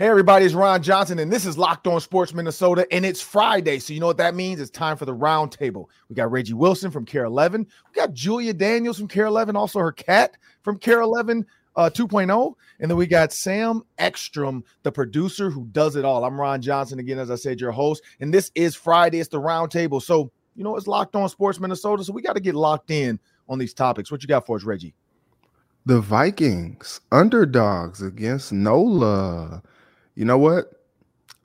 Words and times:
Hey, 0.00 0.06
everybody, 0.06 0.44
it's 0.44 0.54
Ron 0.54 0.80
Johnson, 0.80 1.18
and 1.18 1.32
this 1.32 1.44
is 1.44 1.58
Locked 1.58 1.88
On 1.88 2.00
Sports 2.00 2.32
Minnesota, 2.32 2.86
and 2.92 3.04
it's 3.04 3.20
Friday. 3.20 3.80
So, 3.80 3.92
you 3.92 3.98
know 3.98 4.06
what 4.06 4.18
that 4.18 4.36
means? 4.36 4.60
It's 4.60 4.70
time 4.70 4.96
for 4.96 5.06
the 5.06 5.14
roundtable. 5.14 5.86
We 6.08 6.14
got 6.14 6.30
Reggie 6.30 6.54
Wilson 6.54 6.92
from 6.92 7.04
KARE 7.04 7.24
11. 7.24 7.66
We 7.88 8.00
got 8.00 8.12
Julia 8.12 8.54
Daniels 8.54 8.96
from 8.96 9.08
KARE 9.08 9.26
11, 9.26 9.56
also 9.56 9.80
her 9.80 9.90
cat 9.90 10.36
from 10.62 10.78
KARE 10.78 11.00
11 11.00 11.44
uh, 11.74 11.90
2.0. 11.92 12.54
And 12.78 12.88
then 12.88 12.96
we 12.96 13.08
got 13.08 13.32
Sam 13.32 13.82
Ekstrom, 13.98 14.62
the 14.84 14.92
producer 14.92 15.50
who 15.50 15.66
does 15.72 15.96
it 15.96 16.04
all. 16.04 16.24
I'm 16.24 16.40
Ron 16.40 16.62
Johnson, 16.62 17.00
again, 17.00 17.18
as 17.18 17.32
I 17.32 17.34
said, 17.34 17.60
your 17.60 17.72
host. 17.72 18.04
And 18.20 18.32
this 18.32 18.52
is 18.54 18.76
Friday. 18.76 19.18
It's 19.18 19.28
the 19.28 19.40
roundtable. 19.40 20.00
So, 20.00 20.30
you 20.54 20.62
know, 20.62 20.76
it's 20.76 20.86
Locked 20.86 21.16
On 21.16 21.28
Sports 21.28 21.58
Minnesota. 21.58 22.04
So, 22.04 22.12
we 22.12 22.22
got 22.22 22.34
to 22.34 22.40
get 22.40 22.54
locked 22.54 22.92
in 22.92 23.18
on 23.48 23.58
these 23.58 23.74
topics. 23.74 24.12
What 24.12 24.22
you 24.22 24.28
got 24.28 24.46
for 24.46 24.54
us, 24.54 24.62
Reggie? 24.62 24.94
The 25.86 26.00
Vikings, 26.00 27.00
underdogs 27.10 28.00
against 28.00 28.52
NOLA. 28.52 29.60
You 30.18 30.24
know 30.24 30.36
what? 30.36 30.72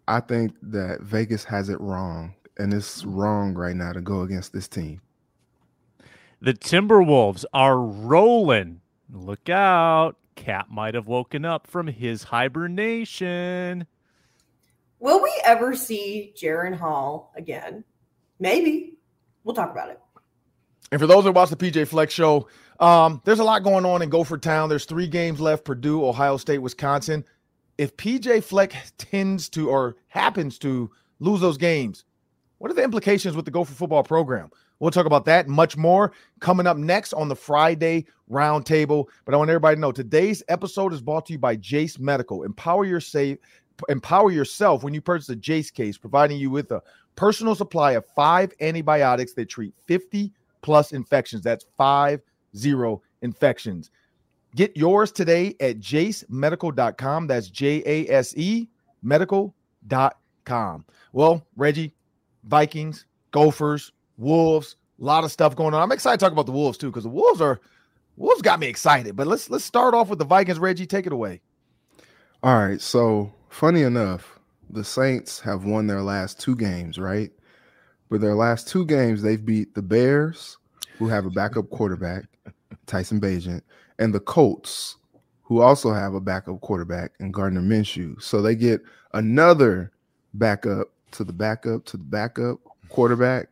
I 0.08 0.20
think 0.20 0.56
that 0.64 1.02
Vegas 1.02 1.44
has 1.44 1.70
it 1.70 1.80
wrong, 1.80 2.34
and 2.58 2.74
it's 2.74 3.06
wrong 3.06 3.54
right 3.54 3.76
now 3.76 3.94
to 3.94 4.02
go 4.02 4.22
against 4.22 4.52
this 4.52 4.68
team. 4.68 5.00
The 6.42 6.56
Timberwolves 6.56 7.46
are 7.54 7.80
rolling. 7.80 8.82
Look 9.12 9.48
out. 9.48 10.16
Cat 10.36 10.72
might 10.72 10.96
have 10.96 11.06
woken 11.06 11.46
up 11.46 11.68
from 11.68 11.86
his 11.86 12.24
hibernation. 12.24 13.86
Will 14.98 15.22
we 15.22 15.32
ever 15.46 15.76
see 15.76 16.34
Jaren 16.36 16.76
Hall 16.76 17.32
again? 17.36 17.84
Maybe. 18.40 18.98
We'll 19.44 19.54
talk 19.54 19.70
about 19.70 19.90
it. 19.92 20.00
And 20.92 21.00
for 21.00 21.06
those 21.06 21.26
that 21.26 21.34
watch 21.34 21.52
the 21.52 21.56
PJ 21.56 21.90
Fleck's 21.90 22.16
show, 22.16 22.48
um, 22.80 23.22
there's 23.24 23.38
a 23.38 23.44
lot 23.44 23.62
going 23.62 23.86
on 23.86 24.02
in 24.02 24.10
Gopher 24.10 24.40
Town. 24.40 24.68
There's 24.68 24.86
three 24.86 25.08
games 25.08 25.40
left 25.40 25.64
Purdue, 25.64 26.04
Ohio 26.04 26.38
State, 26.38 26.58
Wisconsin 26.58 27.24
if 27.78 27.96
PJ 27.98 28.44
Fleck 28.44 28.76
tends 28.98 29.50
to 29.50 29.70
or 29.70 29.96
happens 30.08 30.58
to 30.60 30.92
lose 31.20 31.42
those 31.42 31.58
games, 31.58 32.06
what 32.60 32.72
are 32.72 32.76
the 32.76 32.84
implications 32.84 33.36
with 33.36 33.46
the 33.46 33.52
Gopher 33.52 33.74
football 33.74 34.04
program? 34.04 34.50
We'll 34.80 34.92
talk 34.92 35.06
about 35.06 35.26
that 35.26 35.48
much 35.48 35.78
more 35.78 36.12
coming 36.40 36.68
up 36.68 36.78
next 36.78 37.14
on 37.14 37.30
the 37.30 37.36
Friday 37.36 38.06
roundtable. 38.30 39.08
But 39.26 39.34
I 39.34 39.38
want 39.38 39.50
everybody 39.50 39.76
to 39.76 39.82
know 39.82 39.92
today's 39.92 40.44
episode 40.50 40.94
is 40.94 41.02
brought 41.02 41.26
to 41.28 41.34
you 41.34 41.40
by 41.40 41.56
Jase 41.56 42.00
Medical. 42.00 42.44
Empower 42.44 42.86
your 42.86 43.00
safe, 43.00 43.38
empower 43.90 44.32
yourself 44.32 44.84
when 44.84 44.94
you 44.94 45.02
purchase 45.02 45.30
a 45.30 45.36
Jase 45.36 45.72
case, 45.72 45.98
providing 45.98 46.38
you 46.38 46.50
with 46.50 46.72
a 46.72 46.82
personal 47.16 47.56
supply 47.56 47.94
of 47.94 48.06
five 48.16 48.52
antibiotics 48.62 49.34
that 49.34 49.50
treat 49.50 49.74
50 49.86 50.32
plus 50.62 50.92
infections. 50.92 51.44
That's 51.44 51.66
five 51.78 52.22
zero 52.56 53.02
infections. 53.22 53.90
Get 54.56 54.78
yours 54.78 55.12
today 55.12 55.56
at 55.60 55.80
jasemedical.com. 55.80 57.28
That's 57.28 57.50
J 57.50 57.84
A 57.86 58.12
S 58.12 58.36
E 58.38 58.70
medical.com. 59.02 60.86
Well, 61.12 61.46
Reggie, 61.56 61.94
Vikings, 62.44 63.06
Gophers, 63.32 63.92
Wolves, 64.18 64.76
a 65.00 65.04
lot 65.04 65.24
of 65.24 65.32
stuff 65.32 65.56
going 65.56 65.74
on. 65.74 65.82
I'm 65.82 65.92
excited 65.92 66.20
to 66.20 66.26
talk 66.26 66.32
about 66.34 66.46
the 66.46 66.52
Wolves 66.52 66.78
too, 66.78 66.88
because 66.88 67.04
the 67.04 67.10
Wolves 67.10 67.42
are 67.42 67.60
Wolves 68.16 68.42
got 68.42 68.60
me 68.60 68.68
excited. 68.68 69.16
But 69.16 69.28
let's 69.28 69.50
let's 69.50 69.66
start 69.66 69.94
off 69.94 70.10
with 70.10 70.20
the 70.20 70.26
Vikings. 70.26 70.60
Reggie, 70.60 70.86
take 70.86 71.06
it 71.08 71.14
away. 71.14 71.42
All 72.42 72.58
right. 72.58 72.80
So 72.80 73.34
funny 73.50 73.82
enough, 73.82 74.40
the 74.70 74.84
Saints 74.84 75.40
have 75.42 75.66
won 75.66 75.88
their 75.88 76.02
last 76.02 76.40
two 76.40 76.56
games, 76.56 77.00
right? 77.00 77.32
But 78.10 78.22
their 78.22 78.36
last 78.36 78.68
two 78.68 78.86
games, 78.86 79.22
they've 79.22 79.44
beat 79.44 79.74
the 79.74 79.82
Bears, 79.82 80.58
who 81.00 81.08
have 81.08 81.26
a 81.26 81.32
backup 81.32 81.70
quarterback, 81.72 82.26
Tyson 82.86 83.20
Bagent, 83.20 83.62
and 84.00 84.14
the 84.14 84.20
Colts, 84.20 84.98
who 85.44 85.62
also 85.62 85.94
have 85.94 86.14
a 86.14 86.22
backup 86.22 86.62
quarterback 86.62 87.12
in 87.20 87.32
Gardner 87.32 87.62
Minshew. 87.62 88.22
So 88.22 88.42
they 88.42 88.56
get 88.56 88.82
another 89.14 89.92
backup 90.34 90.90
to 91.12 91.24
the 91.24 91.34
backup 91.34 91.86
to 91.86 91.98
the 91.98 92.04
backup 92.04 92.60
quarterback 92.90 93.50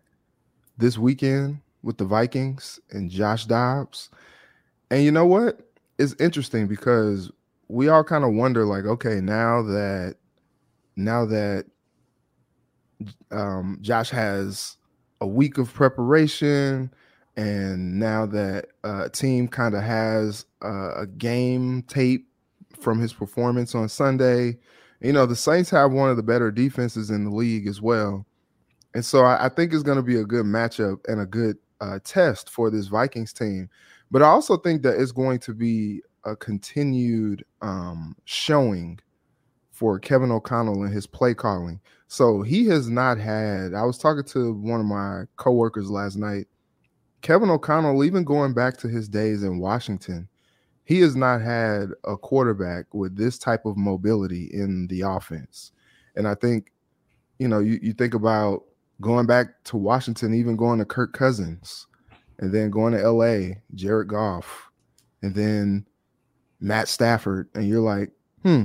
this 0.77 0.97
weekend 0.97 1.59
with 1.83 1.97
the 1.97 2.05
Vikings 2.05 2.79
and 2.91 3.09
Josh 3.09 3.45
Dobbs. 3.45 4.09
And 4.89 5.03
you 5.03 5.11
know 5.11 5.25
what? 5.25 5.59
It's 5.99 6.15
interesting 6.19 6.67
because 6.67 7.31
we 7.67 7.87
all 7.87 8.03
kind 8.03 8.23
of 8.23 8.33
wonder 8.33 8.65
like 8.65 8.85
okay, 8.85 9.21
now 9.21 9.61
that 9.61 10.15
now 10.95 11.25
that 11.25 11.65
um, 13.31 13.77
Josh 13.81 14.09
has 14.09 14.77
a 15.21 15.27
week 15.27 15.57
of 15.57 15.73
preparation, 15.73 16.91
and 17.37 17.99
now 17.99 18.25
that 18.27 18.67
uh, 18.83 19.09
team 19.09 19.47
kind 19.47 19.75
of 19.75 19.83
has 19.83 20.45
uh, 20.63 21.01
a 21.01 21.07
game 21.07 21.83
tape 21.83 22.27
from 22.79 22.99
his 22.99 23.13
performance 23.13 23.75
on 23.75 23.89
Sunday, 23.89 24.57
you 25.01 25.13
know 25.13 25.25
the 25.25 25.35
Saints 25.35 25.69
have 25.69 25.91
one 25.91 26.09
of 26.09 26.17
the 26.17 26.23
better 26.23 26.51
defenses 26.51 27.09
in 27.09 27.25
the 27.25 27.31
league 27.31 27.67
as 27.67 27.81
well, 27.81 28.25
and 28.93 29.03
so 29.03 29.23
I, 29.23 29.45
I 29.45 29.49
think 29.49 29.73
it's 29.73 29.83
going 29.83 29.97
to 29.97 30.03
be 30.03 30.19
a 30.19 30.25
good 30.25 30.45
matchup 30.45 30.99
and 31.07 31.21
a 31.21 31.25
good 31.25 31.57
uh, 31.79 31.99
test 32.03 32.49
for 32.49 32.69
this 32.69 32.87
Vikings 32.87 33.33
team. 33.33 33.69
But 34.11 34.21
I 34.21 34.27
also 34.27 34.57
think 34.57 34.83
that 34.83 34.99
it's 34.99 35.11
going 35.11 35.39
to 35.39 35.53
be 35.53 36.01
a 36.25 36.35
continued 36.35 37.43
um, 37.61 38.15
showing 38.25 38.99
for 39.71 39.97
Kevin 39.97 40.31
O'Connell 40.31 40.83
and 40.83 40.93
his 40.93 41.07
play 41.07 41.33
calling. 41.33 41.79
So 42.07 42.41
he 42.41 42.65
has 42.65 42.89
not 42.89 43.17
had. 43.17 43.73
I 43.73 43.83
was 43.83 43.97
talking 43.97 44.25
to 44.25 44.53
one 44.53 44.79
of 44.79 44.85
my 44.85 45.23
coworkers 45.37 45.89
last 45.89 46.17
night 46.17 46.45
Kevin 47.21 47.49
O'Connell, 47.49 48.03
even 48.03 48.23
going 48.23 48.53
back 48.53 48.77
to 48.77 48.87
his 48.87 49.07
days 49.07 49.43
in 49.43 49.59
Washington, 49.59 50.27
he 50.83 50.99
has 51.01 51.15
not 51.15 51.41
had 51.41 51.89
a 52.03 52.17
quarterback 52.17 52.93
with 52.93 53.15
this 53.15 53.37
type 53.37 53.65
of 53.65 53.77
mobility 53.77 54.49
in 54.51 54.87
the 54.87 55.01
offense. 55.01 55.71
And 56.15 56.27
I 56.27 56.35
think, 56.35 56.71
you 57.39 57.47
know, 57.47 57.59
you, 57.59 57.79
you 57.81 57.93
think 57.93 58.13
about 58.13 58.63
going 58.99 59.25
back 59.25 59.63
to 59.65 59.77
Washington, 59.77 60.33
even 60.33 60.55
going 60.55 60.79
to 60.79 60.85
Kirk 60.85 61.13
Cousins, 61.13 61.87
and 62.39 62.51
then 62.51 62.71
going 62.71 62.93
to 62.93 63.09
LA, 63.09 63.55
Jared 63.75 64.07
Goff, 64.07 64.69
and 65.21 65.33
then 65.35 65.85
Matt 66.59 66.87
Stafford. 66.87 67.49
And 67.53 67.67
you're 67.67 67.81
like, 67.81 68.11
hmm, 68.43 68.63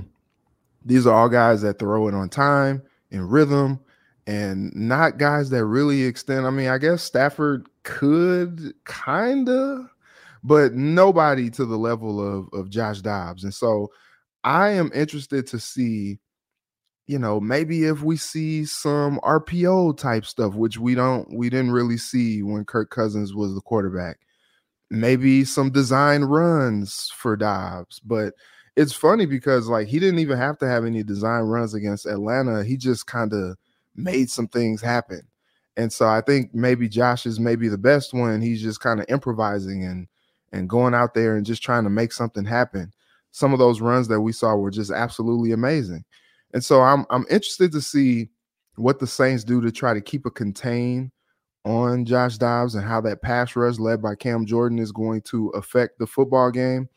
these 0.84 1.06
are 1.06 1.14
all 1.14 1.28
guys 1.28 1.62
that 1.62 1.78
throw 1.78 2.08
it 2.08 2.14
on 2.14 2.28
time 2.28 2.82
and 3.10 3.30
rhythm 3.30 3.80
and 4.26 4.74
not 4.74 5.18
guys 5.18 5.50
that 5.50 5.64
really 5.64 6.04
extend. 6.04 6.46
I 6.46 6.50
mean, 6.50 6.68
I 6.68 6.78
guess 6.78 7.02
Stafford 7.02 7.68
could 7.86 8.74
kind 8.84 9.48
of, 9.48 9.86
but 10.42 10.74
nobody 10.74 11.48
to 11.50 11.64
the 11.64 11.78
level 11.78 12.20
of 12.20 12.48
of 12.52 12.69
Josh 12.69 13.00
Dobbs. 13.00 13.44
And 13.44 13.54
so 13.54 13.91
I 14.44 14.70
am 14.70 14.91
interested 14.92 15.47
to 15.48 15.60
see, 15.60 16.19
you 17.06 17.19
know, 17.19 17.41
maybe 17.41 17.84
if 17.84 18.02
we 18.02 18.16
see 18.16 18.64
some 18.64 19.20
RPO 19.20 19.97
type 19.98 20.26
stuff, 20.26 20.54
which 20.54 20.78
we 20.78 20.94
don't, 20.94 21.32
we 21.32 21.48
didn't 21.48 21.70
really 21.70 21.97
see 21.97 22.42
when 22.42 22.64
Kirk 22.64 22.91
Cousins 22.91 23.34
was 23.34 23.54
the 23.54 23.60
quarterback. 23.60 24.18
Maybe 24.91 25.44
some 25.44 25.70
design 25.70 26.24
runs 26.24 27.10
for 27.16 27.36
Dobbs, 27.36 28.00
but 28.00 28.34
it's 28.76 28.92
funny 28.92 29.26
because 29.26 29.68
like 29.68 29.88
he 29.88 29.98
didn't 29.98 30.20
even 30.20 30.38
have 30.38 30.58
to 30.58 30.68
have 30.68 30.84
any 30.84 31.03
design 31.03 31.42
runs 31.42 31.74
against 31.74 32.06
Atlanta. 32.06 32.64
He 32.64 32.76
just 32.76 33.06
kind 33.06 33.32
of 33.32 33.56
made 33.94 34.30
some 34.30 34.48
things 34.48 34.82
happen. 34.82 35.22
And 35.76 35.92
so 35.92 36.06
I 36.06 36.20
think 36.22 36.54
maybe 36.54 36.88
Josh 36.88 37.26
is 37.26 37.38
maybe 37.38 37.69
the 37.69 37.78
best 37.78 38.14
one. 38.14 38.41
He's 38.41 38.62
just 38.62 38.81
kind 38.81 39.00
of 39.00 39.06
improvising 39.09 39.84
and 39.84 40.09
and 40.53 40.69
going 40.69 40.94
out 40.94 41.12
there 41.14 41.37
and 41.37 41.44
just 41.44 41.62
trying 41.62 41.84
to 41.84 41.91
make 41.91 42.12
something 42.12 42.44
happen. 42.44 42.92
Some 43.32 43.53
of 43.53 43.59
those 43.59 43.81
runs 43.81 44.09
that 44.09 44.20
we 44.20 44.32
saw 44.32 44.54
were 44.54 44.70
just 44.70 44.91
absolutely 44.91 45.53
amazing. 45.53 46.04
And 46.54 46.65
so 46.65 46.81
I'm 46.81 47.04
I'm 47.10 47.26
interested 47.31 47.72
to 47.72 47.81
see 47.81 48.31
what 48.76 48.98
the 48.98 49.06
Saints 49.06 49.44
do 49.44 49.60
to 49.60 49.72
try 49.72 49.94
to 49.94 50.00
keep 50.00 50.26
a 50.26 50.31
contain 50.31 51.10
on 51.65 52.04
Josh 52.04 52.38
Dobbs 52.38 52.75
and 52.75 52.86
how 52.86 53.00
that 53.03 53.22
pass 53.22 53.56
rush 53.56 53.78
led 53.78 54.00
by 54.00 54.15
Cam 54.15 54.47
Jordan 54.47 54.78
is 54.78 54.92
going 54.92 55.20
to 55.22 55.48
affect 55.50 55.98
the 55.98 56.06
football 56.06 56.50
game. 56.50 56.88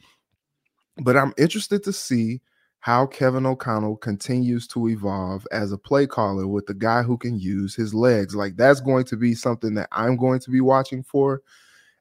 But 1.01 1.18
I'm 1.18 1.34
interested 1.38 1.84
to 1.84 1.94
see 1.94 2.41
how 2.79 3.06
Kevin 3.06 3.45
O'Connell 3.45 3.97
continues 3.97 4.67
to 4.67 4.88
evolve 4.89 5.45
as 5.51 5.71
a 5.71 5.77
play 5.77 6.07
caller 6.07 6.48
with 6.48 6.65
the 6.65 6.74
guy 6.74 7.03
who 7.03 7.18
can 7.18 7.38
use 7.38 7.75
his 7.75 7.94
legs. 7.94 8.36
Like 8.36 8.56
that's 8.56 8.80
going 8.80 9.03
to 9.06 9.18
be 9.18 9.36
something 9.36 9.74
that 9.75 9.89
I'm 9.92 10.15
going 10.15 10.39
to 10.39 10.50
be 10.50 10.62
watching 10.62 11.03
for. 11.03 11.42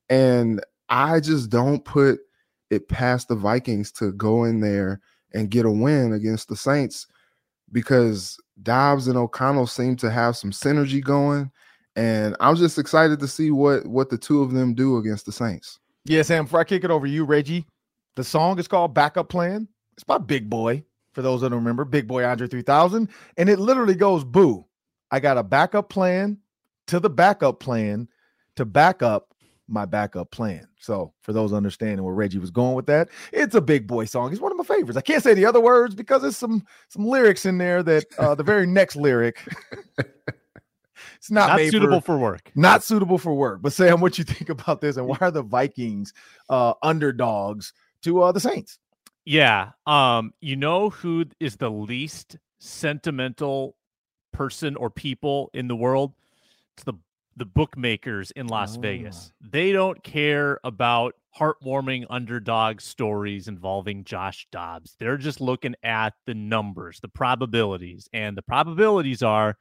And 0.08 0.64
I 0.88 1.20
just 1.20 1.50
don't 1.50 1.84
put 1.84 2.20
it 2.70 2.88
past 2.88 3.28
the 3.28 3.34
Vikings 3.34 3.90
to 3.92 4.12
go 4.12 4.44
in 4.44 4.60
there 4.60 5.00
and 5.34 5.50
get 5.50 5.66
a 5.66 5.70
win 5.70 6.12
against 6.12 6.48
the 6.48 6.56
Saints 6.56 7.06
because 7.72 8.38
Dobbs 8.62 9.08
and 9.08 9.18
O'Connell 9.18 9.66
seem 9.66 9.96
to 9.96 10.10
have 10.10 10.36
some 10.36 10.50
synergy 10.50 11.02
going. 11.02 11.50
And 11.96 12.36
I'm 12.38 12.54
just 12.54 12.78
excited 12.78 13.18
to 13.20 13.28
see 13.28 13.50
what 13.50 13.84
what 13.86 14.10
the 14.10 14.18
two 14.18 14.42
of 14.42 14.52
them 14.52 14.74
do 14.74 14.98
against 14.98 15.26
the 15.26 15.32
Saints. 15.32 15.80
Yeah, 16.04 16.22
Sam, 16.22 16.44
before 16.44 16.60
I 16.60 16.64
kick 16.64 16.84
it 16.84 16.90
over 16.90 17.06
to 17.06 17.12
you, 17.12 17.24
Reggie, 17.24 17.66
the 18.14 18.22
song 18.22 18.58
is 18.60 18.68
called 18.68 18.94
Backup 18.94 19.28
Plan. 19.28 19.66
It's 19.98 20.04
by 20.04 20.18
Big 20.18 20.48
Boi. 20.48 20.84
for 21.12 21.22
those 21.22 21.40
that 21.40 21.48
don't 21.48 21.58
remember, 21.58 21.84
Big 21.84 22.06
Boi 22.06 22.24
Andre 22.24 22.46
3000. 22.46 23.08
And 23.36 23.48
it 23.48 23.58
literally 23.58 23.96
goes, 23.96 24.22
Boo, 24.22 24.64
I 25.10 25.18
got 25.18 25.36
a 25.36 25.42
backup 25.42 25.88
plan 25.88 26.38
to 26.86 27.00
the 27.00 27.10
backup 27.10 27.58
plan 27.58 28.06
to 28.54 28.64
back 28.64 29.02
up 29.02 29.34
my 29.66 29.86
backup 29.86 30.30
plan. 30.30 30.68
So, 30.78 31.12
for 31.22 31.32
those 31.32 31.52
understanding 31.52 32.04
where 32.04 32.14
Reggie 32.14 32.38
was 32.38 32.52
going 32.52 32.76
with 32.76 32.86
that, 32.86 33.08
it's 33.32 33.56
a 33.56 33.60
big 33.60 33.88
boy 33.88 34.04
song. 34.04 34.30
It's 34.30 34.40
one 34.40 34.52
of 34.52 34.56
my 34.58 34.62
favorites. 34.62 34.96
I 34.96 35.00
can't 35.00 35.20
say 35.22 35.34
the 35.34 35.46
other 35.46 35.60
words 35.60 35.96
because 35.96 36.22
there's 36.22 36.36
some 36.36 36.64
some 36.90 37.04
lyrics 37.04 37.44
in 37.44 37.58
there 37.58 37.82
that 37.82 38.04
uh, 38.20 38.36
the 38.36 38.44
very 38.44 38.64
next 38.68 38.94
lyric 38.94 39.42
it's 41.16 41.28
not, 41.28 41.58
Not 41.58 41.70
suitable 41.72 42.00
for, 42.00 42.06
for 42.14 42.18
work. 42.18 42.52
not 42.54 42.84
suitable 42.84 43.18
for 43.18 43.34
work. 43.34 43.62
But 43.62 43.72
Sam, 43.72 44.00
what 44.00 44.16
you 44.16 44.22
think 44.22 44.48
about 44.48 44.80
this, 44.80 44.96
and 44.96 45.08
why 45.08 45.18
are 45.20 45.32
the 45.32 45.42
Vikings 45.42 46.12
uh, 46.48 46.74
underdogs 46.84 47.72
to 48.02 48.22
uh, 48.22 48.30
the 48.30 48.38
Saints? 48.38 48.78
Yeah. 49.28 49.72
Um, 49.86 50.32
you 50.40 50.56
know 50.56 50.88
who 50.88 51.26
is 51.38 51.56
the 51.58 51.70
least 51.70 52.38
sentimental 52.60 53.76
person 54.32 54.74
or 54.74 54.88
people 54.88 55.50
in 55.52 55.68
the 55.68 55.76
world? 55.76 56.14
It's 56.74 56.84
the 56.84 56.94
the 57.36 57.44
bookmakers 57.44 58.30
in 58.32 58.46
Las 58.48 58.78
Oh. 58.78 58.80
Vegas. 58.80 59.32
They 59.40 59.70
don't 59.70 60.02
care 60.02 60.58
about 60.64 61.14
heartwarming 61.38 62.06
underdog 62.08 62.80
stories 62.80 63.46
involving 63.48 64.02
Josh 64.04 64.48
Dobbs. 64.50 64.96
They're 64.98 65.18
just 65.18 65.40
looking 65.42 65.74
at 65.84 66.14
the 66.26 66.34
numbers, 66.34 66.98
the 66.98 67.08
probabilities, 67.08 68.08
and 68.14 68.34
the 68.36 68.42
probabilities 68.42 69.22
are 69.22 69.58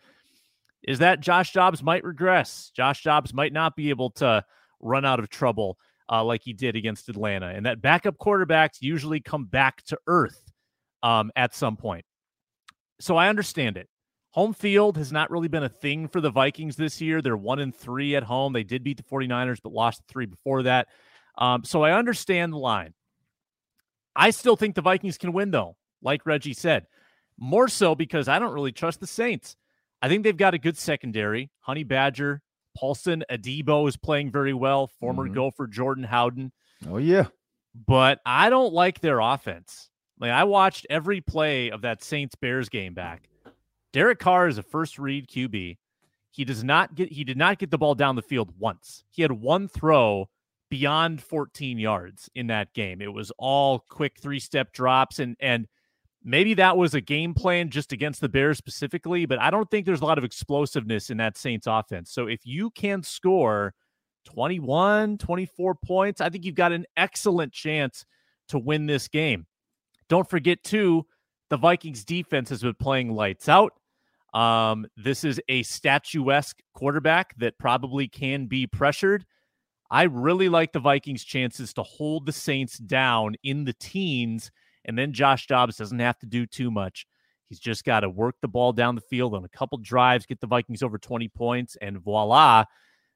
is 0.82 1.00
that 1.00 1.20
Josh 1.20 1.52
Dobbs 1.52 1.84
might 1.84 2.06
regress. 2.06 2.72
Josh 2.74 3.04
Dobbs 3.04 3.34
might 3.34 3.52
not 3.52 3.76
be 3.76 3.90
able 3.90 4.12
to 4.12 4.46
run 4.80 5.04
out 5.04 5.20
of 5.20 5.28
trouble 5.30 5.78
uh, 6.10 6.24
like 6.24 6.42
he 6.44 6.54
did 6.54 6.76
against 6.76 7.10
Atlanta, 7.10 7.48
and 7.48 7.66
that 7.66 7.82
backup 7.82 8.18
quarterbacks 8.18 8.82
usually 8.82 9.20
come 9.20 9.46
back 9.46 9.84
to 9.86 9.98
earth 10.08 10.42
um, 11.04 11.32
at 11.36 11.56
some 11.56 11.78
point. 11.78 12.06
So 13.00 13.16
I 13.16 13.30
understand 13.30 13.78
it. 13.78 13.88
Home 14.32 14.54
field 14.54 14.98
has 14.98 15.12
not 15.12 15.32
really 15.32 15.48
been 15.48 15.64
a 15.64 15.70
thing 15.70 16.08
for 16.08 16.22
the 16.22 16.30
Vikings 16.30 16.76
this 16.76 17.02
year. 17.02 17.22
They're 17.22 17.38
one 17.38 17.60
and 17.60 17.76
three 17.76 18.16
at 18.16 18.24
home. 18.24 18.54
They 18.54 18.64
did 18.64 18.84
beat 18.84 18.98
the 18.98 19.04
49ers, 19.04 19.60
but 19.64 19.72
lost 19.72 20.04
three 20.08 20.26
before 20.26 20.64
that. 20.64 20.88
Um, 21.38 21.64
so 21.64 21.84
I 21.84 21.98
understand 21.98 22.54
the 22.54 22.58
line. 22.58 22.94
I 24.16 24.32
still 24.32 24.56
think 24.56 24.76
the 24.76 24.82
Vikings 24.82 25.18
can 25.18 25.34
win, 25.34 25.52
though, 25.52 25.76
like 26.02 26.26
Reggie 26.26 26.54
said. 26.54 26.88
More 27.38 27.68
so 27.68 27.96
because 27.96 28.28
I 28.28 28.40
don't 28.40 28.54
really 28.54 28.72
trust 28.72 29.00
the 29.00 29.08
Saints. 29.08 29.56
I 30.02 30.08
think 30.08 30.24
they've 30.24 30.36
got 30.36 30.54
a 30.54 30.60
good 30.60 30.78
secondary. 30.78 31.50
Honey 31.60 31.84
Badger, 31.84 32.42
Paulson, 32.78 33.24
Adebo 33.32 33.88
is 33.90 33.98
playing 33.98 34.30
very 34.32 34.54
well. 34.54 34.88
Former 34.88 35.28
Mhm. 35.28 35.34
Gopher 35.34 35.66
Jordan 35.68 36.04
Howden 36.04 36.52
Oh 36.88 36.98
yeah, 36.98 37.26
but 37.88 38.20
I 38.26 38.52
don't 38.52 38.72
like 38.74 39.00
their 39.02 39.20
offense. 39.20 39.90
Like 40.20 40.32
I 40.32 40.44
watched 40.44 40.86
every 40.90 41.20
play 41.22 41.72
of 41.72 41.82
that 41.82 42.04
Saints 42.04 42.36
Bears 42.36 42.70
game 42.70 42.94
back. 42.94 43.30
Derek 43.94 44.20
Carr 44.20 44.48
is 44.48 44.58
a 44.60 44.64
first 44.64 45.00
read 45.00 45.28
QB. 45.28 45.78
He 46.30 46.46
does 46.46 46.64
not 46.64 46.94
get 46.94 47.12
he 47.12 47.24
did 47.24 47.38
not 47.38 47.58
get 47.58 47.72
the 47.72 47.78
ball 47.80 47.96
down 47.96 48.16
the 48.16 48.22
field 48.22 48.54
once. 48.60 49.04
He 49.10 49.24
had 49.24 49.32
one 49.32 49.68
throw 49.68 50.30
beyond 50.70 51.24
14 51.24 51.80
yards 51.80 52.30
in 52.36 52.48
that 52.48 52.74
game. 52.74 53.02
It 53.02 53.12
was 53.14 53.32
all 53.40 53.80
quick 53.80 54.20
three-step 54.20 54.72
drops 54.74 55.18
and 55.18 55.36
and 55.40 55.68
maybe 56.28 56.54
that 56.56 56.76
was 56.76 56.94
a 56.94 57.00
game 57.00 57.34
plan 57.34 57.70
just 57.70 57.94
against 57.94 58.20
the 58.20 58.28
Bears 58.28 58.58
specifically, 58.58 59.26
but 59.26 59.40
I 59.40 59.50
don't 59.50 59.72
think 59.72 59.86
there's 59.86 60.02
a 60.02 60.06
lot 60.06 60.18
of 60.18 60.26
explosiveness 60.26 61.10
in 61.10 61.18
that 61.18 61.38
Saints 61.38 61.68
offense. 61.68 62.12
So 62.12 62.28
if 62.28 62.46
you 62.46 62.70
can 62.72 63.02
score 63.02 63.74
21, 64.26 65.18
24 65.20 65.76
points, 65.76 66.20
I 66.20 66.30
think 66.30 66.44
you've 66.44 66.54
got 66.54 66.74
an 66.74 66.86
excellent 66.98 67.54
chance 67.54 68.06
to 68.50 68.60
win 68.60 68.86
this 68.86 69.08
game. 69.08 69.48
Don't 70.10 70.30
forget, 70.30 70.64
too, 70.64 71.06
the 71.50 71.58
Vikings 71.58 72.04
defense 72.04 72.50
has 72.50 72.62
been 72.62 72.76
playing 72.76 73.14
lights 73.14 73.48
out. 73.48 73.72
Um, 74.34 74.86
this 74.98 75.24
is 75.24 75.40
a 75.48 75.64
statuesque 75.64 76.58
quarterback 76.74 77.38
that 77.38 77.58
probably 77.58 78.10
can 78.10 78.48
be 78.48 78.68
pressured. 78.68 79.26
I 79.90 80.04
really 80.04 80.50
like 80.50 80.74
the 80.74 80.80
Vikings' 80.80 81.24
chances 81.24 81.74
to 81.76 81.84
hold 81.84 82.26
the 82.26 82.34
Saints 82.34 82.78
down 82.78 83.36
in 83.44 83.64
the 83.64 83.74
teens, 83.74 84.52
and 84.88 84.98
then 84.98 85.14
Josh 85.14 85.48
Dobbs 85.48 85.78
doesn't 85.78 86.00
have 86.00 86.18
to 86.20 86.26
do 86.26 86.46
too 86.46 86.72
much. 86.72 87.06
He's 87.50 87.60
just 87.60 87.86
got 87.86 88.02
to 88.02 88.10
work 88.10 88.36
the 88.42 88.48
ball 88.48 88.74
down 88.74 88.96
the 88.96 89.02
field 89.02 89.34
on 89.34 89.46
a 89.46 89.50
couple 89.50 89.78
drives, 89.78 90.26
get 90.26 90.42
the 90.42 90.48
Vikings 90.48 90.84
over 90.84 90.98
20 90.98 91.30
points, 91.30 91.78
and 91.82 92.00
voila, 92.00 92.66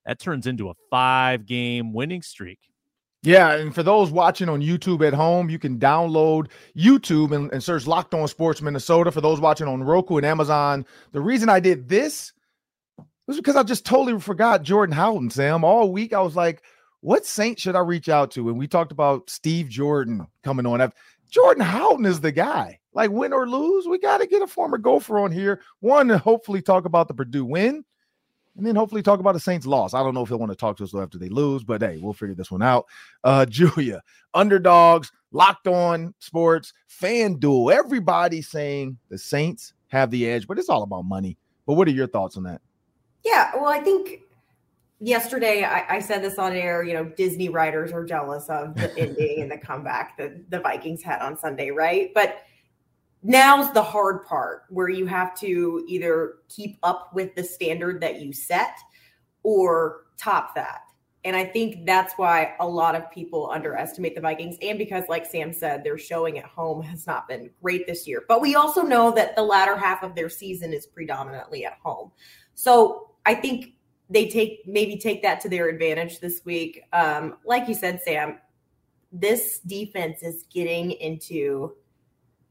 that 0.05 0.19
turns 0.19 0.47
into 0.47 0.69
a 0.69 0.73
five 0.89 1.45
game 1.45 1.93
winning 1.93 2.21
streak. 2.21 2.59
Yeah, 3.23 3.53
and 3.53 3.75
for 3.75 3.83
those 3.83 4.09
watching 4.09 4.49
on 4.49 4.61
YouTube 4.61 5.05
at 5.05 5.13
home, 5.13 5.49
you 5.49 5.59
can 5.59 5.77
download 5.77 6.49
YouTube 6.75 7.35
and, 7.35 7.51
and 7.51 7.63
search 7.63 7.85
Locked 7.85 8.15
On 8.15 8.27
Sports 8.27 8.63
Minnesota. 8.63 9.11
For 9.11 9.21
those 9.21 9.39
watching 9.39 9.67
on 9.67 9.83
Roku 9.83 10.17
and 10.17 10.25
Amazon, 10.25 10.85
the 11.11 11.21
reason 11.21 11.47
I 11.47 11.59
did 11.59 11.87
this 11.87 12.33
was 13.27 13.37
because 13.37 13.55
I 13.55 13.61
just 13.61 13.85
totally 13.85 14.19
forgot 14.19 14.63
Jordan 14.63 14.95
Howden, 14.95 15.29
Sam. 15.29 15.63
All 15.63 15.91
week 15.91 16.13
I 16.13 16.21
was 16.21 16.35
like, 16.35 16.63
what 17.01 17.25
Saint 17.25 17.59
should 17.59 17.75
I 17.75 17.81
reach 17.81 18.09
out 18.09 18.31
to? 18.31 18.49
And 18.49 18.57
we 18.57 18.67
talked 18.67 18.91
about 18.91 19.29
Steve 19.29 19.69
Jordan 19.69 20.25
coming 20.43 20.65
on. 20.65 20.81
I've- 20.81 20.93
Jordan 21.31 21.63
Howden 21.63 22.05
is 22.05 22.19
the 22.19 22.31
guy. 22.31 22.79
Like 22.93 23.09
win 23.09 23.31
or 23.31 23.47
lose, 23.47 23.87
we 23.87 23.97
got 23.97 24.17
to 24.19 24.27
get 24.27 24.41
a 24.41 24.47
former 24.47 24.77
Gopher 24.77 25.17
on 25.17 25.31
here. 25.31 25.61
One, 25.79 26.09
to 26.09 26.17
hopefully 26.17 26.61
talk 26.61 26.83
about 26.85 27.07
the 27.07 27.13
Purdue 27.13 27.45
win, 27.45 27.85
and 28.57 28.65
then 28.65 28.75
hopefully 28.75 29.01
talk 29.01 29.21
about 29.21 29.33
the 29.33 29.39
Saints 29.39 29.65
loss. 29.65 29.93
I 29.93 30.03
don't 30.03 30.13
know 30.13 30.23
if 30.23 30.29
they 30.29 30.35
want 30.35 30.51
to 30.51 30.57
talk 30.57 30.75
to 30.77 30.83
us 30.83 30.93
after 30.93 31.17
they 31.17 31.29
lose, 31.29 31.63
but 31.63 31.81
hey, 31.81 31.99
we'll 32.01 32.11
figure 32.11 32.35
this 32.35 32.51
one 32.51 32.61
out. 32.61 32.85
Uh, 33.23 33.45
Julia, 33.49 34.03
underdogs, 34.33 35.09
locked 35.31 35.67
on 35.67 36.13
sports, 36.19 36.73
FanDuel. 37.01 37.73
Everybody 37.73 38.41
saying 38.41 38.97
the 39.09 39.17
Saints 39.17 39.73
have 39.87 40.11
the 40.11 40.29
edge, 40.29 40.47
but 40.47 40.59
it's 40.59 40.69
all 40.69 40.83
about 40.83 41.05
money. 41.05 41.37
But 41.65 41.75
what 41.75 41.87
are 41.87 41.91
your 41.91 42.07
thoughts 42.07 42.35
on 42.35 42.43
that? 42.43 42.61
Yeah, 43.23 43.51
well, 43.55 43.67
I 43.67 43.79
think 43.79 44.21
yesterday 45.01 45.63
I, 45.63 45.97
I 45.97 45.99
said 45.99 46.23
this 46.23 46.37
on 46.37 46.53
air. 46.53 46.83
You 46.83 46.93
know, 46.93 47.05
Disney 47.05 47.49
writers 47.49 47.91
are 47.91 48.05
jealous 48.05 48.47
of 48.47 48.75
the 48.75 48.95
ending 48.97 49.41
and 49.41 49.51
the 49.51 49.57
comeback 49.57 50.17
that 50.17 50.49
the 50.49 50.59
Vikings 50.59 51.03
had 51.03 51.21
on 51.21 51.37
Sunday, 51.37 51.71
right? 51.71 52.11
But 52.13 52.43
now's 53.23 53.73
the 53.73 53.81
hard 53.83 54.25
part 54.25 54.63
where 54.69 54.89
you 54.89 55.05
have 55.07 55.37
to 55.39 55.83
either 55.87 56.35
keep 56.47 56.77
up 56.83 57.11
with 57.13 57.35
the 57.35 57.43
standard 57.43 58.01
that 58.01 58.21
you 58.21 58.31
set 58.31 58.77
or 59.43 60.05
top 60.17 60.55
that. 60.55 60.81
And 61.23 61.35
I 61.35 61.45
think 61.45 61.85
that's 61.85 62.15
why 62.15 62.55
a 62.59 62.67
lot 62.67 62.95
of 62.95 63.11
people 63.11 63.51
underestimate 63.51 64.15
the 64.15 64.21
Vikings. 64.21 64.57
And 64.63 64.79
because, 64.79 65.03
like 65.07 65.23
Sam 65.25 65.53
said, 65.53 65.83
their 65.83 65.99
showing 65.99 66.39
at 66.39 66.45
home 66.45 66.81
has 66.81 67.05
not 67.05 67.27
been 67.27 67.51
great 67.61 67.85
this 67.85 68.07
year. 68.07 68.23
But 68.27 68.41
we 68.41 68.55
also 68.55 68.81
know 68.81 69.11
that 69.11 69.35
the 69.35 69.43
latter 69.43 69.77
half 69.77 70.01
of 70.01 70.15
their 70.15 70.29
season 70.29 70.73
is 70.73 70.87
predominantly 70.87 71.63
at 71.63 71.77
home. 71.83 72.11
So 72.55 73.11
I 73.23 73.35
think 73.35 73.73
they 74.11 74.27
take 74.27 74.67
maybe 74.67 74.97
take 74.97 75.21
that 75.23 75.39
to 75.41 75.49
their 75.49 75.69
advantage 75.69 76.19
this 76.19 76.41
week. 76.43 76.83
Um, 76.91 77.37
like 77.45 77.67
you 77.67 77.73
said, 77.73 78.01
Sam, 78.01 78.39
this 79.11 79.59
defense 79.59 80.21
is 80.21 80.43
getting 80.53 80.91
into, 80.91 81.75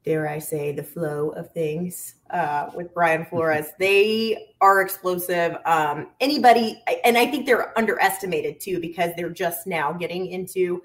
dare 0.02 0.26
I 0.26 0.38
say, 0.38 0.72
the 0.72 0.82
flow 0.82 1.30
of 1.30 1.52
things 1.52 2.14
uh, 2.30 2.70
with 2.74 2.94
Brian 2.94 3.26
Flores. 3.26 3.68
they 3.78 4.54
are 4.62 4.80
explosive. 4.80 5.56
Um, 5.66 6.08
anybody, 6.20 6.82
and 7.04 7.18
I 7.18 7.26
think 7.26 7.44
they're 7.44 7.78
underestimated 7.78 8.58
too 8.58 8.80
because 8.80 9.10
they're 9.16 9.28
just 9.28 9.66
now 9.66 9.92
getting 9.92 10.28
into 10.28 10.82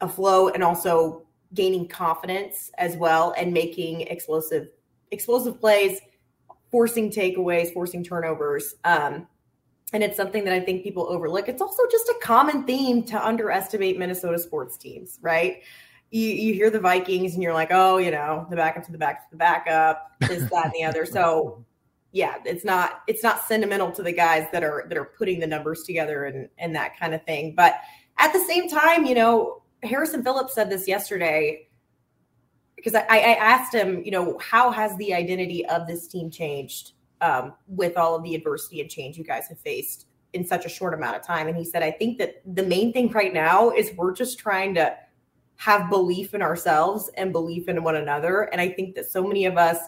a 0.00 0.08
flow 0.08 0.48
and 0.48 0.64
also 0.64 1.26
gaining 1.52 1.86
confidence 1.86 2.70
as 2.78 2.96
well 2.96 3.34
and 3.36 3.52
making 3.52 4.02
explosive 4.02 4.68
explosive 5.10 5.60
plays 5.60 6.00
forcing 6.70 7.10
takeaways, 7.10 7.72
forcing 7.72 8.04
turnovers. 8.04 8.76
Um, 8.84 9.26
and 9.92 10.02
it's 10.02 10.16
something 10.16 10.44
that 10.44 10.52
I 10.52 10.60
think 10.60 10.82
people 10.82 11.06
overlook. 11.08 11.48
It's 11.48 11.62
also 11.62 11.82
just 11.90 12.08
a 12.08 12.14
common 12.22 12.64
theme 12.64 13.02
to 13.04 13.24
underestimate 13.26 13.98
Minnesota 13.98 14.38
sports 14.38 14.76
teams, 14.76 15.18
right? 15.20 15.62
You, 16.10 16.28
you 16.28 16.54
hear 16.54 16.70
the 16.70 16.80
Vikings 16.80 17.34
and 17.34 17.42
you're 17.42 17.54
like, 17.54 17.70
oh, 17.70 17.98
you 17.98 18.10
know, 18.10 18.46
the 18.50 18.56
backup 18.56 18.84
to 18.86 18.92
the 18.92 18.98
back 18.98 19.24
to 19.24 19.30
the 19.30 19.36
backup, 19.36 20.12
this, 20.20 20.48
that, 20.50 20.66
and 20.66 20.74
the 20.74 20.84
other. 20.84 21.06
So 21.06 21.64
yeah, 22.12 22.36
it's 22.44 22.64
not 22.64 23.02
it's 23.06 23.22
not 23.22 23.44
sentimental 23.46 23.92
to 23.92 24.02
the 24.02 24.12
guys 24.12 24.46
that 24.52 24.64
are 24.64 24.86
that 24.88 24.98
are 24.98 25.04
putting 25.04 25.38
the 25.38 25.46
numbers 25.46 25.84
together 25.84 26.24
and 26.24 26.48
and 26.58 26.74
that 26.74 26.98
kind 26.98 27.14
of 27.14 27.24
thing. 27.24 27.54
But 27.54 27.76
at 28.18 28.32
the 28.32 28.40
same 28.40 28.68
time, 28.68 29.04
you 29.04 29.14
know, 29.14 29.62
Harrison 29.82 30.22
Phillips 30.22 30.54
said 30.54 30.70
this 30.70 30.88
yesterday 30.88 31.68
because 32.74 32.94
I, 32.94 33.04
I 33.08 33.34
asked 33.34 33.74
him, 33.74 34.02
you 34.04 34.10
know, 34.10 34.38
how 34.38 34.70
has 34.70 34.96
the 34.96 35.14
identity 35.14 35.64
of 35.66 35.86
this 35.86 36.08
team 36.08 36.30
changed 36.30 36.92
um, 37.20 37.54
with 37.66 37.96
all 37.96 38.14
of 38.14 38.22
the 38.22 38.34
adversity 38.34 38.80
and 38.80 38.90
change 38.90 39.16
you 39.16 39.24
guys 39.24 39.48
have 39.48 39.58
faced 39.58 40.06
in 40.32 40.46
such 40.46 40.64
a 40.64 40.68
short 40.68 40.94
amount 40.94 41.16
of 41.16 41.22
time? 41.22 41.48
And 41.48 41.56
he 41.56 41.64
said, 41.64 41.82
I 41.82 41.90
think 41.90 42.18
that 42.18 42.42
the 42.54 42.62
main 42.62 42.92
thing 42.92 43.10
right 43.10 43.32
now 43.32 43.70
is 43.70 43.92
we're 43.96 44.14
just 44.14 44.38
trying 44.38 44.74
to 44.74 44.96
have 45.56 45.90
belief 45.90 46.32
in 46.34 46.40
ourselves 46.40 47.10
and 47.16 47.32
belief 47.32 47.68
in 47.68 47.82
one 47.82 47.96
another. 47.96 48.42
And 48.44 48.60
I 48.60 48.70
think 48.70 48.94
that 48.94 49.10
so 49.10 49.22
many 49.22 49.44
of 49.44 49.58
us 49.58 49.78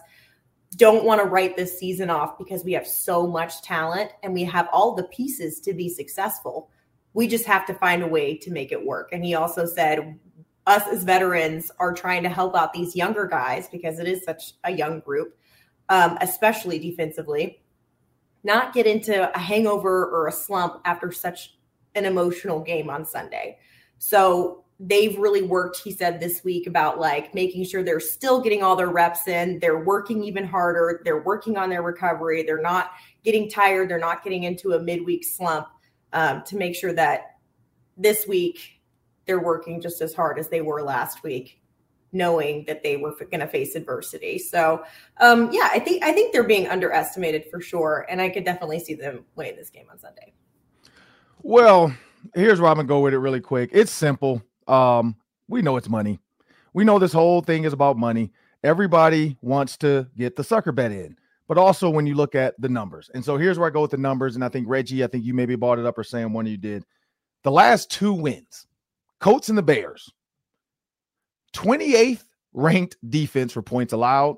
don't 0.75 1.03
want 1.03 1.21
to 1.21 1.27
write 1.27 1.55
this 1.55 1.77
season 1.77 2.09
off 2.09 2.37
because 2.37 2.63
we 2.63 2.73
have 2.73 2.87
so 2.87 3.27
much 3.27 3.61
talent 3.61 4.11
and 4.21 4.33
we 4.33 4.43
have 4.43 4.67
all 4.71 4.95
the 4.95 5.03
pieces 5.05 5.59
to 5.61 5.73
be 5.73 5.89
successful. 5.89 6.69
We 7.13 7.27
just 7.27 7.45
have 7.45 7.65
to 7.67 7.73
find 7.73 8.03
a 8.03 8.07
way 8.07 8.37
to 8.37 8.51
make 8.51 8.71
it 8.71 8.85
work. 8.85 9.09
And 9.11 9.23
he 9.23 9.35
also 9.35 9.65
said, 9.65 10.19
us 10.65 10.87
as 10.87 11.03
veterans 11.03 11.71
are 11.79 11.93
trying 11.93 12.23
to 12.23 12.29
help 12.29 12.55
out 12.55 12.73
these 12.73 12.95
younger 12.95 13.27
guys 13.27 13.67
because 13.67 13.99
it 13.99 14.07
is 14.07 14.23
such 14.23 14.53
a 14.63 14.71
young 14.71 14.99
group, 15.01 15.37
um, 15.89 16.17
especially 16.21 16.79
defensively, 16.79 17.61
not 18.43 18.73
get 18.73 18.85
into 18.85 19.33
a 19.33 19.39
hangover 19.39 20.07
or 20.07 20.27
a 20.27 20.31
slump 20.31 20.81
after 20.85 21.11
such 21.11 21.55
an 21.95 22.05
emotional 22.05 22.59
game 22.59 22.89
on 22.89 23.05
Sunday. 23.05 23.57
So 23.99 24.63
they've 24.79 25.17
really 25.17 25.43
worked, 25.43 25.79
he 25.79 25.91
said 25.91 26.19
this 26.19 26.43
week, 26.43 26.67
about 26.67 26.99
like 26.99 27.33
making 27.33 27.65
sure 27.65 27.83
they're 27.83 27.99
still 27.99 28.41
getting 28.41 28.63
all 28.63 28.75
their 28.75 28.89
reps 28.89 29.27
in. 29.27 29.59
They're 29.59 29.83
working 29.83 30.23
even 30.23 30.45
harder. 30.45 31.01
They're 31.05 31.21
working 31.21 31.57
on 31.57 31.69
their 31.69 31.83
recovery. 31.83 32.43
They're 32.43 32.61
not 32.61 32.91
getting 33.23 33.49
tired. 33.49 33.89
They're 33.89 33.99
not 33.99 34.23
getting 34.23 34.43
into 34.43 34.73
a 34.73 34.79
midweek 34.79 35.23
slump 35.23 35.67
um, 36.11 36.43
to 36.47 36.57
make 36.57 36.75
sure 36.75 36.93
that 36.93 37.37
this 37.95 38.27
week 38.27 38.81
they're 39.25 39.41
working 39.41 39.79
just 39.79 40.01
as 40.01 40.13
hard 40.13 40.37
as 40.37 40.49
they 40.49 40.61
were 40.61 40.81
last 40.81 41.23
week 41.23 41.61
knowing 42.13 42.63
that 42.65 42.83
they 42.83 42.97
were 42.97 43.11
going 43.11 43.39
to 43.39 43.47
face 43.47 43.75
adversity. 43.75 44.37
So, 44.37 44.83
um, 45.19 45.51
yeah, 45.51 45.69
I 45.71 45.79
think 45.79 46.03
I 46.03 46.11
think 46.11 46.33
they're 46.33 46.43
being 46.43 46.67
underestimated 46.67 47.45
for 47.49 47.59
sure, 47.59 48.05
and 48.09 48.21
I 48.21 48.29
could 48.29 48.45
definitely 48.45 48.79
see 48.79 48.93
them 48.93 49.25
winning 49.35 49.55
this 49.55 49.69
game 49.69 49.87
on 49.91 49.99
Sunday. 49.99 50.33
Well, 51.41 51.93
here's 52.35 52.61
where 52.61 52.69
I'm 52.71 52.77
gonna 52.77 52.87
go 52.87 53.01
with 53.01 53.13
it 53.13 53.19
really 53.19 53.41
quick. 53.41 53.71
It's 53.73 53.91
simple. 53.91 54.41
Um, 54.67 55.15
we 55.47 55.61
know 55.61 55.75
it's 55.77 55.89
money. 55.89 56.19
We 56.73 56.83
know 56.83 56.99
this 56.99 57.13
whole 57.13 57.41
thing 57.41 57.65
is 57.65 57.73
about 57.73 57.97
money. 57.97 58.31
Everybody 58.63 59.37
wants 59.41 59.77
to 59.77 60.07
get 60.17 60.35
the 60.35 60.43
sucker 60.43 60.71
bet 60.71 60.91
in, 60.91 61.17
but 61.47 61.57
also 61.57 61.89
when 61.89 62.05
you 62.05 62.15
look 62.15 62.33
at 62.33 62.59
the 62.59 62.69
numbers. 62.69 63.11
And 63.13 63.23
so 63.23 63.37
here's 63.37 63.59
where 63.59 63.67
I 63.67 63.71
go 63.71 63.81
with 63.81 63.91
the 63.91 63.97
numbers. 63.97 64.35
And 64.35 64.43
I 64.43 64.49
think 64.49 64.67
Reggie, 64.69 65.03
I 65.03 65.07
think 65.07 65.25
you 65.25 65.33
maybe 65.33 65.55
bought 65.55 65.79
it 65.79 65.85
up 65.85 65.97
or 65.97 66.03
saying 66.03 66.31
one 66.31 66.45
of 66.45 66.51
you 66.51 66.57
did. 66.57 66.85
The 67.43 67.51
last 67.51 67.91
two 67.91 68.13
wins, 68.13 68.65
Colts 69.19 69.49
and 69.49 69.57
the 69.57 69.63
Bears, 69.63 70.09
28th 71.53 72.23
ranked 72.53 72.97
defense 73.09 73.51
for 73.53 73.61
points 73.61 73.93
allowed. 73.93 74.37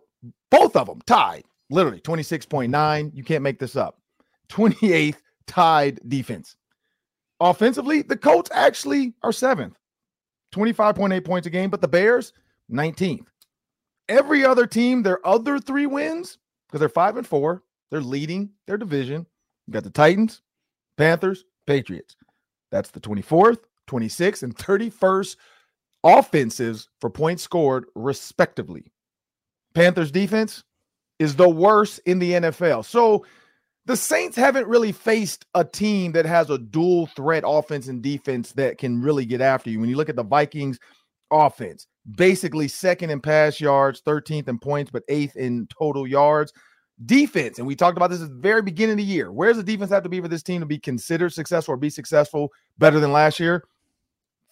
Both 0.50 0.76
of 0.76 0.88
them 0.88 1.02
tied, 1.06 1.44
literally 1.70 2.00
26.9. 2.02 3.12
You 3.14 3.24
can't 3.24 3.44
make 3.44 3.60
this 3.60 3.76
up. 3.76 4.00
28th 4.50 5.18
tied 5.48 6.00
defense. 6.08 6.56
Offensively, 7.40 8.02
the 8.02 8.16
Colts 8.16 8.50
actually 8.54 9.14
are 9.22 9.34
seventh, 9.34 9.78
25.8 10.54 11.26
points 11.26 11.48
a 11.48 11.50
game, 11.50 11.70
but 11.70 11.82
the 11.82 11.88
Bears, 11.88 12.32
19th. 12.72 13.26
Every 14.08 14.46
other 14.46 14.66
team, 14.66 15.04
their 15.04 15.26
other 15.28 15.60
three 15.60 15.86
wins, 15.86 16.38
because 16.68 16.80
they're 16.80 16.90
five 16.90 17.18
and 17.18 17.28
four, 17.28 17.64
they're 17.92 18.02
leading 18.02 18.52
their 18.68 18.78
division. 18.78 19.26
You 19.68 19.74
got 19.74 19.84
the 19.84 19.90
Titans, 19.90 20.42
Panthers, 20.98 21.44
Patriots. 21.68 22.16
That's 22.72 22.92
the 22.92 23.02
24th, 23.02 23.60
26th, 23.88 24.44
and 24.44 24.56
31st 24.56 25.36
offensives 26.06 26.88
for 27.02 27.10
points 27.10 27.44
scored, 27.44 27.86
respectively. 27.96 28.94
Panthers 29.74 30.12
defense 30.12 30.64
is 31.20 31.36
the 31.36 31.50
worst 31.50 32.00
in 32.06 32.20
the 32.20 32.32
NFL. 32.34 32.86
So 32.86 33.26
the 33.86 33.98
Saints 33.98 34.38
haven't 34.38 34.68
really 34.68 34.92
faced 34.92 35.46
a 35.54 35.66
team 35.66 36.12
that 36.14 36.26
has 36.26 36.50
a 36.50 36.58
dual 36.58 37.08
threat 37.08 37.44
offense 37.46 37.88
and 37.88 38.02
defense 38.02 38.52
that 38.54 38.78
can 38.78 39.02
really 39.02 39.26
get 39.26 39.42
after 39.42 39.70
you. 39.70 39.80
When 39.80 39.90
you 39.90 39.98
look 39.98 40.10
at 40.10 40.16
the 40.16 40.24
Vikings 40.24 40.80
offense, 41.32 41.88
basically 42.16 42.68
second 42.68 43.10
in 43.10 43.20
pass 43.20 43.60
yards, 43.60 44.02
13th 44.02 44.48
in 44.48 44.60
points, 44.60 44.92
but 44.92 45.04
eighth 45.10 45.36
in 45.36 45.68
total 45.68 46.08
yards. 46.08 46.54
Defense, 47.06 47.58
and 47.58 47.68
we 47.68 47.76
talked 47.76 47.98
about 47.98 48.10
this 48.10 48.22
at 48.22 48.30
the 48.30 48.36
very 48.36 48.62
beginning 48.62 48.94
of 48.94 48.98
the 49.00 49.04
year. 49.04 49.30
Where 49.30 49.50
does 49.50 49.58
the 49.58 49.70
defense 49.70 49.92
have 49.92 50.04
to 50.04 50.10
be 50.10 50.22
for 50.22 50.30
this 50.30 50.44
team 50.44 50.62
to 50.62 50.66
be 50.66 50.80
considered 50.80 51.34
successful 51.34 51.74
or 51.74 51.78
be 51.78 51.90
successful 51.90 52.54
better 52.78 53.02
than 53.02 53.12
last 53.12 53.38
year? 53.38 53.66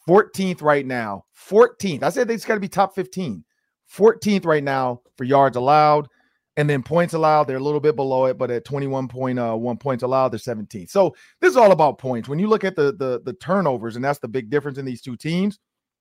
14th 0.08 0.62
right 0.62 0.86
now. 0.86 1.26
14th. 1.50 2.04
I 2.04 2.10
said 2.10 2.28
they 2.28 2.36
just 2.36 2.48
got 2.48 2.56
to 2.56 2.60
be 2.60 2.68
top 2.68 2.96
15. 2.96 3.44
14th 3.92 4.46
right 4.46 4.64
now 4.64 5.02
for 5.18 5.24
yards 5.24 5.58
allowed. 5.58 6.08
And 6.56 6.70
then 6.70 6.84
points 6.84 7.16
allowed, 7.16 7.46
they're 7.46 7.58
a 7.58 7.64
little 7.64 7.80
bit 7.80 7.96
below 7.96 8.26
it, 8.26 8.38
but 8.38 8.52
at 8.52 8.64
21.1 8.64 9.40
uh, 9.40 9.76
points 9.76 10.04
allowed, 10.04 10.30
they're 10.30 10.40
17th. 10.40 10.90
So 10.90 11.16
this 11.42 11.50
is 11.50 11.58
all 11.58 11.72
about 11.72 11.98
points. 11.98 12.30
When 12.30 12.38
you 12.38 12.48
look 12.48 12.64
at 12.64 12.76
the, 12.76 12.94
the 12.94 13.22
the 13.26 13.34
turnovers, 13.34 13.96
and 13.96 14.06
that's 14.06 14.20
the 14.20 14.28
big 14.28 14.52
difference 14.52 14.78
in 14.78 14.86
these 14.86 15.02
two 15.02 15.18
teams. 15.18 15.60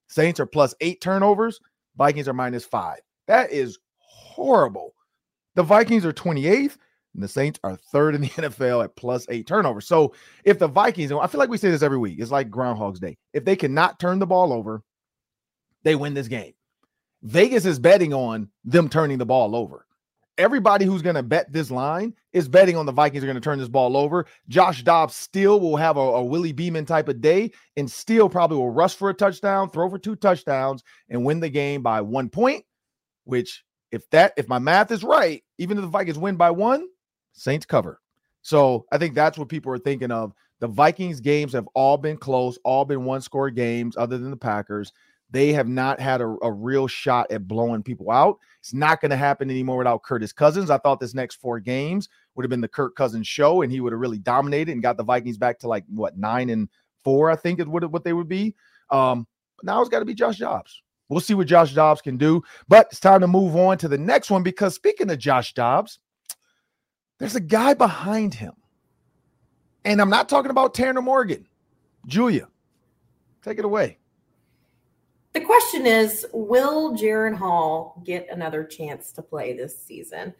Saints 0.08 0.38
are 0.40 0.46
plus 0.46 0.74
eight 0.82 1.00
turnovers, 1.00 1.58
Vikings 1.96 2.28
are 2.28 2.34
minus 2.34 2.66
five. 2.66 2.98
That 3.28 3.50
is 3.50 3.78
horrible. 3.96 4.92
The 5.54 5.62
Vikings 5.62 6.04
are 6.04 6.12
28th, 6.12 6.76
and 7.14 7.22
the 7.22 7.28
Saints 7.28 7.60
are 7.64 7.76
third 7.76 8.14
in 8.14 8.20
the 8.20 8.28
NFL 8.30 8.84
at 8.84 8.96
plus 8.96 9.26
eight 9.30 9.46
turnovers. 9.46 9.86
So 9.86 10.14
if 10.44 10.58
the 10.58 10.68
Vikings, 10.68 11.12
I 11.12 11.26
feel 11.26 11.38
like 11.38 11.50
we 11.50 11.58
say 11.58 11.70
this 11.70 11.82
every 11.82 11.98
week, 11.98 12.18
it's 12.18 12.30
like 12.30 12.50
Groundhog's 12.50 13.00
Day. 13.00 13.18
If 13.32 13.44
they 13.44 13.56
cannot 13.56 13.98
turn 13.98 14.18
the 14.18 14.26
ball 14.26 14.52
over, 14.52 14.82
they 15.82 15.94
win 15.94 16.14
this 16.14 16.28
game. 16.28 16.54
Vegas 17.22 17.66
is 17.66 17.78
betting 17.78 18.12
on 18.12 18.48
them 18.64 18.88
turning 18.88 19.18
the 19.18 19.26
ball 19.26 19.54
over 19.54 19.86
everybody 20.38 20.84
who's 20.84 21.02
going 21.02 21.16
to 21.16 21.22
bet 21.22 21.52
this 21.52 21.70
line 21.70 22.14
is 22.32 22.48
betting 22.48 22.76
on 22.76 22.86
the 22.86 22.92
Vikings 22.92 23.22
are 23.22 23.26
going 23.26 23.34
to 23.36 23.40
turn 23.40 23.58
this 23.58 23.68
ball 23.68 23.96
over. 23.96 24.26
Josh 24.48 24.82
Dobbs 24.82 25.14
still 25.14 25.60
will 25.60 25.76
have 25.76 25.96
a, 25.96 26.00
a, 26.00 26.24
Willie 26.24 26.52
Beamen 26.52 26.86
type 26.86 27.08
of 27.08 27.20
day 27.20 27.52
and 27.76 27.90
still 27.90 28.28
probably 28.28 28.56
will 28.56 28.70
rush 28.70 28.94
for 28.94 29.10
a 29.10 29.14
touchdown, 29.14 29.70
throw 29.70 29.88
for 29.88 29.98
two 29.98 30.16
touchdowns, 30.16 30.82
and 31.08 31.24
win 31.24 31.40
the 31.40 31.48
game 31.48 31.82
by 31.82 32.00
one 32.00 32.28
point. 32.28 32.64
Which, 33.24 33.62
if 33.92 34.08
that, 34.10 34.32
if 34.36 34.48
my 34.48 34.58
math 34.58 34.90
is 34.90 35.04
right, 35.04 35.44
even 35.58 35.78
if 35.78 35.82
the 35.82 35.88
Vikings 35.88 36.18
win 36.18 36.36
by 36.36 36.50
one, 36.50 36.86
Saints 37.32 37.66
cover. 37.66 38.00
So 38.42 38.86
I 38.92 38.98
think 38.98 39.14
that's 39.14 39.38
what 39.38 39.48
people 39.48 39.72
are 39.72 39.78
thinking 39.78 40.10
of. 40.10 40.32
The 40.60 40.68
Vikings 40.68 41.20
games 41.20 41.52
have 41.52 41.68
all 41.74 41.96
been 41.96 42.16
close, 42.16 42.58
all 42.64 42.84
been 42.84 43.04
one 43.04 43.20
score 43.20 43.50
games, 43.50 43.96
other 43.96 44.18
than 44.18 44.30
the 44.30 44.36
Packers. 44.36 44.92
They 45.30 45.52
have 45.54 45.66
not 45.66 45.98
had 45.98 46.20
a, 46.20 46.36
a 46.42 46.52
real 46.52 46.86
shot 46.86 47.30
at 47.32 47.48
blowing 47.48 47.82
people 47.82 48.10
out. 48.10 48.38
It's 48.60 48.74
not 48.74 49.00
going 49.00 49.10
to 49.10 49.16
happen 49.16 49.50
anymore 49.50 49.78
without 49.78 50.02
Curtis 50.02 50.32
Cousins. 50.32 50.70
I 50.70 50.78
thought 50.78 51.00
this 51.00 51.14
next 51.14 51.36
four 51.36 51.58
games 51.58 52.08
would 52.34 52.44
have 52.44 52.50
been 52.50 52.60
the 52.60 52.68
Kirk 52.68 52.94
Cousins 52.94 53.26
show, 53.26 53.62
and 53.62 53.72
he 53.72 53.80
would 53.80 53.92
have 53.92 54.00
really 54.00 54.18
dominated 54.18 54.72
and 54.72 54.82
got 54.82 54.98
the 54.98 55.04
Vikings 55.04 55.38
back 55.38 55.58
to 55.60 55.68
like 55.68 55.84
what 55.88 56.18
nine 56.18 56.50
and 56.50 56.68
four, 57.02 57.30
I 57.30 57.36
think 57.36 57.60
is 57.60 57.66
what, 57.66 57.90
what 57.90 58.04
they 58.04 58.12
would 58.12 58.28
be. 58.28 58.54
Um, 58.90 59.26
but 59.56 59.66
now 59.66 59.80
it's 59.80 59.88
got 59.88 60.00
to 60.00 60.04
be 60.04 60.14
Josh 60.14 60.38
Dobbs. 60.38 60.82
We'll 61.08 61.20
see 61.20 61.34
what 61.34 61.46
Josh 61.46 61.74
Dobbs 61.74 62.02
can 62.02 62.16
do. 62.16 62.42
But 62.68 62.88
it's 62.90 63.00
time 63.00 63.22
to 63.22 63.26
move 63.26 63.56
on 63.56 63.78
to 63.78 63.88
the 63.88 63.98
next 63.98 64.30
one 64.30 64.42
because 64.42 64.74
speaking 64.74 65.10
of 65.10 65.18
Josh 65.18 65.54
Dobbs, 65.54 65.98
there's 67.22 67.36
a 67.36 67.40
guy 67.40 67.72
behind 67.72 68.34
him. 68.34 68.52
And 69.84 70.00
I'm 70.00 70.10
not 70.10 70.28
talking 70.28 70.50
about 70.50 70.74
Tanner 70.74 71.00
Morgan. 71.00 71.46
Julia, 72.04 72.48
take 73.42 73.60
it 73.60 73.64
away. 73.64 73.98
The 75.32 75.40
question 75.40 75.86
is, 75.86 76.26
will 76.32 76.96
Jaren 76.96 77.36
Hall 77.36 78.02
get 78.04 78.26
another 78.28 78.64
chance 78.64 79.12
to 79.12 79.22
play 79.22 79.52
this 79.52 79.80
season? 79.80 80.34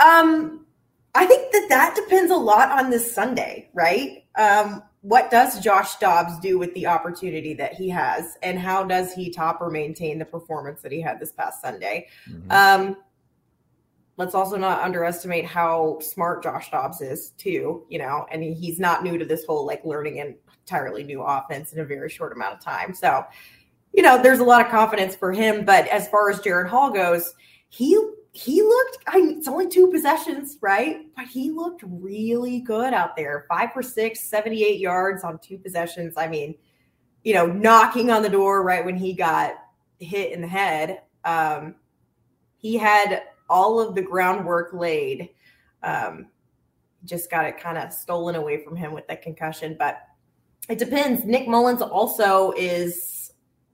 Um, 0.00 0.66
I 1.14 1.24
think 1.24 1.52
that 1.52 1.66
that 1.68 1.94
depends 1.94 2.32
a 2.32 2.36
lot 2.36 2.72
on 2.72 2.90
this 2.90 3.14
Sunday, 3.14 3.70
right? 3.72 4.24
Um, 4.34 4.82
what 5.02 5.30
does 5.30 5.60
Josh 5.60 5.96
Dobbs 5.98 6.40
do 6.40 6.58
with 6.58 6.74
the 6.74 6.88
opportunity 6.88 7.54
that 7.54 7.74
he 7.74 7.88
has, 7.90 8.36
and 8.42 8.58
how 8.58 8.82
does 8.82 9.12
he 9.12 9.30
top 9.30 9.60
or 9.60 9.70
maintain 9.70 10.18
the 10.18 10.24
performance 10.24 10.82
that 10.82 10.90
he 10.90 11.00
had 11.00 11.20
this 11.20 11.30
past 11.30 11.62
Sunday? 11.62 12.08
Mm-hmm. 12.28 12.50
Um, 12.50 12.96
let's 14.18 14.34
also 14.34 14.56
not 14.56 14.82
underestimate 14.82 15.46
how 15.46 15.98
smart 16.00 16.42
Josh 16.42 16.70
Dobbs 16.70 17.00
is, 17.00 17.30
too. 17.38 17.86
You 17.88 17.98
know, 17.98 18.26
and 18.30 18.42
he's 18.42 18.78
not 18.78 19.02
new 19.02 19.16
to 19.16 19.24
this 19.24 19.46
whole 19.46 19.66
like 19.66 19.84
learning 19.84 20.20
an 20.20 20.36
entirely 20.60 21.04
new 21.04 21.22
offense 21.22 21.72
in 21.72 21.80
a 21.80 21.84
very 21.84 22.10
short 22.10 22.34
amount 22.34 22.54
of 22.54 22.60
time. 22.60 22.92
So 22.92 23.24
you 23.92 24.02
know, 24.02 24.20
there's 24.20 24.38
a 24.38 24.44
lot 24.44 24.64
of 24.64 24.70
confidence 24.70 25.16
for 25.16 25.32
him. 25.32 25.64
But 25.64 25.88
as 25.88 26.08
far 26.08 26.30
as 26.30 26.40
Jaren 26.40 26.68
Hall 26.68 26.90
goes, 26.90 27.34
he 27.68 27.98
he 28.32 28.62
looked 28.62 28.98
I 29.06 29.18
it's 29.36 29.48
only 29.48 29.68
two 29.68 29.88
possessions, 29.88 30.58
right? 30.60 31.06
But 31.16 31.26
he 31.26 31.50
looked 31.50 31.82
really 31.84 32.60
good 32.60 32.92
out 32.92 33.16
there. 33.16 33.46
Five 33.48 33.72
for 33.72 33.82
six, 33.82 34.28
78 34.28 34.78
yards 34.78 35.24
on 35.24 35.38
two 35.38 35.58
possessions. 35.58 36.14
I 36.16 36.28
mean, 36.28 36.54
you 37.24 37.34
know, 37.34 37.46
knocking 37.46 38.10
on 38.10 38.22
the 38.22 38.28
door 38.28 38.62
right 38.62 38.84
when 38.84 38.96
he 38.96 39.12
got 39.14 39.54
hit 39.98 40.32
in 40.32 40.40
the 40.40 40.48
head. 40.48 41.02
Um, 41.24 41.74
he 42.58 42.76
had 42.76 43.22
all 43.48 43.80
of 43.80 43.94
the 43.94 44.02
groundwork 44.02 44.72
laid. 44.72 45.30
Um, 45.82 46.26
just 47.04 47.30
got 47.30 47.44
it 47.44 47.58
kind 47.58 47.78
of 47.78 47.92
stolen 47.92 48.34
away 48.34 48.62
from 48.64 48.76
him 48.76 48.92
with 48.92 49.06
that 49.06 49.22
concussion. 49.22 49.76
But 49.78 50.00
it 50.68 50.78
depends. 50.78 51.24
Nick 51.24 51.46
Mullens 51.46 51.80
also 51.80 52.52
is 52.56 53.32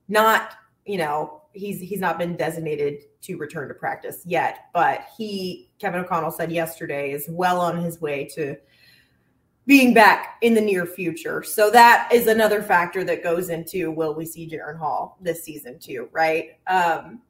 not, 0.09 0.55
you 0.85 0.99
know, 0.99 1.43
he's 1.53 1.81
he's 1.81 2.01
not 2.01 2.19
been 2.19 2.37
designated 2.37 3.05
to 3.23 3.37
return 3.37 3.69
to 3.69 3.75
practice 3.75 4.23
yet, 4.25 4.67
but 4.73 5.07
he 5.17 5.71
Kevin 5.79 6.01
O'Connell 6.01 6.31
said 6.31 6.53
yesterday 6.53 7.13
is 7.13 7.27
well 7.29 7.61
on 7.61 7.83
his 7.83 8.01
way 8.01 8.29
to 8.35 8.57
being 9.67 9.95
back 9.95 10.37
in 10.43 10.55
the 10.55 10.61
near 10.61 10.85
future. 10.85 11.43
So 11.43 11.71
that 11.71 12.11
is 12.13 12.27
another 12.27 12.63
factor 12.63 13.03
that 13.05 13.23
goes 13.23 13.49
into 13.49 13.91
will 13.91 14.15
we 14.15 14.27
see 14.27 14.49
Jaren 14.49 14.79
Hall 14.79 15.17
this 15.23 15.43
season 15.43 15.79
too, 15.79 16.09
right? 16.13 16.59
Um, 16.67 17.23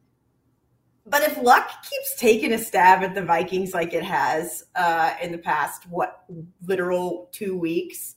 but 1.07 1.23
if 1.23 1.37
luck 1.39 1.69
keeps 1.89 2.15
taking 2.17 2.53
a 2.53 2.59
stab 2.59 3.03
at 3.03 3.15
the 3.15 3.23
Vikings 3.23 3.75
like 3.75 3.93
it 3.93 4.03
has 4.03 4.65
uh, 4.75 5.15
in 5.23 5.33
the 5.33 5.39
past, 5.39 5.89
what 5.89 6.25
literal 6.67 7.29
two 7.33 7.57
weeks, 7.57 8.17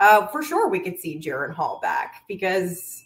uh, 0.00 0.26
for 0.26 0.42
sure 0.42 0.68
we 0.68 0.80
could 0.80 0.98
see 0.98 1.18
Jaren 1.18 1.52
Hall 1.52 1.78
back 1.80 2.24
because 2.28 3.04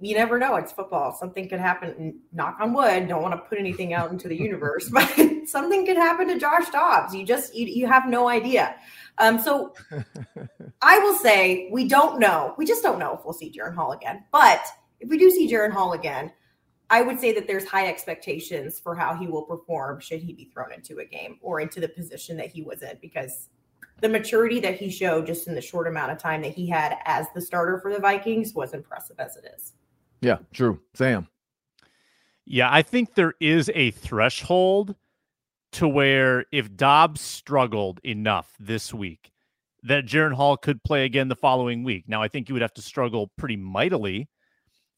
you 0.00 0.14
never 0.14 0.38
know. 0.38 0.56
It's 0.56 0.72
football. 0.72 1.12
Something 1.12 1.48
could 1.48 1.60
happen. 1.60 2.20
Knock 2.32 2.58
on 2.60 2.74
wood. 2.74 3.08
Don't 3.08 3.22
want 3.22 3.34
to 3.34 3.48
put 3.48 3.58
anything 3.58 3.94
out 3.94 4.10
into 4.10 4.28
the 4.28 4.36
universe, 4.36 4.88
but 4.92 5.08
something 5.46 5.86
could 5.86 5.96
happen 5.96 6.28
to 6.28 6.38
Josh 6.38 6.68
Dobbs. 6.70 7.14
You 7.14 7.24
just 7.24 7.54
you, 7.54 7.66
you 7.66 7.86
have 7.86 8.06
no 8.06 8.28
idea. 8.28 8.76
Um, 9.18 9.40
so 9.40 9.74
I 10.82 10.98
will 10.98 11.14
say 11.14 11.68
we 11.72 11.88
don't 11.88 12.20
know. 12.20 12.54
We 12.58 12.66
just 12.66 12.82
don't 12.82 12.98
know 12.98 13.16
if 13.16 13.24
we'll 13.24 13.34
see 13.34 13.52
Jaren 13.52 13.74
Hall 13.74 13.92
again. 13.92 14.24
But 14.30 14.64
if 15.00 15.08
we 15.08 15.18
do 15.18 15.30
see 15.30 15.50
Jaren 15.50 15.72
Hall 15.72 15.92
again, 15.92 16.32
I 16.90 17.02
would 17.02 17.18
say 17.18 17.32
that 17.32 17.46
there's 17.46 17.64
high 17.64 17.88
expectations 17.88 18.78
for 18.78 18.94
how 18.94 19.14
he 19.14 19.26
will 19.26 19.42
perform 19.42 20.00
should 20.00 20.20
he 20.20 20.32
be 20.32 20.50
thrown 20.52 20.72
into 20.72 20.98
a 20.98 21.04
game 21.04 21.38
or 21.40 21.60
into 21.60 21.80
the 21.80 21.88
position 21.88 22.36
that 22.36 22.48
he 22.48 22.62
was 22.62 22.82
in 22.82 22.98
because 23.00 23.48
the 24.00 24.08
maturity 24.08 24.60
that 24.60 24.76
he 24.76 24.90
showed 24.90 25.26
just 25.26 25.48
in 25.48 25.54
the 25.54 25.60
short 25.60 25.86
amount 25.86 26.12
of 26.12 26.18
time 26.18 26.42
that 26.42 26.52
he 26.52 26.68
had 26.68 26.98
as 27.04 27.26
the 27.34 27.40
starter 27.40 27.80
for 27.80 27.92
the 27.92 28.00
Vikings 28.00 28.54
was 28.54 28.74
impressive 28.74 29.18
as 29.18 29.36
it 29.36 29.44
is. 29.56 29.72
Yeah, 30.20 30.38
true. 30.52 30.80
Sam. 30.94 31.28
Yeah, 32.44 32.68
I 32.70 32.82
think 32.82 33.14
there 33.14 33.34
is 33.40 33.70
a 33.74 33.90
threshold 33.92 34.94
to 35.72 35.88
where 35.88 36.44
if 36.52 36.76
Dobbs 36.76 37.20
struggled 37.20 38.00
enough 38.04 38.54
this 38.60 38.92
week, 38.92 39.32
that 39.82 40.06
Jaren 40.06 40.32
Hall 40.32 40.56
could 40.56 40.82
play 40.82 41.04
again 41.04 41.28
the 41.28 41.36
following 41.36 41.84
week. 41.84 42.04
Now, 42.08 42.22
I 42.22 42.28
think 42.28 42.48
you 42.48 42.54
would 42.54 42.62
have 42.62 42.74
to 42.74 42.82
struggle 42.82 43.30
pretty 43.36 43.56
mightily, 43.56 44.28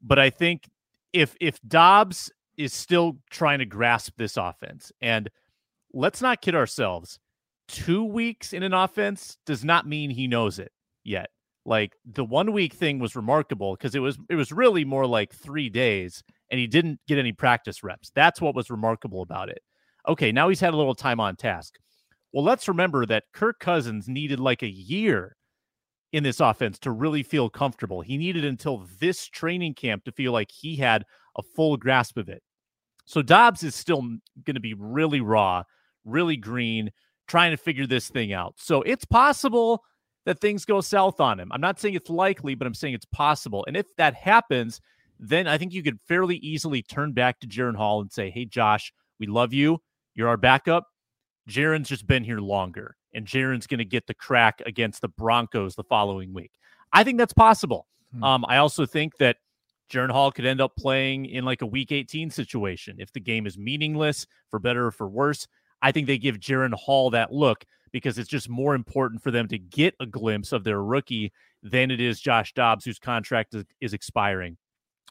but 0.01 0.19
I 0.19 0.31
think 0.31 0.69
if 1.17 1.35
if 1.41 1.59
Dobbs 1.67 2.31
is 2.59 2.75
still 2.75 3.17
trying 3.31 3.59
to 3.61 3.67
grasp 3.67 4.13
this 4.19 4.37
offense, 4.37 4.93
and 5.01 5.31
let's 5.95 6.21
not 6.21 6.43
kid 6.43 6.55
ourselves, 6.55 7.19
two 7.69 8.05
weeks 8.05 8.53
in 8.53 8.63
an 8.63 8.75
offense 8.75 9.39
does 9.47 9.65
not 9.65 9.87
mean 9.87 10.11
he 10.11 10.29
knows 10.29 10.59
it 10.59 10.71
yet. 11.05 11.31
Like 11.65 11.95
the 12.05 12.25
one 12.25 12.53
week 12.53 12.75
thing 12.75 12.99
was 12.99 13.17
remarkable 13.17 13.75
because 13.75 13.95
it 13.95 14.01
was 14.01 14.19
it 14.29 14.35
was 14.35 14.53
really 14.53 14.85
more 14.85 15.07
like 15.07 15.33
three 15.33 15.71
days 15.71 16.23
and 16.51 16.61
he 16.61 16.67
didn't 16.67 17.01
get 17.09 17.19
any 17.19 17.33
practice 17.33 17.83
reps. 17.83 18.13
That's 18.15 18.41
what 18.41 18.55
was 18.55 18.71
remarkable 18.71 19.23
about 19.23 19.49
it. 19.49 19.61
Okay, 20.07 20.31
now 20.33 20.51
he's 20.51 20.61
had 20.61 20.75
a 20.75 20.77
little 20.77 20.95
time 20.95 21.19
on 21.19 21.35
task. 21.35 21.77
Well, 22.33 22.45
let's 22.45 22.69
remember 22.69 23.07
that 23.07 23.25
Kirk 23.33 23.59
Cousins 23.59 24.07
needed 24.07 24.39
like 24.39 24.63
a 24.63 24.69
year 24.69 25.36
in 26.17 26.23
this 26.23 26.41
offense 26.41 26.79
to 26.79 26.91
really 26.91 27.23
feel 27.23 27.51
comfortable. 27.51 28.01
He 28.01 28.17
needed 28.17 28.43
until 28.43 28.87
this 28.99 29.27
training 29.27 29.75
camp 29.75 30.05
to 30.05 30.13
feel 30.13 30.33
like 30.33 30.51
he 30.51 30.75
had 30.75 31.05
a 31.37 31.43
full 31.43 31.77
grasp 31.77 32.17
of 32.17 32.31
it. 32.31 32.43
So 33.05 33.21
Dobbs 33.21 33.63
is 33.63 33.75
still 33.75 34.01
going 34.01 34.55
to 34.55 34.61
be 34.61 34.73
really 34.73 35.21
raw, 35.21 35.65
really 36.07 36.39
green, 36.39 36.91
trying 37.29 37.51
to 37.51 37.59
figure 37.59 37.87
this 37.87 38.09
thing 38.09 38.33
out. 38.33 38.55
So 38.57 38.81
it's 38.81 39.05
possible 39.05 39.85
that 40.25 40.41
things 40.41 40.65
go 40.65 40.81
south 40.81 41.21
on 41.21 41.39
him. 41.39 41.53
I'm 41.53 41.61
not 41.61 41.79
saying 41.79 41.93
it's 41.93 42.09
likely, 42.09 42.55
but 42.55 42.67
I'm 42.67 42.73
saying 42.73 42.95
it's 42.95 43.05
possible. 43.05 43.63
And 43.69 43.77
if 43.77 43.95
that 43.97 44.15
happens, 44.15 44.81
then 45.21 45.47
I 45.47 45.59
think 45.59 45.75
you 45.75 45.83
could 45.83 46.01
fairly 46.09 46.37
easily 46.37 46.81
turn 46.81 47.13
back 47.13 47.41
to 47.41 47.47
Jaren 47.47 47.77
Hall 47.77 48.01
and 48.01 48.11
say, 48.11 48.31
Hey, 48.31 48.47
Josh, 48.47 48.91
we 49.21 49.27
love 49.27 49.53
you. 49.53 49.83
You're 50.15 50.29
our 50.29 50.39
backup. 50.39 50.87
Jaren's 51.47 51.91
just 51.91 52.07
been 52.07 52.25
here 52.25 52.41
longer, 52.41 52.97
and 53.17 53.27
Jaren's 53.27 53.67
going 53.67 53.79
to 53.79 53.85
get 53.85 54.07
the 54.07 54.15
crack 54.15 54.63
against 54.67 55.01
the 55.01 55.09
Broncos 55.09 55.75
the 55.75 55.83
following 55.83 56.33
week. 56.35 56.53
I 56.93 57.03
think 57.03 57.19
that's 57.19 57.33
possible. 57.33 57.89
Hmm. 58.13 58.23
Um, 58.23 58.45
I 58.47 58.59
also 58.59 58.87
think 58.87 59.17
that 59.17 59.39
Jaren 59.91 60.11
Hall 60.11 60.31
could 60.31 60.47
end 60.47 60.61
up 60.61 60.77
playing 60.77 61.27
in 61.27 61.45
like 61.45 61.63
a 61.63 61.67
week 61.67 61.91
18 61.91 62.31
situation 62.31 62.97
if 62.99 63.13
the 63.13 63.21
game 63.21 63.47
is 63.47 63.57
meaningless, 63.57 64.27
for 64.51 64.59
better 64.59 64.87
or 64.87 64.91
for 64.91 65.09
worse. 65.09 65.49
I 65.83 65.93
think 65.93 66.07
they 66.07 66.19
give 66.19 66.39
Jaren 66.39 66.75
Hall 66.75 67.11
that 67.11 67.33
look 67.33 67.65
because 67.91 68.19
it's 68.19 68.29
just 68.29 68.49
more 68.49 68.75
important 68.75 69.23
for 69.23 69.31
them 69.31 69.49
to 69.49 69.59
get 69.59 69.95
a 70.01 70.07
glimpse 70.07 70.53
of 70.53 70.65
their 70.65 70.83
rookie 70.83 71.33
than 71.63 71.91
it 71.91 72.01
is 72.01 72.21
Josh 72.21 72.53
Dobbs, 72.53 72.85
whose 72.85 72.99
contract 72.99 73.55
is, 73.55 73.65
is 73.81 73.95
expiring. 73.95 74.59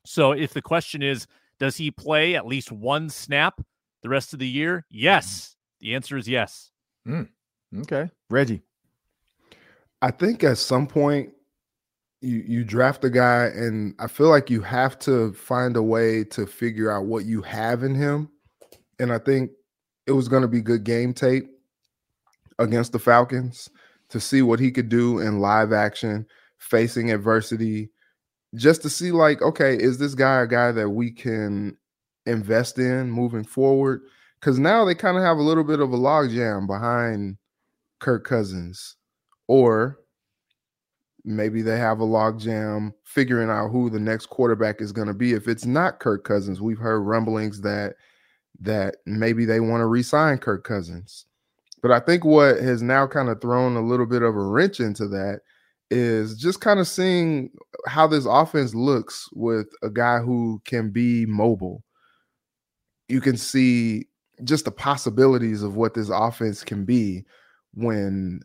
So 0.06 0.34
if 0.34 0.54
the 0.54 0.62
question 0.62 1.02
is, 1.02 1.26
does 1.60 1.78
he 1.78 1.90
play 1.90 2.36
at 2.36 2.46
least 2.46 2.72
one 2.72 3.10
snap 3.10 3.62
the 4.04 4.10
rest 4.10 4.34
of 4.34 4.40
the 4.40 4.48
year? 4.48 4.86
Yes. 4.92 5.56
The 5.80 5.96
answer 5.96 6.18
is 6.18 6.28
yes. 6.28 6.72
Mm. 7.08 7.30
Okay. 7.82 8.10
Reggie. 8.30 8.62
I 10.02 10.12
think 10.12 10.44
at 10.44 10.58
some 10.58 10.88
point 10.88 11.32
you 12.22 12.44
you 12.48 12.64
draft 12.64 13.04
a 13.04 13.10
guy 13.10 13.46
and 13.46 13.94
I 14.00 14.08
feel 14.08 14.30
like 14.30 14.50
you 14.50 14.62
have 14.62 14.98
to 15.00 15.34
find 15.34 15.76
a 15.76 15.84
way 15.84 16.24
to 16.26 16.46
figure 16.46 16.92
out 16.92 17.06
what 17.06 17.26
you 17.26 17.42
have 17.42 17.84
in 17.84 17.96
him. 17.96 18.30
And 19.00 19.12
I 19.12 19.20
think 19.20 19.52
it 20.08 20.12
was 20.12 20.28
going 20.28 20.42
to 20.42 20.48
be 20.48 20.62
good 20.62 20.84
game 20.84 21.14
tape 21.14 21.50
against 22.60 22.92
the 22.92 23.00
Falcons 23.00 23.70
to 24.10 24.20
see 24.20 24.42
what 24.42 24.60
he 24.60 24.72
could 24.72 24.90
do 24.90 25.20
in 25.20 25.40
live 25.40 25.74
action, 25.74 26.26
facing 26.58 27.12
adversity, 27.12 27.90
just 28.56 28.82
to 28.84 28.90
see 28.90 29.12
like, 29.12 29.42
okay, 29.42 29.76
is 29.76 29.98
this 29.98 30.16
guy 30.16 30.42
a 30.42 30.48
guy 30.48 30.72
that 30.72 30.90
we 30.90 31.12
can 31.12 31.78
invest 32.26 32.78
in 32.80 33.12
moving 33.12 33.44
forward? 33.44 34.02
Because 34.40 34.60
now 34.60 34.86
they 34.86 34.96
kind 34.96 35.18
of 35.18 35.24
have 35.24 35.38
a 35.38 35.44
little 35.44 35.64
bit 35.64 35.80
of 35.80 35.92
a 35.92 35.98
logjam 35.98 36.68
behind 36.68 37.38
Kirk 38.06 38.24
Cousins, 38.24 38.98
or 39.48 39.98
maybe 41.24 41.64
they 41.64 41.80
have 41.80 42.02
a 42.02 42.06
logjam 42.06 42.94
figuring 43.04 43.50
out 43.50 43.70
who 43.70 43.90
the 43.90 44.00
next 44.00 44.28
quarterback 44.28 44.80
is 44.80 44.92
going 44.92 45.08
to 45.08 45.14
be. 45.16 45.34
If 45.34 45.48
it's 45.48 45.66
not 45.66 46.00
Kirk 46.00 46.24
Cousins, 46.24 46.62
we've 46.62 46.78
heard 46.78 47.00
rumblings 47.00 47.62
that 47.62 47.96
that 48.60 48.98
maybe 49.08 49.44
they 49.44 49.60
want 49.60 49.82
to 49.82 49.88
re-sign 49.88 50.38
Kirk 50.38 50.64
Cousins. 50.64 51.26
But 51.82 51.92
I 51.92 52.00
think 52.00 52.24
what 52.24 52.62
has 52.62 52.84
now 52.84 53.08
kind 53.08 53.28
of 53.28 53.42
thrown 53.42 53.76
a 53.76 53.82
little 53.82 54.06
bit 54.06 54.22
of 54.22 54.36
a 54.36 54.40
wrench 54.40 54.80
into 54.80 55.08
that 55.08 55.40
is 55.90 56.38
just 56.38 56.62
kind 56.62 56.80
of 56.80 56.88
seeing 56.88 57.50
how 57.88 58.06
this 58.06 58.28
offense 58.28 58.76
looks 58.76 59.28
with 59.34 59.68
a 59.82 59.90
guy 59.90 60.20
who 60.20 60.62
can 60.64 60.92
be 60.92 61.26
mobile. 61.26 61.84
You 63.10 63.20
can 63.20 63.36
see 63.36 64.06
just 64.44 64.66
the 64.66 64.72
possibilities 64.72 65.64
of 65.64 65.76
what 65.76 65.96
this 65.96 66.10
offense 66.10 66.64
can 66.64 66.86
be 66.86 67.26
when 67.76 68.42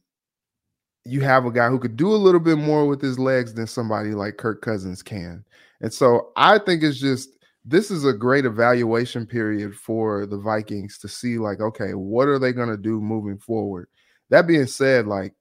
you 1.05 1.23
have 1.23 1.47
a 1.47 1.51
guy 1.51 1.69
who 1.69 1.79
could 1.79 1.97
do 1.97 2.13
a 2.13 2.17
little 2.17 2.41
bit 2.41 2.59
more 2.59 2.87
with 2.87 3.01
his 3.01 3.19
legs 3.19 3.55
than 3.55 3.67
somebody 3.67 4.11
like 4.11 4.37
Kirk 4.37 4.61
Cousins 4.61 5.03
can. 5.03 5.45
And 5.81 5.93
so 5.93 6.31
I 6.37 6.59
think 6.59 6.83
it's 6.83 7.01
just 7.01 7.31
this 7.65 7.91
is 7.91 8.05
a 8.05 8.13
great 8.13 8.45
evaluation 8.45 9.27
period 9.27 9.75
for 9.75 10.27
the 10.27 10.39
Vikings 10.39 10.99
to 10.99 11.09
see, 11.09 11.39
like, 11.39 11.61
okay, 11.61 11.93
what 11.93 12.29
are 12.29 12.39
they 12.39 12.53
going 12.53 12.69
to 12.69 12.77
do 12.77 13.01
moving 13.01 13.39
forward? 13.39 13.89
That 14.31 14.47
being 14.47 14.67
said, 14.67 15.07
like, 15.07 15.35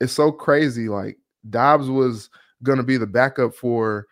it's 0.00 0.12
so 0.12 0.32
crazy. 0.32 0.88
Like, 0.88 1.18
Dobbs 1.48 1.88
was 1.88 2.30
going 2.62 2.78
to 2.78 2.84
be 2.84 2.96
the 2.96 3.06
backup 3.06 3.54
for 3.54 4.06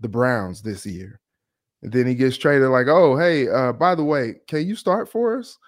the 0.00 0.08
Browns 0.08 0.62
this 0.62 0.86
year. 0.86 1.20
And 1.82 1.92
then 1.92 2.06
he 2.06 2.14
gets 2.14 2.36
traded, 2.36 2.68
like, 2.70 2.86
oh, 2.88 3.16
hey, 3.16 3.48
uh, 3.48 3.72
by 3.72 3.94
the 3.94 4.04
way, 4.04 4.36
can 4.46 4.66
you 4.66 4.74
start 4.74 5.10
for 5.10 5.38
us? 5.38 5.58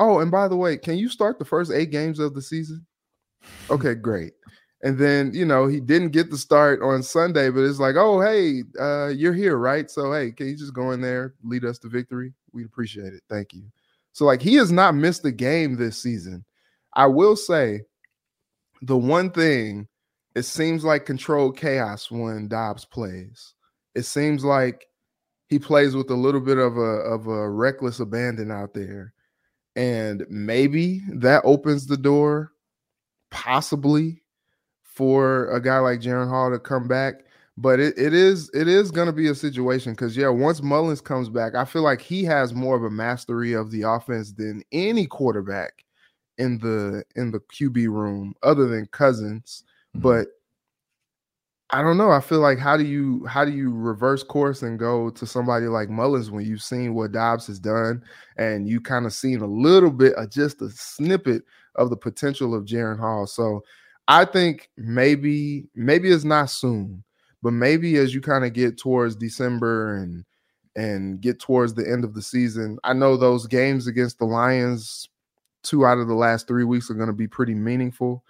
Oh, 0.00 0.20
and 0.20 0.30
by 0.30 0.48
the 0.48 0.56
way, 0.56 0.78
can 0.78 0.96
you 0.96 1.10
start 1.10 1.38
the 1.38 1.44
first 1.44 1.70
eight 1.70 1.90
games 1.90 2.20
of 2.20 2.32
the 2.32 2.40
season? 2.40 2.86
Okay, 3.68 3.94
great. 3.94 4.32
And 4.82 4.98
then, 4.98 5.30
you 5.34 5.44
know, 5.44 5.66
he 5.66 5.78
didn't 5.78 6.12
get 6.12 6.30
the 6.30 6.38
start 6.38 6.80
on 6.82 7.02
Sunday, 7.02 7.50
but 7.50 7.64
it's 7.64 7.78
like, 7.78 7.96
oh, 7.96 8.18
hey, 8.18 8.62
uh, 8.80 9.08
you're 9.08 9.34
here, 9.34 9.58
right? 9.58 9.90
So, 9.90 10.10
hey, 10.10 10.32
can 10.32 10.48
you 10.48 10.56
just 10.56 10.72
go 10.72 10.92
in 10.92 11.02
there, 11.02 11.34
lead 11.44 11.66
us 11.66 11.78
to 11.80 11.88
victory? 11.88 12.32
We'd 12.54 12.64
appreciate 12.64 13.12
it. 13.12 13.22
Thank 13.28 13.52
you. 13.52 13.64
So, 14.12 14.24
like, 14.24 14.40
he 14.40 14.54
has 14.54 14.72
not 14.72 14.94
missed 14.94 15.22
a 15.26 15.30
game 15.30 15.76
this 15.76 16.02
season. 16.02 16.46
I 16.94 17.04
will 17.04 17.36
say 17.36 17.82
the 18.80 18.96
one 18.96 19.30
thing, 19.30 19.86
it 20.34 20.44
seems 20.44 20.82
like 20.82 21.04
controlled 21.04 21.58
chaos 21.58 22.10
when 22.10 22.48
Dobbs 22.48 22.86
plays. 22.86 23.52
It 23.94 24.06
seems 24.06 24.46
like 24.46 24.86
he 25.50 25.58
plays 25.58 25.94
with 25.94 26.08
a 26.08 26.14
little 26.14 26.40
bit 26.40 26.56
of 26.56 26.78
a 26.78 26.80
of 26.80 27.26
a 27.26 27.50
reckless 27.50 28.00
abandon 28.00 28.50
out 28.50 28.72
there. 28.72 29.12
And 29.76 30.26
maybe 30.28 31.02
that 31.12 31.42
opens 31.44 31.86
the 31.86 31.96
door, 31.96 32.52
possibly 33.30 34.22
for 34.82 35.48
a 35.50 35.60
guy 35.60 35.78
like 35.78 36.00
Jaren 36.00 36.28
Hall 36.28 36.50
to 36.50 36.58
come 36.58 36.88
back. 36.88 37.22
But 37.56 37.78
it, 37.78 37.98
it 37.98 38.14
is 38.14 38.50
it 38.54 38.68
is 38.68 38.90
going 38.90 39.06
to 39.06 39.12
be 39.12 39.28
a 39.28 39.34
situation 39.34 39.92
because 39.92 40.16
yeah, 40.16 40.28
once 40.28 40.60
Mullens 40.60 41.02
comes 41.02 41.28
back, 41.28 41.54
I 41.54 41.64
feel 41.64 41.82
like 41.82 42.00
he 42.00 42.24
has 42.24 42.54
more 42.54 42.76
of 42.76 42.84
a 42.84 42.90
mastery 42.90 43.52
of 43.52 43.70
the 43.70 43.82
offense 43.82 44.32
than 44.32 44.62
any 44.72 45.06
quarterback 45.06 45.84
in 46.38 46.58
the 46.58 47.04
in 47.16 47.30
the 47.30 47.40
QB 47.40 47.86
room 47.88 48.34
other 48.42 48.66
than 48.66 48.86
Cousins. 48.86 49.64
Mm-hmm. 49.94 50.02
But 50.02 50.28
I 51.72 51.82
don't 51.82 51.98
know. 51.98 52.10
I 52.10 52.20
feel 52.20 52.40
like 52.40 52.58
how 52.58 52.76
do 52.76 52.84
you 52.84 53.24
how 53.26 53.44
do 53.44 53.52
you 53.52 53.72
reverse 53.72 54.22
course 54.24 54.62
and 54.62 54.78
go 54.78 55.10
to 55.10 55.26
somebody 55.26 55.66
like 55.66 55.88
Mullens 55.88 56.30
when 56.30 56.44
you've 56.44 56.62
seen 56.62 56.94
what 56.94 57.12
Dobbs 57.12 57.46
has 57.46 57.60
done 57.60 58.02
and 58.36 58.68
you 58.68 58.80
kind 58.80 59.06
of 59.06 59.12
seen 59.12 59.40
a 59.40 59.46
little 59.46 59.90
bit 59.90 60.14
of 60.14 60.30
just 60.30 60.60
a 60.62 60.70
snippet 60.70 61.42
of 61.76 61.90
the 61.90 61.96
potential 61.96 62.54
of 62.54 62.64
Jaren 62.64 62.98
Hall. 62.98 63.26
So 63.26 63.62
I 64.08 64.24
think 64.24 64.68
maybe 64.76 65.66
maybe 65.76 66.10
it's 66.10 66.24
not 66.24 66.50
soon, 66.50 67.04
but 67.42 67.52
maybe 67.52 67.96
as 67.98 68.12
you 68.14 68.20
kind 68.20 68.44
of 68.44 68.52
get 68.52 68.76
towards 68.76 69.14
December 69.14 69.96
and 69.98 70.24
and 70.76 71.20
get 71.20 71.38
towards 71.38 71.74
the 71.74 71.88
end 71.88 72.02
of 72.04 72.14
the 72.14 72.22
season, 72.22 72.78
I 72.84 72.94
know 72.94 73.16
those 73.16 73.46
games 73.46 73.86
against 73.86 74.18
the 74.18 74.24
Lions, 74.24 75.08
two 75.62 75.86
out 75.86 75.98
of 75.98 76.08
the 76.08 76.14
last 76.14 76.48
three 76.48 76.64
weeks 76.64 76.90
are 76.90 76.94
going 76.94 77.08
to 77.08 77.12
be 77.12 77.28
pretty 77.28 77.54
meaningful. 77.54 78.24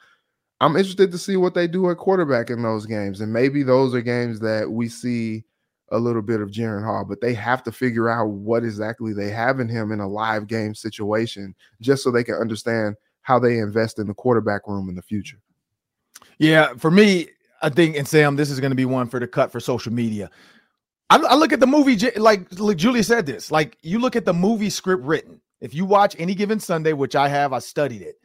I'm 0.61 0.77
interested 0.77 1.11
to 1.12 1.18
see 1.18 1.37
what 1.37 1.55
they 1.55 1.66
do 1.66 1.90
at 1.90 1.96
quarterback 1.96 2.51
in 2.51 2.62
those 2.62 2.87
games, 2.87 3.20
and 3.20 3.33
maybe 3.33 3.62
those 3.62 3.94
are 3.94 4.03
games 4.03 4.40
that 4.40 4.70
we 4.70 4.88
see 4.88 5.44
a 5.90 5.99
little 5.99 6.23
bit 6.23 6.40
of 6.40 6.51
Jaren 6.51 6.85
Hall, 6.85 7.05
but 7.05 7.20
they 7.20 7.35
have 7.35 7.62
to 7.64 7.73
figure 7.73 8.09
out 8.09 8.29
what 8.29 8.62
exactly 8.62 9.12
they 9.12 9.31
have 9.31 9.59
in 9.59 9.68
him 9.68 9.90
in 9.90 10.01
a 10.01 10.09
live 10.09 10.46
game 10.46 10.75
situation 10.75 11.55
just 11.81 12.05
so 12.05 12.11
they 12.11 12.23
can 12.23 12.37
understand 12.37 12.94
how 13.23 13.38
they 13.38 13.59
invest 13.59 13.99
in 13.99 14.07
the 14.07 14.14
quarterback 14.14 14.66
room 14.68 14.88
in 14.88 14.94
the 14.94 15.03
future. 15.03 15.38
Yeah, 16.38 16.75
for 16.75 16.90
me, 16.90 17.29
I 17.62 17.70
think, 17.70 17.96
and 17.96 18.07
Sam, 18.07 18.37
this 18.37 18.51
is 18.51 18.61
going 18.61 18.70
to 18.70 18.77
be 18.77 18.85
one 18.85 19.09
for 19.09 19.18
the 19.18 19.27
cut 19.27 19.51
for 19.51 19.61
social 19.61 19.92
media. 19.92 20.31
I, 21.11 21.16
I 21.16 21.35
look 21.35 21.53
at 21.53 21.61
the 21.61 21.66
movie, 21.66 21.99
like, 22.16 22.46
like 22.59 22.77
Julia 22.77 23.03
said 23.03 23.27
this, 23.27 23.51
like 23.51 23.77
you 23.83 23.99
look 23.99 24.14
at 24.14 24.25
the 24.25 24.33
movie 24.33 24.70
script 24.70 25.03
written. 25.03 25.40
If 25.61 25.75
you 25.75 25.85
watch 25.85 26.16
any 26.18 26.35
given 26.35 26.61
Sunday, 26.61 26.92
which 26.92 27.16
I 27.16 27.29
have, 27.29 27.53
I 27.53 27.59
studied 27.59 28.03
it. 28.03 28.16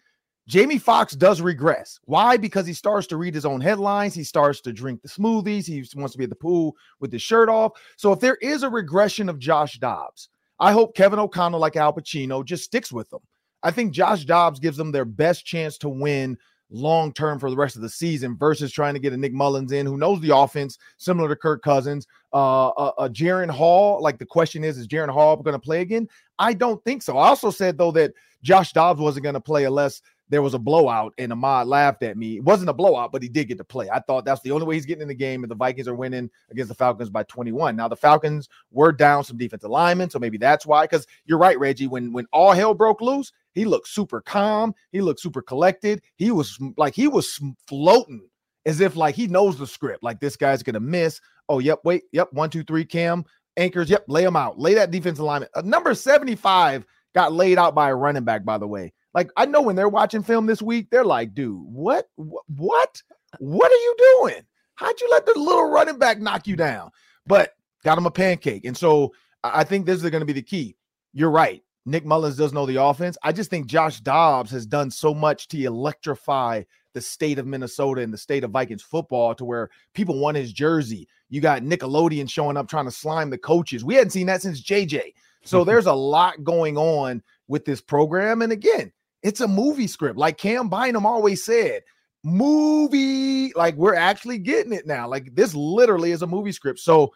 Jamie 0.47 0.77
Foxx 0.77 1.15
does 1.15 1.41
regress. 1.41 1.99
Why? 2.05 2.37
Because 2.37 2.67
he 2.67 2.73
starts 2.73 3.07
to 3.07 3.17
read 3.17 3.33
his 3.33 3.45
own 3.45 3.61
headlines. 3.61 4.13
He 4.13 4.23
starts 4.23 4.61
to 4.61 4.73
drink 4.73 5.01
the 5.01 5.09
smoothies. 5.09 5.65
He 5.65 5.83
wants 5.99 6.11
to 6.11 6.17
be 6.19 6.25
at 6.25 6.29
the 6.29 6.35
pool 6.35 6.75
with 6.99 7.11
his 7.11 7.23
shirt 7.23 7.49
off. 7.49 7.71
So 7.97 8.11
if 8.11 8.19
there 8.19 8.35
is 8.35 8.61
a 8.61 8.69
regression 8.69 9.27
of 9.27 9.39
Josh 9.39 9.79
Dobbs, 9.79 10.29
I 10.59 10.71
hope 10.71 10.95
Kevin 10.95 11.19
O'Connell, 11.19 11.59
like 11.59 11.75
Al 11.75 11.93
Pacino, 11.93 12.45
just 12.45 12.63
sticks 12.63 12.91
with 12.91 13.09
them. 13.09 13.21
I 13.63 13.71
think 13.71 13.91
Josh 13.91 14.25
Dobbs 14.25 14.59
gives 14.59 14.77
them 14.77 14.91
their 14.91 15.05
best 15.05 15.45
chance 15.45 15.77
to 15.79 15.89
win 15.89 16.37
long 16.69 17.13
term 17.13 17.39
for 17.39 17.49
the 17.49 17.55
rest 17.55 17.75
of 17.75 17.81
the 17.81 17.89
season 17.89 18.37
versus 18.37 18.71
trying 18.71 18.93
to 18.93 18.99
get 18.99 19.13
a 19.13 19.17
Nick 19.17 19.33
Mullens 19.33 19.71
in 19.71 19.85
who 19.85 19.97
knows 19.97 20.21
the 20.21 20.35
offense, 20.35 20.77
similar 20.97 21.29
to 21.29 21.35
Kirk 21.35 21.63
Cousins. 21.63 22.05
Uh, 22.33 22.67
uh, 22.69 23.09
Jaren 23.09 23.49
Hall, 23.49 24.01
like 24.01 24.19
the 24.19 24.25
question 24.25 24.63
is, 24.63 24.77
is 24.77 24.87
Jaren 24.87 25.09
Hall 25.09 25.35
going 25.37 25.53
to 25.53 25.59
play 25.59 25.81
again? 25.81 26.07
I 26.37 26.53
don't 26.53 26.83
think 26.83 27.01
so. 27.01 27.17
I 27.17 27.27
also 27.29 27.49
said 27.49 27.77
though 27.77 27.91
that 27.91 28.13
Josh 28.43 28.73
Dobbs 28.73 28.99
wasn't 28.99 29.23
going 29.23 29.33
to 29.33 29.41
play 29.41 29.65
unless 29.65 30.01
there 30.29 30.41
was 30.41 30.53
a 30.53 30.59
blowout 30.59 31.13
and 31.17 31.31
Ahmad 31.31 31.67
laughed 31.67 32.03
at 32.03 32.17
me. 32.17 32.37
It 32.37 32.43
wasn't 32.43 32.69
a 32.69 32.73
blowout, 32.73 33.11
but 33.11 33.21
he 33.21 33.29
did 33.29 33.47
get 33.47 33.57
to 33.57 33.63
play. 33.63 33.89
I 33.89 33.99
thought 33.99 34.25
that's 34.25 34.41
the 34.41 34.51
only 34.51 34.65
way 34.65 34.75
he's 34.75 34.85
getting 34.85 35.03
in 35.03 35.07
the 35.07 35.13
game, 35.13 35.43
and 35.43 35.51
the 35.51 35.55
Vikings 35.55 35.87
are 35.87 35.95
winning 35.95 36.29
against 36.49 36.69
the 36.69 36.75
Falcons 36.75 37.09
by 37.09 37.23
21. 37.23 37.75
Now 37.75 37.87
the 37.87 37.95
Falcons 37.95 38.49
were 38.71 38.91
down 38.91 39.23
some 39.23 39.37
defensive 39.37 39.69
linemen, 39.69 40.09
so 40.09 40.19
maybe 40.19 40.37
that's 40.37 40.65
why. 40.65 40.83
Because 40.85 41.05
you're 41.25 41.37
right, 41.37 41.59
Reggie. 41.59 41.87
When 41.87 42.11
when 42.11 42.25
all 42.33 42.53
hell 42.53 42.73
broke 42.73 43.01
loose, 43.01 43.31
he 43.53 43.65
looked 43.65 43.87
super 43.87 44.21
calm. 44.21 44.73
He 44.91 45.01
looked 45.01 45.19
super 45.19 45.41
collected. 45.41 46.01
He 46.15 46.31
was 46.31 46.57
like 46.77 46.95
he 46.95 47.07
was 47.07 47.39
floating 47.67 48.27
as 48.65 48.79
if 48.79 48.95
like 48.95 49.15
he 49.15 49.27
knows 49.27 49.57
the 49.57 49.67
script. 49.67 50.03
Like 50.03 50.19
this 50.19 50.35
guy's 50.35 50.63
gonna 50.63 50.79
miss. 50.79 51.21
Oh, 51.47 51.59
yep, 51.59 51.79
wait, 51.83 52.03
yep, 52.11 52.29
one, 52.31 52.49
two, 52.49 52.63
three, 52.63 52.85
Cam 52.85 53.23
anchors. 53.57 53.89
Yep, 53.89 54.05
lay 54.07 54.23
him 54.23 54.35
out. 54.35 54.59
Lay 54.59 54.73
that 54.75 54.91
defensive 54.91 55.23
lineman. 55.23 55.49
Uh, 55.53 55.61
number 55.61 55.93
75 55.93 56.85
got 57.13 57.33
laid 57.33 57.57
out 57.57 57.75
by 57.75 57.89
a 57.89 57.95
running 57.95 58.23
back, 58.23 58.43
by 58.43 58.57
the 58.57 58.67
way. 58.67 58.93
Like 59.15 59.31
I 59.37 59.45
know 59.45 59.61
when 59.61 59.77
they're 59.77 59.89
watching 59.89 60.21
film 60.21 60.45
this 60.45 60.61
week, 60.61 60.89
they're 60.91 61.05
like, 61.05 61.33
dude, 61.33 61.57
what, 61.65 62.09
what, 62.17 63.01
what 63.39 63.71
are 63.71 63.75
you 63.75 63.95
doing? 64.19 64.43
How'd 64.75 64.99
you 64.99 65.07
let 65.09 65.25
the 65.25 65.39
little 65.39 65.69
running 65.69 65.97
back 65.97 66.19
knock 66.19 66.45
you 66.45 66.57
down? 66.57 66.91
But 67.25 67.55
got 67.83 67.97
him 67.97 68.05
a 68.05 68.11
pancake. 68.11 68.65
And 68.65 68.75
so 68.75 69.13
I 69.41 69.63
think 69.63 69.85
this 69.85 70.03
is 70.03 70.09
going 70.09 70.19
to 70.19 70.25
be 70.25 70.33
the 70.33 70.41
key. 70.41 70.75
You're 71.13 71.31
right. 71.31 71.63
Nick 71.85 72.03
Mullens 72.03 72.35
does 72.35 72.51
know 72.51 72.65
the 72.65 72.81
offense. 72.81 73.17
I 73.23 73.31
just 73.31 73.49
think 73.49 73.67
Josh 73.67 74.01
Dobbs 74.01 74.51
has 74.51 74.65
done 74.65 74.91
so 74.91 75.13
much 75.13 75.47
to 75.49 75.63
electrify 75.63 76.63
the 76.93 77.01
state 77.01 77.39
of 77.39 77.47
Minnesota 77.47 78.01
and 78.01 78.13
the 78.13 78.17
state 78.17 78.43
of 78.43 78.51
Vikings 78.51 78.81
football 78.81 79.33
to 79.35 79.45
where 79.45 79.69
people 79.93 80.19
want 80.19 80.35
his 80.35 80.51
jersey. 80.51 81.07
You 81.29 81.39
got 81.39 81.61
Nickelodeon 81.61 82.29
showing 82.29 82.57
up 82.57 82.67
trying 82.67 82.85
to 82.85 82.91
slime 82.91 83.29
the 83.29 83.37
coaches. 83.37 83.85
We 83.85 83.95
hadn't 83.95 84.11
seen 84.11 84.27
that 84.27 84.41
since 84.41 84.61
JJ. 84.61 85.13
So 85.45 85.63
there's 85.63 85.85
a 85.85 85.93
lot 85.93 86.43
going 86.43 86.75
on 86.75 87.21
with 87.47 87.65
this 87.65 87.79
program. 87.79 88.41
And 88.41 88.51
again, 88.51 88.91
it's 89.23 89.41
a 89.41 89.47
movie 89.47 89.87
script. 89.87 90.17
Like 90.17 90.37
Cam 90.37 90.69
Bynum 90.69 91.05
always 91.05 91.43
said, 91.43 91.83
movie, 92.23 93.53
like 93.53 93.75
we're 93.75 93.95
actually 93.95 94.39
getting 94.39 94.73
it 94.73 94.87
now. 94.87 95.07
Like 95.07 95.35
this 95.35 95.53
literally 95.53 96.11
is 96.11 96.21
a 96.21 96.27
movie 96.27 96.51
script. 96.51 96.79
So, 96.79 97.13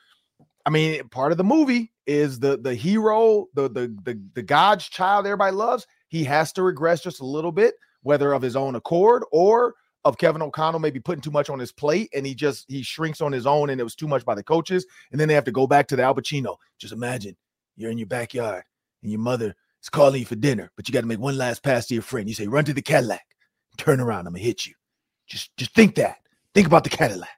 I 0.66 0.70
mean, 0.70 1.08
part 1.10 1.32
of 1.32 1.38
the 1.38 1.44
movie 1.44 1.92
is 2.06 2.40
the 2.40 2.58
the 2.58 2.76
hero, 2.76 3.48
the 3.54 3.70
the 3.70 3.96
the, 4.04 4.22
the 4.36 4.44
God's 4.44 4.88
child 4.88 5.26
everybody 5.26 5.56
loves. 5.56 5.88
He 6.10 6.24
has 6.26 6.52
to 6.54 6.64
regress 6.64 7.02
just 7.02 7.22
a 7.22 7.26
little 7.26 7.52
bit, 7.52 7.76
whether 8.04 8.34
of 8.34 8.42
his 8.42 8.56
own 8.56 8.76
accord 8.76 9.24
or 9.32 9.76
of 10.06 10.18
Kevin 10.18 10.42
O'Connell 10.42 10.80
maybe 10.80 11.00
putting 11.00 11.22
too 11.22 11.32
much 11.32 11.50
on 11.50 11.60
his 11.60 11.72
plate 11.72 12.10
and 12.14 12.26
he 12.26 12.34
just 12.34 12.66
he 12.68 12.82
shrinks 12.82 13.22
on 13.22 13.32
his 13.32 13.46
own 13.46 13.70
and 13.70 13.82
it 13.82 13.84
was 13.84 13.96
too 13.96 14.08
much 14.08 14.24
by 14.26 14.36
the 14.36 14.44
coaches. 14.44 14.86
And 15.12 15.20
then 15.20 15.28
they 15.28 15.34
have 15.34 15.44
to 15.46 15.52
go 15.52 15.68
back 15.68 15.88
to 15.88 15.96
the 15.96 16.04
Al 16.04 16.16
Pacino. 16.16 16.58
Just 16.78 16.94
imagine 16.94 17.36
you're 17.76 17.92
in 17.92 17.98
your 17.98 18.08
backyard 18.08 18.64
and 19.04 19.12
your 19.12 19.22
mother 19.22 19.56
is 19.82 19.90
calling 19.90 20.20
you 20.20 20.26
for 20.26 20.36
dinner, 20.36 20.72
but 20.76 20.88
you 20.88 20.94
got 20.94 21.02
to 21.02 21.08
make 21.08 21.20
one 21.20 21.38
last 21.38 21.64
pass 21.64 21.88
to 21.88 21.94
your 21.94 22.04
friend. 22.04 22.28
You 22.28 22.36
say, 22.36 22.48
run 22.48 22.66
to 22.66 22.74
the 22.74 22.82
Cadillac, 22.82 23.26
turn 23.78 24.00
around, 24.00 24.28
I'm 24.28 24.34
gonna 24.34 24.40
hit 24.40 24.66
you. 24.66 24.74
Just 25.28 25.56
just 25.58 25.74
think 25.74 25.96
that. 25.96 26.18
Think 26.54 26.68
about 26.68 26.84
the 26.84 26.90
Cadillac. 26.90 27.30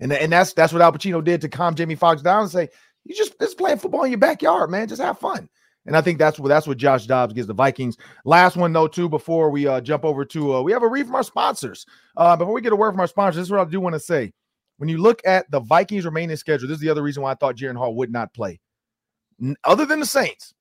And, 0.00 0.12
and 0.12 0.32
that's 0.32 0.52
that's 0.52 0.72
what 0.72 0.82
Al 0.82 0.92
Pacino 0.92 1.22
did 1.22 1.40
to 1.42 1.48
calm 1.48 1.74
Jamie 1.74 1.94
Foxx 1.94 2.22
down 2.22 2.42
and 2.42 2.50
say, 2.50 2.68
you 3.04 3.14
just 3.14 3.38
just 3.38 3.58
playing 3.58 3.78
football 3.78 4.04
in 4.04 4.10
your 4.10 4.18
backyard, 4.18 4.70
man. 4.70 4.88
Just 4.88 5.02
have 5.02 5.18
fun. 5.18 5.48
And 5.86 5.96
I 5.96 6.00
think 6.00 6.18
that's 6.18 6.38
what 6.38 6.48
that's 6.48 6.66
what 6.66 6.78
Josh 6.78 7.06
Dobbs 7.06 7.32
gives 7.32 7.46
the 7.46 7.54
Vikings. 7.54 7.96
Last 8.24 8.56
one 8.56 8.72
though, 8.72 8.88
too, 8.88 9.08
before 9.08 9.50
we 9.50 9.66
uh, 9.66 9.80
jump 9.80 10.04
over 10.04 10.24
to 10.26 10.56
uh, 10.56 10.62
we 10.62 10.72
have 10.72 10.82
a 10.82 10.88
read 10.88 11.06
from 11.06 11.14
our 11.14 11.22
sponsors. 11.22 11.86
Uh, 12.16 12.36
before 12.36 12.54
we 12.54 12.60
get 12.60 12.72
a 12.72 12.76
word 12.76 12.92
from 12.92 13.00
our 13.00 13.06
sponsors, 13.06 13.36
this 13.36 13.46
is 13.46 13.50
what 13.50 13.66
I 13.66 13.70
do 13.70 13.80
want 13.80 13.94
to 13.94 14.00
say. 14.00 14.32
When 14.76 14.88
you 14.88 14.98
look 14.98 15.20
at 15.26 15.50
the 15.50 15.60
Vikings 15.60 16.04
remaining 16.04 16.36
schedule, 16.36 16.68
this 16.68 16.76
is 16.76 16.80
the 16.80 16.88
other 16.88 17.02
reason 17.02 17.22
why 17.22 17.32
I 17.32 17.34
thought 17.34 17.56
Jaren 17.56 17.76
Hall 17.76 17.94
would 17.96 18.12
not 18.12 18.32
play. 18.32 18.60
Other 19.64 19.84
than 19.84 20.00
the 20.00 20.06
Saints, 20.06 20.54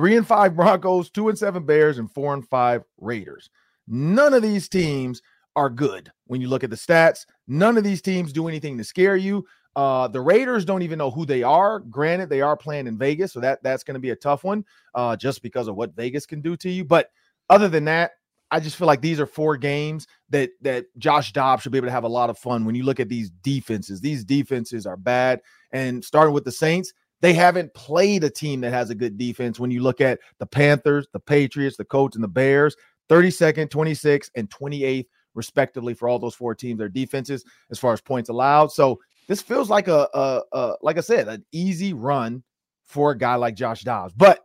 three 0.00 0.16
and 0.16 0.26
five 0.26 0.56
Broncos, 0.56 1.10
two 1.10 1.28
and 1.28 1.36
seven 1.36 1.62
Bears, 1.62 1.98
and 1.98 2.10
four 2.10 2.32
and 2.32 2.48
five 2.48 2.82
Raiders. 3.02 3.50
None 3.86 4.32
of 4.32 4.42
these 4.42 4.66
teams 4.66 5.20
are 5.56 5.68
good 5.68 6.10
when 6.26 6.40
you 6.40 6.48
look 6.48 6.64
at 6.64 6.70
the 6.70 6.76
stats. 6.76 7.26
None 7.48 7.76
of 7.76 7.84
these 7.84 8.00
teams 8.00 8.32
do 8.32 8.48
anything 8.48 8.78
to 8.78 8.84
scare 8.84 9.16
you. 9.16 9.44
Uh, 9.76 10.08
the 10.08 10.22
Raiders 10.22 10.64
don't 10.64 10.80
even 10.80 10.96
know 10.96 11.10
who 11.10 11.26
they 11.26 11.42
are. 11.42 11.80
Granted, 11.80 12.30
they 12.30 12.40
are 12.40 12.56
playing 12.56 12.86
in 12.86 12.96
Vegas, 12.96 13.34
so 13.34 13.40
that 13.40 13.62
that's 13.62 13.84
going 13.84 13.92
to 13.92 14.00
be 14.00 14.08
a 14.08 14.16
tough 14.16 14.42
one, 14.42 14.64
uh, 14.94 15.16
just 15.16 15.42
because 15.42 15.68
of 15.68 15.76
what 15.76 15.94
Vegas 15.94 16.24
can 16.24 16.40
do 16.40 16.56
to 16.56 16.70
you. 16.70 16.82
But 16.82 17.10
other 17.50 17.68
than 17.68 17.84
that, 17.84 18.12
I 18.50 18.58
just 18.58 18.76
feel 18.76 18.86
like 18.86 19.02
these 19.02 19.20
are 19.20 19.26
four 19.26 19.58
games 19.58 20.06
that 20.30 20.48
that 20.62 20.86
Josh 20.96 21.34
Dobbs 21.34 21.62
should 21.62 21.72
be 21.72 21.78
able 21.78 21.88
to 21.88 21.92
have 21.92 22.04
a 22.04 22.08
lot 22.08 22.30
of 22.30 22.38
fun. 22.38 22.64
When 22.64 22.74
you 22.74 22.84
look 22.84 23.00
at 23.00 23.10
these 23.10 23.28
defenses, 23.42 24.00
these 24.00 24.24
defenses 24.24 24.86
are 24.86 24.96
bad, 24.96 25.42
and 25.72 26.02
starting 26.02 26.32
with 26.32 26.44
the 26.44 26.52
Saints, 26.52 26.94
they 27.20 27.32
haven't 27.32 27.72
played 27.74 28.24
a 28.24 28.30
team 28.30 28.60
that 28.62 28.72
has 28.72 28.90
a 28.90 28.94
good 28.94 29.18
defense. 29.18 29.60
When 29.60 29.70
you 29.70 29.82
look 29.82 30.00
at 30.00 30.20
the 30.38 30.46
Panthers, 30.46 31.06
the 31.12 31.20
Patriots, 31.20 31.76
the 31.76 31.84
Colts, 31.84 32.16
and 32.16 32.24
the 32.24 32.28
Bears, 32.28 32.76
32nd, 33.08 33.68
26th, 33.68 34.30
and 34.36 34.48
28th, 34.48 35.06
respectively, 35.34 35.94
for 35.94 36.08
all 36.08 36.18
those 36.18 36.34
four 36.34 36.54
teams, 36.54 36.78
their 36.78 36.88
defenses 36.88 37.44
as 37.70 37.78
far 37.78 37.92
as 37.92 38.00
points 38.00 38.28
allowed. 38.28 38.72
So 38.72 39.00
this 39.28 39.42
feels 39.42 39.70
like 39.70 39.88
a, 39.88 40.08
a, 40.14 40.42
a 40.52 40.74
like 40.82 40.96
I 40.96 41.02
said, 41.02 41.28
an 41.28 41.44
easy 41.52 41.92
run 41.92 42.42
for 42.84 43.12
a 43.12 43.18
guy 43.18 43.36
like 43.36 43.54
Josh 43.54 43.82
Dobbs. 43.82 44.14
But 44.14 44.42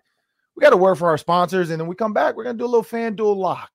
we 0.56 0.62
got 0.62 0.70
to 0.70 0.78
word 0.78 0.96
for 0.96 1.10
our 1.10 1.18
sponsors, 1.18 1.70
and 1.70 1.80
then 1.80 1.88
we 1.88 1.96
come 1.96 2.14
back. 2.14 2.36
We're 2.36 2.44
gonna 2.44 2.58
do 2.58 2.66
a 2.66 2.68
little 2.68 2.84
fan 2.84 3.16
FanDuel 3.16 3.36
lock. 3.36 3.72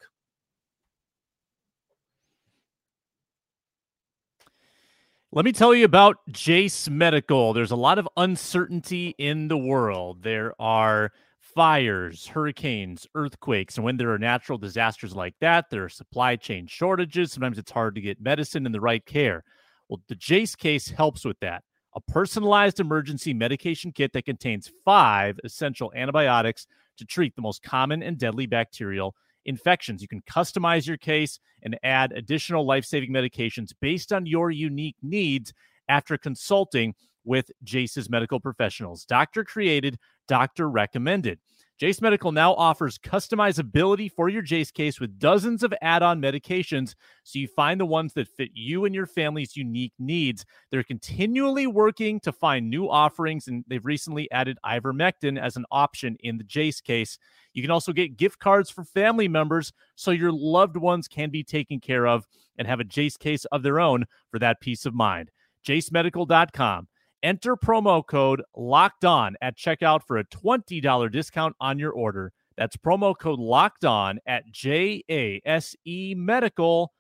Let 5.33 5.45
me 5.45 5.53
tell 5.53 5.73
you 5.73 5.85
about 5.85 6.17
Jase 6.33 6.91
Medical. 6.91 7.53
There's 7.53 7.71
a 7.71 7.77
lot 7.77 8.01
of 8.01 8.09
uncertainty 8.17 9.15
in 9.17 9.47
the 9.47 9.57
world. 9.57 10.25
There 10.25 10.61
are 10.61 11.13
fires, 11.39 12.27
hurricanes, 12.27 13.07
earthquakes, 13.15 13.77
and 13.77 13.85
when 13.85 13.97
there 13.97 14.11
are 14.11 14.19
natural 14.19 14.59
disasters 14.59 15.15
like 15.15 15.37
that, 15.41 15.71
there 15.71 15.85
are 15.85 15.89
supply 15.89 16.35
chain 16.35 16.67
shortages. 16.67 17.31
Sometimes 17.31 17.59
it's 17.59 17.71
hard 17.71 17.95
to 17.95 18.01
get 18.01 18.21
medicine 18.21 18.67
and 18.67 18.75
the 18.75 18.81
right 18.81 19.07
care. 19.07 19.45
Well, 19.89 20.01
the 20.09 20.17
Jase 20.17 20.57
case 20.57 20.89
helps 20.89 21.25
with 21.25 21.39
that. 21.39 21.63
A 21.95 22.01
personalized 22.01 22.81
emergency 22.81 23.33
medication 23.33 23.93
kit 23.93 24.13
that 24.15 24.25
contains 24.25 24.73
five 24.85 25.39
essential 25.45 25.93
antibiotics 25.95 26.67
to 26.97 27.05
treat 27.05 27.37
the 27.37 27.43
most 27.43 27.63
common 27.63 28.03
and 28.03 28.19
deadly 28.19 28.47
bacterial 28.47 29.15
infections. 29.45 30.03
You 30.03 30.09
can 30.09 30.23
customize 30.23 30.87
your 30.87 30.97
case 30.97 31.39
and 31.63 31.79
add 31.83 32.13
additional 32.13 32.67
life 32.67 32.85
saving 32.85 33.11
medications 33.13 33.73
based 33.81 34.13
on 34.13 34.27
your 34.27 34.51
unique 34.51 34.97
needs 35.03 35.53
after 35.89 36.17
consulting 36.17 36.95
with 37.25 37.51
Jase's 37.63 38.09
medical 38.09 38.41
professionals. 38.41 39.05
Doctor 39.05 39.45
created, 39.45 39.99
doctor 40.27 40.69
recommended. 40.71 41.39
Jase 41.81 42.03
Medical 42.03 42.31
now 42.31 42.53
offers 42.57 42.99
customizability 42.99 44.13
for 44.13 44.29
your 44.29 44.43
Jase 44.43 44.71
case 44.71 45.01
with 45.01 45.19
dozens 45.19 45.63
of 45.63 45.73
add 45.81 46.03
on 46.03 46.21
medications 46.21 46.95
so 47.25 47.39
you 47.39 47.49
find 47.49 47.81
the 47.81 47.87
ones 47.87 48.13
that 48.13 48.29
fit 48.29 48.51
you 48.53 48.85
and 48.85 48.95
your 48.95 49.07
family's 49.07 49.57
unique 49.57 49.95
needs. 49.99 50.45
They're 50.71 50.83
continually 50.83 51.67
working 51.67 52.21
to 52.21 52.33
find 52.33 52.69
new 52.69 52.91
offerings, 52.91 53.49
and 53.49 53.65
they've 53.67 53.83
recently 53.83 54.31
added 54.31 54.59
ivermectin 54.63 55.41
as 55.41 55.57
an 55.57 55.65
option 55.71 56.19
in 56.21 56.37
the 56.37 56.45
Jase 56.45 56.83
case. 56.83 57.17
You 57.55 57.63
can 57.63 57.71
also 57.71 57.95
get 57.95 58.19
gift 58.19 58.41
cards 58.41 58.69
for 58.69 58.85
family 58.85 59.27
members 59.27 59.73
so 59.95 60.11
your 60.11 60.33
loved 60.33 60.77
ones 60.77 61.09
can 61.09 61.31
be 61.31 61.43
taken 61.43 61.81
care 61.81 62.07
of 62.07 62.27
and 62.59 62.69
have 62.69 62.81
a 62.81 62.85
Jase 62.85 63.17
case 63.17 63.47
of 63.47 63.63
their 63.63 63.81
own 63.81 64.05
for 64.31 64.39
that 64.39 64.61
peace 64.61 64.85
of 64.85 64.93
mind. 64.93 65.31
JaseMedical.com. 65.67 66.89
Enter 67.23 67.57
promo 67.57 68.07
code 68.07 68.43
locked 68.57 69.05
on 69.05 69.37
at 69.43 69.57
checkout 69.57 70.03
for 70.07 70.19
a 70.19 70.25
$20 70.25 71.13
discount 71.13 71.55
on 71.61 71.79
your 71.79 71.93
order. 71.93 72.33
That's 72.57 72.77
promo 72.77 73.19
code 73.19 73.39
locked 73.39 73.85
on 73.85 74.21
at 74.27 74.51
J 74.51 75.03
A 75.11 75.41
S 75.45 75.75
E 75.85 76.15
medical.com. 76.17 76.91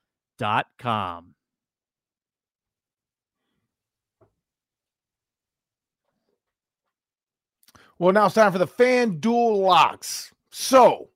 Well, 7.98 8.14
now 8.14 8.24
it's 8.24 8.34
time 8.34 8.50
for 8.50 8.58
the 8.58 8.66
FanDuel 8.66 9.62
locks. 9.62 10.32
So 10.48 11.10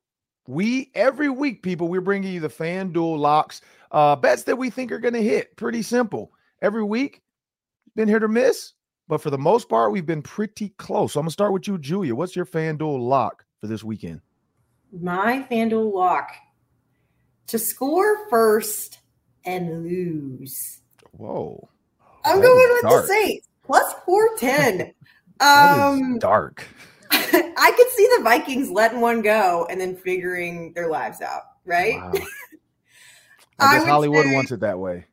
we 0.47 0.91
every 0.93 1.29
week, 1.29 1.63
people, 1.63 1.87
we're 1.87 1.99
bringing 1.99 2.31
you 2.31 2.39
the 2.39 2.47
FanDuel 2.47 3.17
locks, 3.17 3.61
uh, 3.91 4.15
bets 4.15 4.43
that 4.43 4.55
we 4.55 4.69
think 4.69 4.91
are 4.91 4.99
going 4.99 5.15
to 5.15 5.23
hit. 5.23 5.57
Pretty 5.57 5.81
simple. 5.81 6.31
Every 6.61 6.83
week, 6.83 7.23
been 7.95 8.07
hit 8.07 8.21
or 8.21 8.27
miss, 8.27 8.73
but 9.07 9.21
for 9.21 9.29
the 9.29 9.37
most 9.37 9.69
part, 9.69 9.91
we've 9.91 10.05
been 10.05 10.21
pretty 10.21 10.69
close. 10.77 11.13
So 11.13 11.19
I'm 11.19 11.25
gonna 11.25 11.31
start 11.31 11.53
with 11.53 11.67
you, 11.67 11.77
Julia. 11.77 12.15
What's 12.15 12.35
your 12.35 12.45
FanDuel 12.45 12.99
lock 12.99 13.45
for 13.61 13.67
this 13.67 13.83
weekend? 13.83 14.21
My 14.91 15.45
FanDuel 15.49 15.93
lock 15.93 16.31
to 17.47 17.59
score 17.59 18.29
first 18.29 18.99
and 19.45 19.83
lose. 19.83 20.81
Whoa. 21.11 21.69
I'm 22.23 22.41
going 22.41 22.73
with 22.73 22.81
dark. 22.81 23.01
the 23.03 23.07
Saints 23.07 23.47
plus 23.63 23.93
410. 24.05 24.93
um, 25.39 26.17
dark. 26.19 26.67
I 27.11 27.71
could 27.75 27.89
see 27.89 28.09
the 28.17 28.23
Vikings 28.23 28.69
letting 28.71 29.01
one 29.01 29.21
go 29.21 29.67
and 29.69 29.79
then 29.79 29.95
figuring 29.95 30.73
their 30.73 30.89
lives 30.89 31.21
out, 31.21 31.43
right? 31.65 31.95
Wow. 31.95 32.11
I 33.59 33.77
guess 33.77 33.85
I 33.85 33.89
Hollywood 33.89 34.25
wants 34.31 34.51
it 34.51 34.59
that 34.61 34.79
way. 34.79 35.05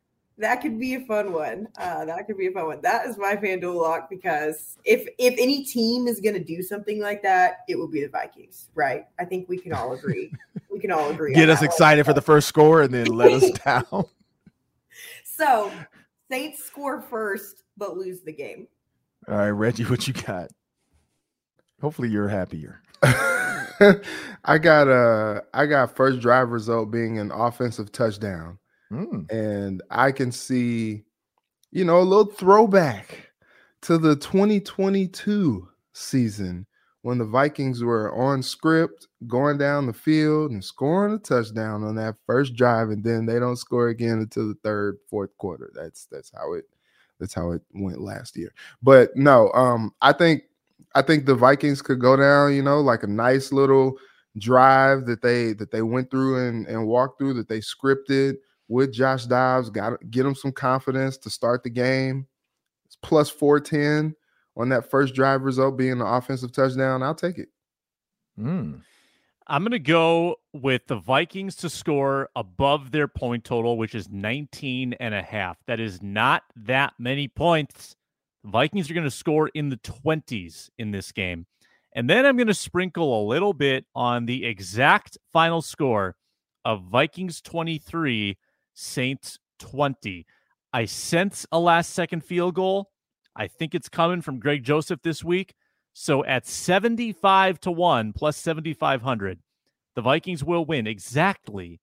That 0.43 0.59
could 0.61 0.77
be 0.77 0.95
a 0.95 0.99
fun 1.05 1.31
one. 1.31 1.69
Uh, 1.77 2.03
that 2.03 2.27
could 2.27 2.37
be 2.37 2.47
a 2.47 2.51
fun 2.51 2.65
one. 2.65 2.81
That 2.81 3.05
is 3.05 3.17
my 3.17 3.37
FanDuel 3.37 3.81
lock 3.81 4.09
because 4.09 4.77
if 4.83 5.07
if 5.17 5.35
any 5.39 5.63
team 5.63 6.05
is 6.05 6.19
going 6.19 6.33
to 6.33 6.43
do 6.43 6.61
something 6.61 6.99
like 6.99 7.23
that, 7.23 7.59
it 7.69 7.77
will 7.77 7.87
be 7.87 8.01
the 8.01 8.09
Vikings, 8.09 8.67
right? 8.75 9.05
I 9.17 9.23
think 9.23 9.47
we 9.47 9.57
can 9.57 9.71
all 9.71 9.93
agree. 9.93 10.33
we 10.69 10.79
can 10.79 10.91
all 10.91 11.09
agree. 11.09 11.33
Get 11.33 11.49
us 11.49 11.61
excited 11.61 12.05
for 12.05 12.11
the 12.11 12.21
first 12.21 12.49
score 12.49 12.81
and 12.81 12.93
then 12.93 13.05
let 13.05 13.31
us 13.31 13.51
down. 13.65 14.03
So, 15.23 15.71
Saints 16.29 16.61
score 16.61 16.99
first 16.99 17.63
but 17.77 17.95
lose 17.95 18.19
the 18.19 18.33
game. 18.33 18.67
All 19.29 19.37
right, 19.37 19.47
Reggie, 19.47 19.85
what 19.85 20.09
you 20.09 20.13
got? 20.13 20.49
Hopefully, 21.79 22.09
you're 22.09 22.27
happier. 22.27 22.81
I 23.01 24.57
got 24.57 24.89
a 24.89 24.91
uh, 24.91 25.41
I 25.53 25.67
got 25.67 25.95
first 25.95 26.19
drive 26.19 26.49
result 26.49 26.91
being 26.91 27.17
an 27.17 27.31
offensive 27.31 27.93
touchdown. 27.93 28.59
Mm. 28.93 29.31
And 29.31 29.81
I 29.89 30.11
can 30.11 30.31
see, 30.31 31.03
you 31.71 31.83
know, 31.83 31.99
a 31.99 32.01
little 32.01 32.31
throwback 32.31 33.31
to 33.81 33.97
the 33.97 34.15
2022 34.15 35.67
season 35.93 36.65
when 37.01 37.17
the 37.17 37.25
Vikings 37.25 37.83
were 37.83 38.13
on 38.15 38.41
script, 38.41 39.07
going 39.27 39.57
down 39.57 39.87
the 39.87 39.93
field 39.93 40.51
and 40.51 40.63
scoring 40.63 41.13
a 41.13 41.17
touchdown 41.17 41.83
on 41.83 41.95
that 41.95 42.15
first 42.25 42.55
drive, 42.55 42.89
and 42.89 43.03
then 43.03 43.25
they 43.25 43.39
don't 43.39 43.57
score 43.57 43.89
again 43.89 44.19
until 44.19 44.47
the 44.47 44.57
third, 44.63 44.97
fourth 45.09 45.37
quarter. 45.37 45.71
That's 45.75 46.05
that's 46.05 46.31
how 46.33 46.53
it 46.53 46.65
that's 47.19 47.33
how 47.33 47.51
it 47.51 47.61
went 47.73 47.99
last 47.99 48.37
year. 48.37 48.53
But 48.81 49.15
no, 49.15 49.51
um, 49.51 49.93
I 50.01 50.13
think 50.13 50.43
I 50.95 51.01
think 51.01 51.25
the 51.25 51.35
Vikings 51.35 51.81
could 51.81 51.99
go 51.99 52.15
down, 52.15 52.53
you 52.53 52.63
know, 52.63 52.79
like 52.79 53.03
a 53.03 53.07
nice 53.07 53.51
little 53.51 53.97
drive 54.37 55.05
that 55.05 55.21
they 55.21 55.53
that 55.53 55.71
they 55.71 55.81
went 55.81 56.09
through 56.09 56.47
and, 56.47 56.65
and 56.67 56.87
walked 56.87 57.19
through 57.19 57.33
that 57.33 57.49
they 57.49 57.59
scripted 57.59 58.35
with 58.73 58.91
Josh 58.91 59.25
Dobbs, 59.25 59.69
got 59.69 59.99
get 60.09 60.25
him 60.25 60.33
some 60.33 60.51
confidence 60.51 61.17
to 61.19 61.29
start 61.29 61.61
the 61.63 61.69
game. 61.69 62.27
It's 62.85 62.97
plus 63.01 63.29
410 63.29 64.15
on 64.57 64.69
that 64.69 64.89
first 64.89 65.13
drive 65.13 65.43
result 65.43 65.77
being 65.77 65.93
an 65.93 66.01
offensive 66.01 66.51
touchdown. 66.51 67.03
I'll 67.03 67.13
take 67.13 67.37
it. 67.37 67.49
Mm. 68.37 68.81
I'm 69.45 69.61
going 69.61 69.71
to 69.71 69.79
go 69.79 70.37
with 70.53 70.87
the 70.87 70.95
Vikings 70.95 71.55
to 71.57 71.69
score 71.69 72.29
above 72.35 72.91
their 72.91 73.07
point 73.07 73.43
total, 73.43 73.77
which 73.77 73.93
is 73.93 74.09
19 74.09 74.93
and 74.93 75.13
a 75.13 75.21
half. 75.21 75.57
That 75.67 75.79
is 75.79 76.01
not 76.01 76.43
that 76.55 76.93
many 76.97 77.27
points. 77.27 77.95
The 78.43 78.49
Vikings 78.49 78.89
are 78.89 78.95
going 78.95 79.03
to 79.03 79.11
score 79.11 79.49
in 79.49 79.69
the 79.69 79.77
20s 79.77 80.69
in 80.79 80.91
this 80.91 81.11
game. 81.11 81.45
And 81.95 82.09
then 82.09 82.25
I'm 82.25 82.37
going 82.37 82.47
to 82.47 82.55
sprinkle 82.55 83.21
a 83.21 83.27
little 83.27 83.53
bit 83.53 83.85
on 83.93 84.25
the 84.25 84.45
exact 84.45 85.17
final 85.31 85.61
score 85.61 86.15
of 86.65 86.83
Vikings 86.83 87.41
23, 87.41 88.37
Saints 88.73 89.39
20. 89.59 90.25
I 90.73 90.85
sense 90.85 91.45
a 91.51 91.59
last 91.59 91.91
second 91.91 92.23
field 92.23 92.55
goal. 92.55 92.89
I 93.35 93.47
think 93.47 93.73
it's 93.73 93.89
coming 93.89 94.21
from 94.21 94.39
Greg 94.39 94.63
Joseph 94.63 95.01
this 95.03 95.23
week. 95.23 95.53
So 95.93 96.25
at 96.25 96.47
75 96.47 97.59
to 97.61 97.71
1 97.71 98.13
plus 98.13 98.37
7,500, 98.37 99.39
the 99.95 100.01
Vikings 100.01 100.43
will 100.43 100.65
win 100.65 100.87
exactly 100.87 101.79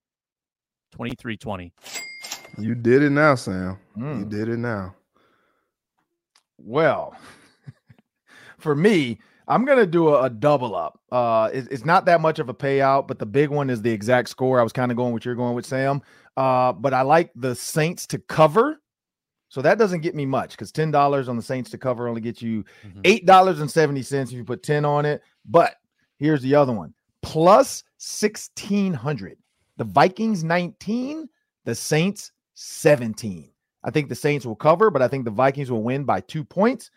23 0.91 1.37
20. 1.37 1.73
You 2.57 2.75
did 2.75 3.03
it 3.03 3.11
now, 3.11 3.35
Sam. 3.35 3.77
Mm. 3.97 4.17
You 4.19 4.23
hmm. 4.23 4.29
did 4.29 4.49
it 4.49 4.57
now. 4.57 4.95
Well, 6.57 7.15
for 8.59 8.75
me, 8.75 9.19
I'm 9.47 9.65
gonna 9.65 9.85
do 9.85 10.09
a, 10.09 10.23
a 10.23 10.29
double 10.29 10.75
up. 10.75 10.99
Uh, 11.11 11.49
it, 11.53 11.67
it's 11.71 11.85
not 11.85 12.05
that 12.05 12.21
much 12.21 12.39
of 12.39 12.49
a 12.49 12.53
payout, 12.53 13.07
but 13.07 13.19
the 13.19 13.25
big 13.25 13.49
one 13.49 13.69
is 13.69 13.81
the 13.81 13.91
exact 13.91 14.29
score. 14.29 14.59
I 14.59 14.63
was 14.63 14.73
kind 14.73 14.91
of 14.91 14.97
going 14.97 15.13
what 15.13 15.25
you're 15.25 15.35
going 15.35 15.55
with, 15.55 15.65
Sam. 15.65 16.01
Uh, 16.37 16.73
but 16.73 16.93
I 16.93 17.01
like 17.01 17.31
the 17.35 17.55
Saints 17.55 18.07
to 18.07 18.19
cover. 18.19 18.81
So 19.49 19.61
that 19.61 19.77
doesn't 19.77 19.99
get 19.99 20.15
me 20.15 20.25
much 20.25 20.51
because 20.51 20.71
ten 20.71 20.91
dollars 20.91 21.27
on 21.27 21.35
the 21.35 21.41
Saints 21.41 21.69
to 21.71 21.77
cover 21.77 22.07
only 22.07 22.21
gets 22.21 22.41
you 22.41 22.63
mm-hmm. 22.85 23.01
eight 23.03 23.25
dollars 23.25 23.59
and 23.59 23.69
seventy 23.69 24.01
cents 24.01 24.31
if 24.31 24.37
you 24.37 24.45
put 24.45 24.63
ten 24.63 24.85
on 24.85 25.05
it. 25.05 25.21
But 25.45 25.75
here's 26.19 26.41
the 26.41 26.55
other 26.55 26.71
one: 26.71 26.93
plus 27.21 27.83
sixteen 27.97 28.93
hundred. 28.93 29.37
The 29.77 29.83
Vikings 29.83 30.43
nineteen, 30.43 31.27
the 31.65 31.75
Saints 31.75 32.31
seventeen. 32.53 33.51
I 33.83 33.91
think 33.91 34.07
the 34.07 34.15
Saints 34.15 34.45
will 34.45 34.55
cover, 34.55 34.89
but 34.89 35.01
I 35.01 35.07
think 35.09 35.25
the 35.25 35.31
Vikings 35.31 35.69
will 35.69 35.83
win 35.83 36.05
by 36.05 36.21
two 36.21 36.45
points. 36.45 36.89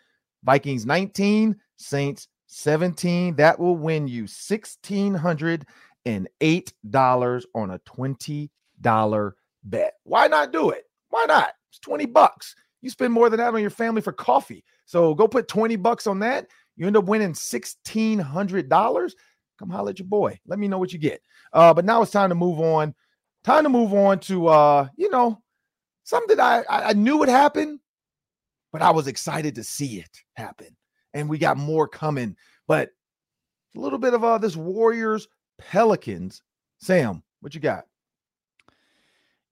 Vikings 0.43 0.85
nineteen, 0.85 1.57
Saints 1.75 2.29
seventeen. 2.47 3.35
That 3.35 3.59
will 3.59 3.75
win 3.75 4.07
you 4.07 4.27
sixteen 4.27 5.13
hundred 5.13 5.65
and 6.05 6.29
eight 6.39 6.73
dollars 6.89 7.45
on 7.53 7.71
a 7.71 7.79
twenty 7.79 8.49
dollar 8.85 9.35
bet. 9.63 9.95
Why 10.03 10.27
not 10.27 10.53
do 10.53 10.69
it? 10.69 10.83
Why 11.09 11.25
not? 11.27 11.53
It's 11.71 11.79
20 11.79 12.05
bucks. 12.05 12.55
You 12.83 12.91
spend 12.91 13.11
more 13.11 13.31
than 13.31 13.39
that 13.39 13.53
on 13.53 13.61
your 13.61 13.71
family 13.71 14.01
for 14.01 14.13
coffee. 14.13 14.63
So 14.85 15.15
go 15.15 15.27
put 15.27 15.47
20 15.47 15.75
bucks 15.77 16.05
on 16.05 16.19
that. 16.19 16.47
You 16.77 16.85
end 16.85 16.95
up 16.95 17.05
winning 17.05 17.33
$1,600. 17.33 19.11
Come 19.57 19.69
holler 19.69 19.89
at 19.89 19.97
your 19.97 20.07
boy. 20.07 20.39
Let 20.45 20.59
me 20.59 20.67
know 20.67 20.77
what 20.77 20.93
you 20.93 20.99
get. 20.99 21.19
Uh, 21.51 21.73
but 21.73 21.83
now 21.83 22.03
it's 22.03 22.11
time 22.11 22.29
to 22.29 22.35
move 22.35 22.59
on. 22.59 22.93
Time 23.43 23.63
to 23.63 23.69
move 23.69 23.91
on 23.93 24.19
to, 24.19 24.47
uh, 24.47 24.87
you 24.97 25.09
know, 25.09 25.41
something 26.03 26.39
I, 26.39 26.63
I 26.69 26.93
knew 26.93 27.17
would 27.17 27.29
happen, 27.29 27.79
but 28.71 28.83
I 28.83 28.91
was 28.91 29.07
excited 29.07 29.55
to 29.55 29.63
see 29.63 29.99
it 29.99 30.21
happen. 30.35 30.77
And 31.15 31.27
we 31.27 31.39
got 31.39 31.57
more 31.57 31.87
coming. 31.87 32.35
But 32.67 32.89
a 33.75 33.79
little 33.79 33.99
bit 33.99 34.13
of 34.13 34.23
uh, 34.23 34.37
this 34.37 34.55
Warriors 34.55 35.27
Pelicans. 35.57 36.43
Sam, 36.77 37.23
what 37.41 37.55
you 37.55 37.61
got? 37.61 37.85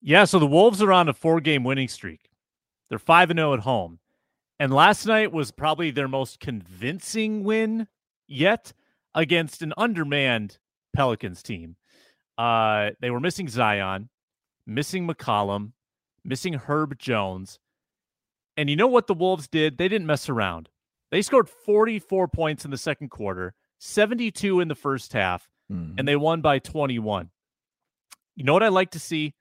Yeah, 0.06 0.26
so 0.26 0.38
the 0.38 0.46
Wolves 0.46 0.82
are 0.82 0.92
on 0.92 1.08
a 1.08 1.14
four 1.14 1.40
game 1.40 1.64
winning 1.64 1.88
streak. 1.88 2.30
They're 2.90 3.00
5 3.00 3.32
and 3.32 3.40
0 3.40 3.54
at 3.54 3.62
home. 3.62 4.00
And 4.60 4.74
last 4.74 5.06
night 5.06 5.32
was 5.32 5.52
probably 5.52 5.92
their 5.92 6.10
most 6.10 6.40
convincing 6.42 7.44
win 7.44 7.88
yet 8.28 8.74
against 9.16 9.62
an 9.62 9.74
undermanned 9.78 10.58
Pelicans 10.94 11.42
team. 11.42 11.78
Uh, 12.38 12.92
they 13.00 13.10
were 13.10 13.20
missing 13.22 13.48
Zion, 13.48 14.10
missing 14.68 15.08
McCollum, 15.08 15.72
missing 16.24 16.54
Herb 16.54 17.00
Jones. 17.00 17.60
And 18.58 18.70
you 18.70 18.76
know 18.76 18.88
what 18.88 19.08
the 19.08 19.14
Wolves 19.14 19.48
did? 19.48 19.78
They 19.78 19.88
didn't 19.88 20.08
mess 20.08 20.28
around. 20.30 20.70
They 21.12 21.22
scored 21.22 21.50
44 21.50 22.28
points 22.28 22.66
in 22.66 22.72
the 22.72 22.78
second 22.78 23.10
quarter, 23.10 23.54
72 23.80 24.60
in 24.60 24.68
the 24.68 24.76
first 24.76 25.14
half, 25.14 25.48
mm. 25.72 25.94
and 25.98 26.08
they 26.08 26.16
won 26.16 26.42
by 26.42 26.60
21. 26.60 27.30
You 28.36 28.44
know 28.44 28.54
what 28.54 28.64
I 28.64 28.68
like 28.68 28.92
to 28.92 29.00
see? 29.00 29.34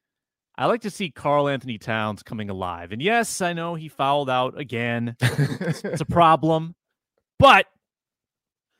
I 0.56 0.66
like 0.66 0.82
to 0.82 0.90
see 0.90 1.10
Karl-Anthony 1.10 1.78
Towns 1.78 2.22
coming 2.22 2.50
alive. 2.50 2.92
And 2.92 3.00
yes, 3.00 3.40
I 3.40 3.52
know 3.52 3.74
he 3.74 3.88
fouled 3.88 4.28
out 4.28 4.58
again. 4.58 5.16
it's, 5.20 5.84
it's 5.84 6.00
a 6.00 6.04
problem. 6.10 6.74
But 7.38 7.66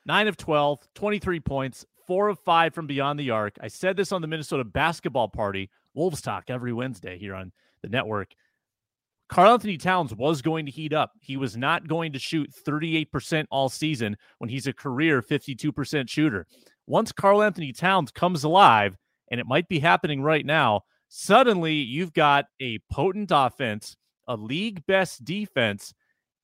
9 0.05 0.29
of 0.29 0.37
12, 0.37 0.81
23 0.95 1.41
points, 1.41 1.87
4 2.07 2.29
of 2.29 2.39
5 2.41 2.75
from 2.75 2.87
beyond 2.87 3.19
the 3.19 3.31
arc. 3.31 3.57
I 3.61 3.69
said 3.69 3.97
this 3.97 4.13
on 4.13 4.21
the 4.21 4.29
Minnesota 4.29 4.65
basketball 4.65 5.29
party, 5.29 5.71
Wolves 5.95 6.21
Talk 6.21 6.45
every 6.49 6.73
Wednesday 6.73 7.19
here 7.19 7.35
on 7.35 7.53
the 7.83 7.89
network. 7.89 8.33
Karl-Anthony 9.29 9.79
Towns 9.79 10.15
was 10.15 10.43
going 10.43 10.67
to 10.67 10.73
heat 10.73 10.93
up. 10.93 11.13
He 11.23 11.39
was 11.39 11.57
not 11.57 11.89
going 11.89 12.13
to 12.13 12.19
shoot 12.19 12.51
38% 12.67 13.47
all 13.51 13.71
season 13.71 14.19
when 14.39 14.51
he's 14.51 14.67
a 14.67 14.75
career 14.75 15.23
52% 15.23 16.11
shooter. 16.11 16.47
Once 16.87 17.13
Karl-Anthony 17.13 17.73
Towns 17.73 18.11
comes 18.11 18.45
alive, 18.45 18.99
and 19.31 19.41
it 19.41 19.47
might 19.47 19.69
be 19.69 19.79
happening 19.79 20.21
right 20.21 20.45
now, 20.45 20.83
Suddenly, 21.15 21.75
you've 21.75 22.15
got 22.15 22.47
a 22.59 22.79
potent 22.91 23.31
offense, 23.35 23.99
a 24.27 24.35
league 24.35 24.87
best 24.87 25.27
defense, 25.27 25.93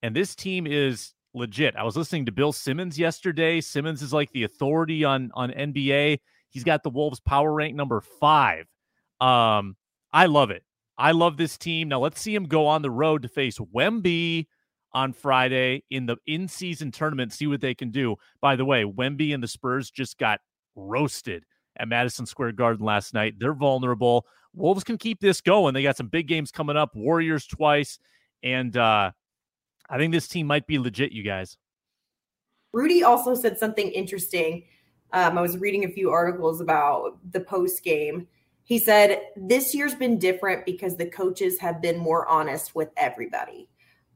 and 0.03 0.15
this 0.15 0.35
team 0.35 0.67
is 0.67 1.15
legit. 1.33 1.75
I 1.75 1.85
was 1.85 1.97
listening 1.97 2.27
to 2.27 2.33
Bill 2.33 2.53
Simmons 2.53 2.99
yesterday. 2.99 3.63
Simmons 3.63 4.03
is 4.03 4.13
like 4.13 4.31
the 4.33 4.45
authority 4.45 5.05
on 5.05 5.31
on 5.33 5.53
NBA. 5.53 6.19
He's 6.51 6.65
got 6.65 6.83
the 6.83 6.91
Wolves 6.91 7.19
power 7.19 7.51
rank 7.51 7.77
number 7.77 8.03
five. 8.21 8.67
Um, 9.23 9.75
I 10.13 10.27
love 10.27 10.51
it. 10.51 10.65
I 10.99 11.13
love 11.13 11.39
this 11.39 11.57
team. 11.57 11.89
Now 11.89 12.01
let's 12.01 12.21
see 12.21 12.35
him 12.35 12.45
go 12.45 12.67
on 12.67 12.83
the 12.83 12.91
road 12.91 13.23
to 13.23 13.29
face 13.29 13.57
Wemby, 13.57 14.49
on 14.93 15.15
Friday 15.15 15.83
in 15.91 16.05
the 16.05 16.19
in 16.27 16.47
season 16.47 16.91
tournament, 16.91 17.33
see 17.33 17.47
what 17.47 17.63
they 17.63 17.75
can 17.75 17.91
do. 17.91 18.17
By 18.43 18.55
the 18.55 18.67
way, 18.67 18.85
Wemby 18.85 19.33
and 19.33 19.43
the 19.43 19.49
Spurs 19.49 19.91
just 19.91 20.19
got 20.19 20.41
roasted 20.77 21.45
at 21.79 21.89
Madison 21.89 22.27
Square 22.27 22.53
Garden 22.53 22.85
last 22.85 23.15
night. 23.15 23.35
They're 23.39 23.55
vulnerable. 23.55 24.27
Wolves 24.55 24.85
can 24.85 24.99
keep 24.99 25.21
this 25.21 25.41
going. 25.41 25.75
They 25.75 25.83
got 25.83 25.97
some 25.97 26.09
big 26.09 26.27
games 26.27 26.51
coming 26.51 26.77
up, 26.77 26.95
Warriors 26.95 27.47
twice. 27.47 27.99
And 28.43 28.77
uh, 28.77 29.13
I 29.89 29.99
think 29.99 30.13
this 30.13 30.29
team 30.29 30.47
might 30.47 30.67
be 30.67 30.79
legit, 30.79 31.13
you 31.13 31.23
guys. 31.23 31.57
Rudy 32.73 33.03
also 33.03 33.35
said 33.35 33.59
something 33.59 33.89
interesting. 33.91 34.65
Um, 35.13 35.39
I 35.39 35.43
was 35.43 35.57
reading 35.57 35.85
a 35.85 35.89
few 35.89 36.11
articles 36.11 36.61
about 36.61 37.19
the 37.33 37.41
post 37.41 37.83
game. 37.83 38.27
He 38.65 38.79
said, 38.79 39.23
This 39.37 39.75
year's 39.75 39.95
been 39.95 40.19
different 40.19 40.67
because 40.67 40.97
the 40.97 41.07
coaches 41.07 41.59
have 41.61 41.81
been 41.81 41.99
more 41.99 42.27
honest 42.29 42.75
with 42.75 42.91
everybody. 42.97 43.69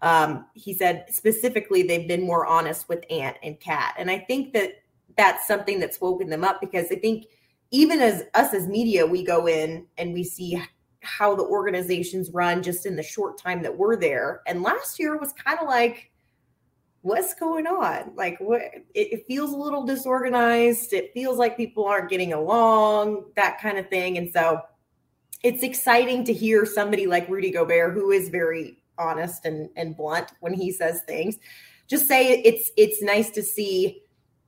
Um, 0.03 0.47
he 0.55 0.75
said 0.75 1.07
specifically 1.11 1.85
they've 1.85 2.09
been 2.09 2.27
more 2.27 2.45
honest 2.45 2.89
with 2.89 3.05
Ant 3.09 3.37
and 3.43 3.59
Cat. 3.59 3.95
And 3.97 4.11
I 4.11 4.19
think 4.19 4.53
that 4.53 4.83
that's 5.17 5.47
something 5.47 5.79
that's 5.79 6.01
woken 6.01 6.29
them 6.29 6.45
up 6.45 6.61
because 6.61 6.87
I 6.91 6.97
think 6.97 7.27
even 7.73 8.01
as 8.01 8.23
us 8.35 8.55
as 8.55 8.69
media, 8.69 9.05
we 9.05 9.25
go 9.25 9.49
in 9.49 9.87
and 9.99 10.13
we 10.13 10.23
see 10.23 10.63
how 11.01 11.35
the 11.35 11.43
organizations 11.43 12.31
run 12.31 12.63
just 12.63 12.87
in 12.87 12.95
the 12.95 13.03
short 13.03 13.39
time 13.39 13.63
that 13.63 13.77
we're 13.77 13.97
there. 13.97 14.43
And 14.47 14.63
last 14.63 15.01
year 15.01 15.17
was 15.19 15.33
kind 15.33 15.59
of 15.59 15.67
like, 15.67 16.13
what's 17.01 17.35
going 17.35 17.67
on? 17.67 18.13
Like, 18.15 18.39
what? 18.39 18.61
It, 18.95 19.13
it, 19.13 19.27
feels 19.27 19.53
a 19.53 19.57
little 19.57 19.85
disorganized. 19.85 20.93
It 20.93 21.13
feels 21.13 21.39
like 21.39 21.57
people 21.57 21.87
aren't 21.87 22.11
getting 22.11 22.33
along, 22.33 23.25
that 23.35 23.61
kind 23.61 23.79
of 23.79 23.89
thing. 23.89 24.19
And 24.19 24.31
so, 24.31 24.61
it's 25.43 25.65
exciting 25.65 26.25
to 26.27 26.33
hear 26.33 26.65
somebody 26.65 27.07
like 27.07 27.29
Rudy 27.29 27.51
Gobert, 27.51 27.95
who 27.95 28.13
is 28.13 28.29
very 28.29 28.79
honest 28.99 29.45
and 29.45 29.69
and 29.77 29.97
blunt 29.97 30.33
when 30.39 30.55
he 30.55 30.71
says 30.71 31.03
things, 31.07 31.37
just 31.89 32.07
say 32.07 32.29
it's 32.29 32.71
it's 32.77 33.03
nice 33.03 33.31
to 33.31 33.43
see 33.43 34.03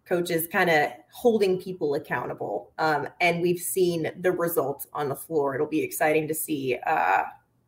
coaches 0.06 0.46
kind 0.46 0.70
of 0.70 0.90
holding 1.12 1.60
people 1.60 1.94
accountable. 1.94 2.72
Um, 2.78 3.08
and 3.20 3.40
we've 3.40 3.58
seen 3.58 4.10
the 4.20 4.32
results 4.32 4.86
on 4.92 5.08
the 5.08 5.16
floor. 5.16 5.54
It'll 5.54 5.66
be 5.66 5.82
exciting 5.82 6.28
to 6.28 6.34
see 6.34 6.76
uh, 6.86 7.22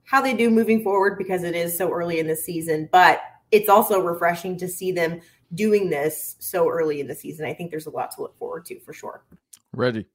how 0.04 0.20
they 0.20 0.34
do 0.34 0.50
moving 0.50 0.82
forward 0.82 1.18
because 1.18 1.42
it 1.42 1.54
is 1.54 1.76
so 1.76 1.90
early 1.90 2.18
in 2.18 2.26
the 2.26 2.36
season. 2.36 2.88
But 2.92 3.20
it's 3.50 3.68
also 3.68 4.00
refreshing 4.00 4.58
to 4.58 4.68
see 4.68 4.92
them 4.92 5.20
doing 5.54 5.88
this 5.88 6.36
so 6.38 6.68
early 6.68 7.00
in 7.00 7.06
the 7.06 7.14
season. 7.14 7.46
I 7.46 7.54
think 7.54 7.70
there's 7.70 7.86
a 7.86 7.90
lot 7.90 8.10
to 8.12 8.22
look 8.22 8.38
forward 8.38 8.64
to 8.66 8.80
for 8.80 8.92
sure. 8.92 9.24
Ready. 9.72 10.06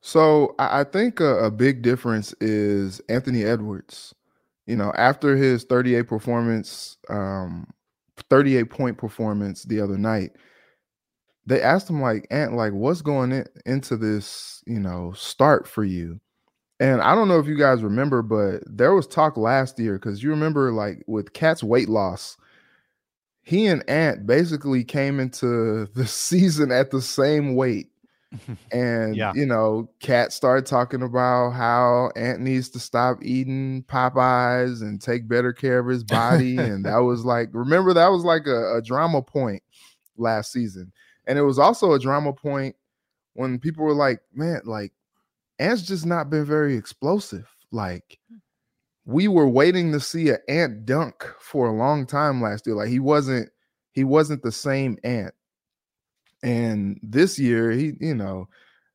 So 0.00 0.54
I 0.58 0.82
think 0.84 1.20
a, 1.20 1.44
a 1.44 1.50
big 1.50 1.82
difference 1.82 2.34
is 2.40 3.00
Anthony 3.08 3.44
Edwards. 3.44 4.14
You 4.66 4.76
know, 4.76 4.92
after 4.96 5.36
his 5.36 5.64
38 5.64 6.08
performance, 6.08 6.96
um, 7.08 7.68
38 8.30 8.64
point 8.70 8.98
performance 8.98 9.62
the 9.64 9.80
other 9.80 9.98
night, 9.98 10.32
they 11.46 11.60
asked 11.60 11.90
him 11.90 12.00
like, 12.00 12.26
Ant, 12.30 12.54
like, 12.54 12.72
what's 12.72 13.02
going 13.02 13.32
in, 13.32 13.46
into 13.66 13.96
this, 13.96 14.62
you 14.66 14.78
know, 14.78 15.12
start 15.16 15.66
for 15.66 15.84
you? 15.84 16.20
And 16.80 17.00
I 17.00 17.14
don't 17.14 17.28
know 17.28 17.38
if 17.38 17.46
you 17.46 17.56
guys 17.56 17.82
remember, 17.82 18.22
but 18.22 18.62
there 18.66 18.94
was 18.94 19.06
talk 19.06 19.36
last 19.36 19.78
year 19.78 19.98
because 19.98 20.22
you 20.22 20.30
remember, 20.30 20.72
like, 20.72 21.02
with 21.06 21.32
KAT's 21.32 21.62
weight 21.62 21.88
loss, 21.88 22.36
he 23.42 23.66
and 23.66 23.88
Ant 23.88 24.26
basically 24.26 24.84
came 24.84 25.20
into 25.20 25.86
the 25.94 26.06
season 26.06 26.70
at 26.72 26.90
the 26.90 27.02
same 27.02 27.54
weight. 27.54 27.88
And 28.72 29.14
yeah. 29.14 29.32
you 29.34 29.44
know, 29.44 29.90
KAT 30.00 30.32
started 30.32 30.64
talking 30.64 31.02
about 31.02 31.50
how 31.50 32.10
Ant 32.16 32.40
needs 32.40 32.70
to 32.70 32.78
stop 32.78 33.18
eating 33.22 33.84
Popeyes 33.86 34.80
and 34.80 35.02
take 35.02 35.28
better 35.28 35.52
care 35.52 35.80
of 35.80 35.86
his 35.86 36.02
body. 36.02 36.56
and 36.56 36.86
that 36.86 36.96
was 37.02 37.26
like, 37.26 37.50
remember, 37.52 37.92
that 37.92 38.08
was 38.08 38.24
like 38.24 38.46
a, 38.46 38.76
a 38.76 38.82
drama 38.82 39.20
point 39.20 39.62
last 40.16 40.50
season. 40.50 40.92
And 41.26 41.38
it 41.38 41.42
was 41.42 41.58
also 41.58 41.92
a 41.92 41.98
drama 41.98 42.32
point 42.32 42.76
when 43.34 43.58
people 43.58 43.84
were 43.84 43.94
like, 43.94 44.20
man, 44.34 44.60
like 44.64 44.92
Ant's 45.58 45.82
just 45.82 46.06
not 46.06 46.30
been 46.30 46.44
very 46.44 46.76
explosive. 46.76 47.48
Like 47.70 48.18
hmm. 48.28 48.36
we 49.04 49.28
were 49.28 49.48
waiting 49.48 49.92
to 49.92 50.00
see 50.00 50.30
an 50.30 50.38
Ant 50.48 50.86
dunk 50.86 51.24
for 51.40 51.68
a 51.68 51.76
long 51.76 52.06
time 52.06 52.42
last 52.42 52.66
year. 52.66 52.76
Like 52.76 52.88
he 52.88 52.98
wasn't 52.98 53.50
he 53.92 54.04
wasn't 54.04 54.42
the 54.42 54.52
same 54.52 54.98
Ant. 55.04 55.34
And 56.42 56.98
this 57.04 57.38
year, 57.38 57.70
he, 57.70 57.92
you 58.00 58.16
know, 58.16 58.48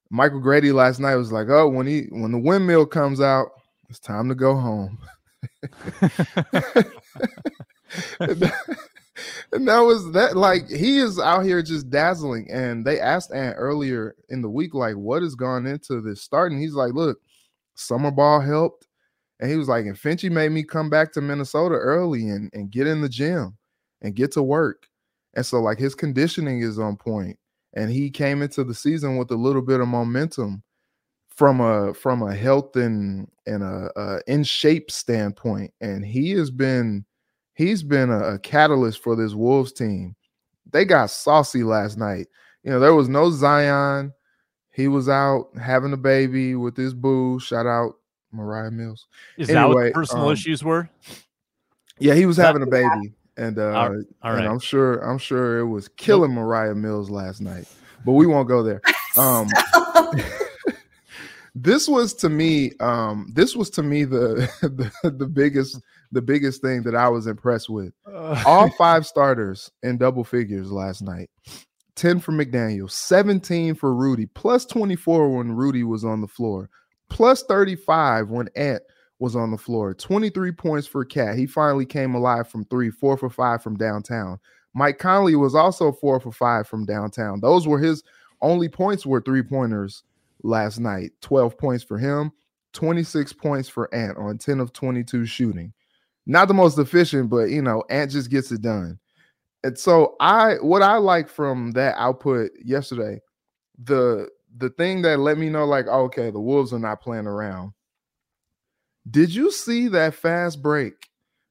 Michael 0.09 0.41
Grady 0.41 0.73
last 0.73 0.99
night 0.99 1.15
was 1.15 1.31
like, 1.31 1.47
"Oh, 1.49 1.69
when 1.69 1.87
he 1.87 2.07
when 2.09 2.33
the 2.33 2.37
windmill 2.37 2.85
comes 2.85 3.21
out, 3.21 3.51
it's 3.89 3.99
time 3.99 4.27
to 4.27 4.35
go 4.35 4.55
home." 4.55 4.99
and 9.51 9.67
that 9.67 9.79
was 9.79 10.11
that 10.11 10.37
like 10.37 10.69
he 10.69 10.97
is 10.97 11.19
out 11.19 11.45
here 11.45 11.61
just 11.61 11.89
dazzling. 11.89 12.49
And 12.51 12.85
they 12.85 12.99
asked 12.99 13.33
ant 13.33 13.55
earlier 13.57 14.15
in 14.29 14.41
the 14.41 14.49
week 14.49 14.73
like 14.73 14.95
what 14.95 15.21
has 15.21 15.35
gone 15.35 15.65
into 15.65 16.01
this 16.01 16.21
starting 16.21 16.57
And 16.57 16.63
he's 16.63 16.73
like 16.73 16.93
look 16.93 17.19
summer 17.75 18.11
ball 18.11 18.39
helped. 18.39 18.87
And 19.39 19.49
he 19.49 19.57
was 19.57 19.67
like 19.67 19.85
and 19.85 19.95
Finchie 19.95 20.31
made 20.31 20.51
me 20.51 20.63
come 20.63 20.89
back 20.89 21.11
to 21.13 21.21
minnesota 21.21 21.75
early 21.75 22.29
and, 22.29 22.49
and 22.53 22.71
get 22.71 22.87
in 22.87 23.01
the 23.01 23.09
gym 23.09 23.57
and 24.01 24.15
get 24.15 24.31
to 24.33 24.43
work. 24.43 24.87
And 25.35 25.45
so 25.45 25.61
like 25.61 25.79
his 25.79 25.95
conditioning 25.95 26.61
is 26.61 26.79
on 26.79 26.97
point. 26.97 27.37
And 27.73 27.91
he 27.91 28.09
came 28.09 28.41
into 28.41 28.63
the 28.63 28.73
season 28.73 29.17
with 29.17 29.29
a 29.31 29.35
little 29.35 29.61
bit 29.61 29.79
of 29.79 29.87
momentum 29.87 30.63
from 31.29 31.61
a 31.61 31.93
from 31.93 32.23
a 32.23 32.33
health 32.33 32.75
and 32.75 33.29
and 33.45 33.61
a, 33.61 33.91
a 33.95 34.19
in 34.27 34.43
shape 34.43 34.89
standpoint. 34.89 35.71
And 35.81 36.03
he 36.03 36.31
has 36.31 36.49
been 36.49 37.05
he's 37.57 37.81
been 37.81 38.11
a, 38.11 38.35
a 38.35 38.39
catalyst 38.39 39.01
for 39.01 39.15
this 39.15 39.33
Wolves 39.33 39.73
team. 39.73 40.15
They 40.71 40.85
got 40.85 41.09
saucy 41.09 41.63
last 41.63 41.97
night. 41.97 42.27
You 42.63 42.71
know, 42.71 42.79
there 42.79 42.93
was 42.93 43.09
no 43.09 43.31
Zion. 43.31 44.13
He 44.71 44.87
was 44.87 45.09
out 45.09 45.49
having 45.59 45.91
a 45.91 45.97
baby 45.97 46.55
with 46.55 46.77
his 46.77 46.93
boo. 46.93 47.39
Shout 47.39 47.65
out 47.65 47.95
Moriah 48.31 48.69
Mills. 48.69 49.07
Is 49.37 49.49
anyway, 49.49 49.61
that 49.61 49.75
what 49.75 49.93
personal 49.93 50.27
um, 50.27 50.33
issues 50.33 50.63
were? 50.63 50.87
Yeah, 51.97 52.13
he 52.13 52.27
was 52.27 52.37
having 52.37 52.61
a 52.61 52.67
baby. 52.67 53.13
And 53.37 53.57
uh 53.59 53.71
all 53.73 53.89
right. 53.91 54.39
and 54.39 54.47
I'm 54.47 54.59
sure 54.59 54.99
I'm 54.99 55.17
sure 55.17 55.59
it 55.59 55.67
was 55.67 55.87
killing 55.87 56.33
nope. 56.33 56.43
Moriah 56.43 56.75
Mills 56.75 57.09
last 57.09 57.41
night. 57.41 57.65
But 58.05 58.13
we 58.13 58.27
won't 58.27 58.47
go 58.47 58.63
there. 58.63 58.81
Um 59.17 59.47
this 61.55 61.87
was 61.87 62.13
to 62.13 62.29
me 62.29 62.73
um 62.79 63.31
this 63.33 63.55
was 63.55 63.71
to 63.71 63.81
me 63.81 64.03
the 64.03 64.47
the, 64.61 65.09
the 65.09 65.25
biggest 65.25 65.81
the 66.11 66.21
biggest 66.21 66.61
thing 66.61 66.83
that 66.83 66.95
I 66.95 67.09
was 67.09 67.27
impressed 67.27 67.69
with. 67.69 67.93
Uh, 68.05 68.41
All 68.45 68.69
five 68.77 69.05
starters 69.05 69.71
in 69.83 69.97
double 69.97 70.23
figures 70.23 70.71
last 70.71 71.01
night. 71.01 71.29
10 71.95 72.19
for 72.19 72.31
McDaniel, 72.31 72.89
17 72.89 73.73
for 73.73 73.93
Rudy, 73.93 74.27
plus 74.27 74.65
24 74.65 75.35
when 75.35 75.51
Rudy 75.51 75.83
was 75.83 76.05
on 76.05 76.21
the 76.21 76.27
floor, 76.27 76.69
plus 77.09 77.43
35 77.43 78.29
when 78.29 78.47
Ant 78.55 78.83
was 79.19 79.35
on 79.35 79.49
the 79.49 79.57
floor, 79.57 79.95
23 79.95 80.51
points 80.51 80.85
for 80.85 81.03
KAT. 81.03 81.35
He 81.35 81.47
finally 81.47 81.87
came 81.87 82.13
alive 82.13 82.47
from 82.47 82.65
three, 82.65 82.91
four 82.91 83.17
for 83.17 83.31
five 83.31 83.63
from 83.63 83.77
downtown. 83.77 84.39
Mike 84.75 84.99
Conley 84.99 85.35
was 85.35 85.55
also 85.55 85.91
four 85.91 86.19
for 86.19 86.31
five 86.31 86.67
from 86.67 86.85
downtown. 86.85 87.39
Those 87.39 87.67
were 87.67 87.79
his 87.79 88.03
only 88.41 88.69
points 88.69 89.03
were 89.03 89.21
three 89.21 89.41
pointers 89.41 90.03
last 90.43 90.79
night. 90.79 91.13
12 91.21 91.57
points 91.57 91.83
for 91.83 91.97
him, 91.97 92.31
26 92.73 93.33
points 93.33 93.67
for 93.67 93.93
Ant 93.93 94.19
on 94.19 94.37
10 94.37 94.59
of 94.59 94.71
22 94.71 95.25
shooting 95.25 95.73
not 96.27 96.49
the 96.49 96.53
most 96.53 96.77
efficient, 96.77 97.29
but 97.29 97.49
you 97.49 97.61
know, 97.61 97.83
Ant 97.89 98.11
just 98.11 98.29
gets 98.29 98.51
it 98.51 98.61
done. 98.61 98.99
And 99.63 99.79
so 99.79 100.15
I 100.19 100.55
what 100.55 100.83
I 100.83 100.97
like 100.97 101.29
from 101.29 101.71
that 101.71 101.95
output 101.97 102.51
yesterday, 102.63 103.21
the 103.81 104.29
the 104.57 104.69
thing 104.71 105.01
that 105.03 105.19
let 105.19 105.37
me 105.37 105.49
know, 105.49 105.65
like, 105.65 105.85
oh, 105.89 106.03
okay, 106.03 106.29
the 106.29 106.39
Wolves 106.39 106.73
are 106.73 106.79
not 106.79 107.01
playing 107.01 107.27
around. 107.27 107.71
Did 109.09 109.33
you 109.33 109.51
see 109.51 109.87
that 109.87 110.15
fast 110.15 110.61
break 110.61 111.09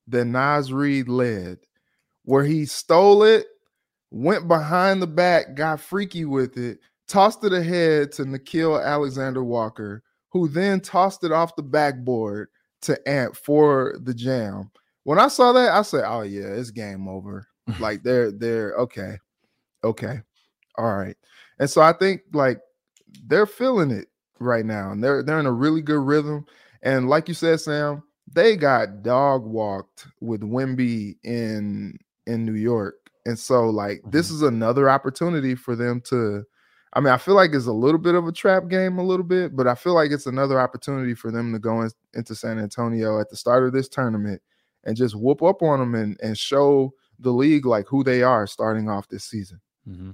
that 0.09 0.27
Naz 0.27 0.73
Reid 0.73 1.09
led, 1.09 1.59
where 2.25 2.45
he 2.45 2.67
stole 2.67 3.23
it, 3.23 3.47
went 4.11 4.47
behind 4.47 5.01
the 5.01 5.07
back, 5.07 5.55
got 5.55 5.81
freaky 5.81 6.27
with 6.27 6.59
it, 6.59 6.79
tossed 7.09 7.45
it 7.45 7.53
ahead 7.53 8.13
to 8.13 8.25
Nickeil 8.25 8.85
Alexander 8.85 9.43
Walker, 9.43 10.03
who 10.31 10.49
then 10.49 10.81
tossed 10.81 11.25
it 11.25 11.33
off 11.33 11.57
the 11.57 11.63
backboard 11.63 12.49
to 12.87 13.09
Ant 13.09 13.37
for 13.37 13.97
the 14.03 14.15
jam. 14.15 14.71
When 15.05 15.19
I 15.19 15.29
saw 15.29 15.53
that, 15.53 15.71
I 15.71 15.83
said, 15.83 16.05
"Oh 16.07 16.23
yeah, 16.23 16.47
it's 16.47 16.71
game 16.71 17.09
over." 17.09 17.47
like 17.81 18.03
they're 18.03 18.31
they're 18.31 18.75
okay, 18.75 19.17
okay, 19.83 20.21
all 20.79 20.97
right. 20.97 21.17
And 21.59 21.69
so 21.69 21.81
I 21.81 21.93
think 21.93 22.23
like 22.33 22.61
they're 23.27 23.47
feeling 23.47 23.91
it 23.91 24.09
right 24.39 24.65
now, 24.65 24.93
and 24.93 25.03
they're 25.03 25.23
they're 25.23 25.41
in 25.41 25.47
a 25.47 25.53
really 25.53 25.83
good 25.83 26.01
rhythm. 26.01 26.47
And 26.83 27.09
like 27.09 27.29
you 27.29 27.35
said, 27.35 27.61
Sam, 27.61 28.03
they 28.33 28.57
got 28.57 29.03
dog 29.03 29.45
walked 29.45 30.07
with 30.21 30.43
Wemby 30.43 31.17
in 31.25 31.99
in 32.27 32.45
New 32.45 32.55
York, 32.55 33.11
and 33.25 33.39
so 33.39 33.69
like 33.69 33.99
mm-hmm. 33.99 34.11
this 34.11 34.31
is 34.31 34.43
another 34.43 34.89
opportunity 34.89 35.55
for 35.55 35.75
them 35.75 36.01
to 36.09 36.45
I 36.97 37.01
mean, 37.01 37.13
I 37.13 37.19
feel 37.19 37.35
like 37.35 37.53
it's 37.53 37.67
a 37.67 37.73
little 37.73 37.99
bit 37.99 38.15
of 38.15 38.27
a 38.27 38.33
trap 38.33 38.69
game, 38.69 38.97
a 38.97 39.05
little 39.05 39.23
bit, 39.23 39.55
but 39.55 39.67
I 39.67 39.75
feel 39.75 39.93
like 39.93 40.11
it's 40.11 40.25
another 40.25 40.59
opportunity 40.59 41.13
for 41.13 41.31
them 41.31 41.53
to 41.53 41.59
go 41.59 41.83
in, 41.83 41.91
into 42.15 42.35
San 42.35 42.59
Antonio 42.59 43.21
at 43.21 43.29
the 43.29 43.37
start 43.37 43.65
of 43.65 43.75
this 43.75 43.87
tournament 43.87 44.41
and 44.85 44.97
just 44.97 45.15
whoop 45.15 45.43
up 45.43 45.61
on 45.61 45.79
them 45.79 45.95
and 45.95 46.19
and 46.23 46.39
show 46.39 46.95
the 47.19 47.31
league 47.31 47.67
like 47.67 47.87
who 47.87 48.03
they 48.03 48.23
are 48.23 48.47
starting 48.47 48.89
off 48.89 49.09
this 49.09 49.25
season. 49.25 49.61
Mm-hmm. 49.87 50.13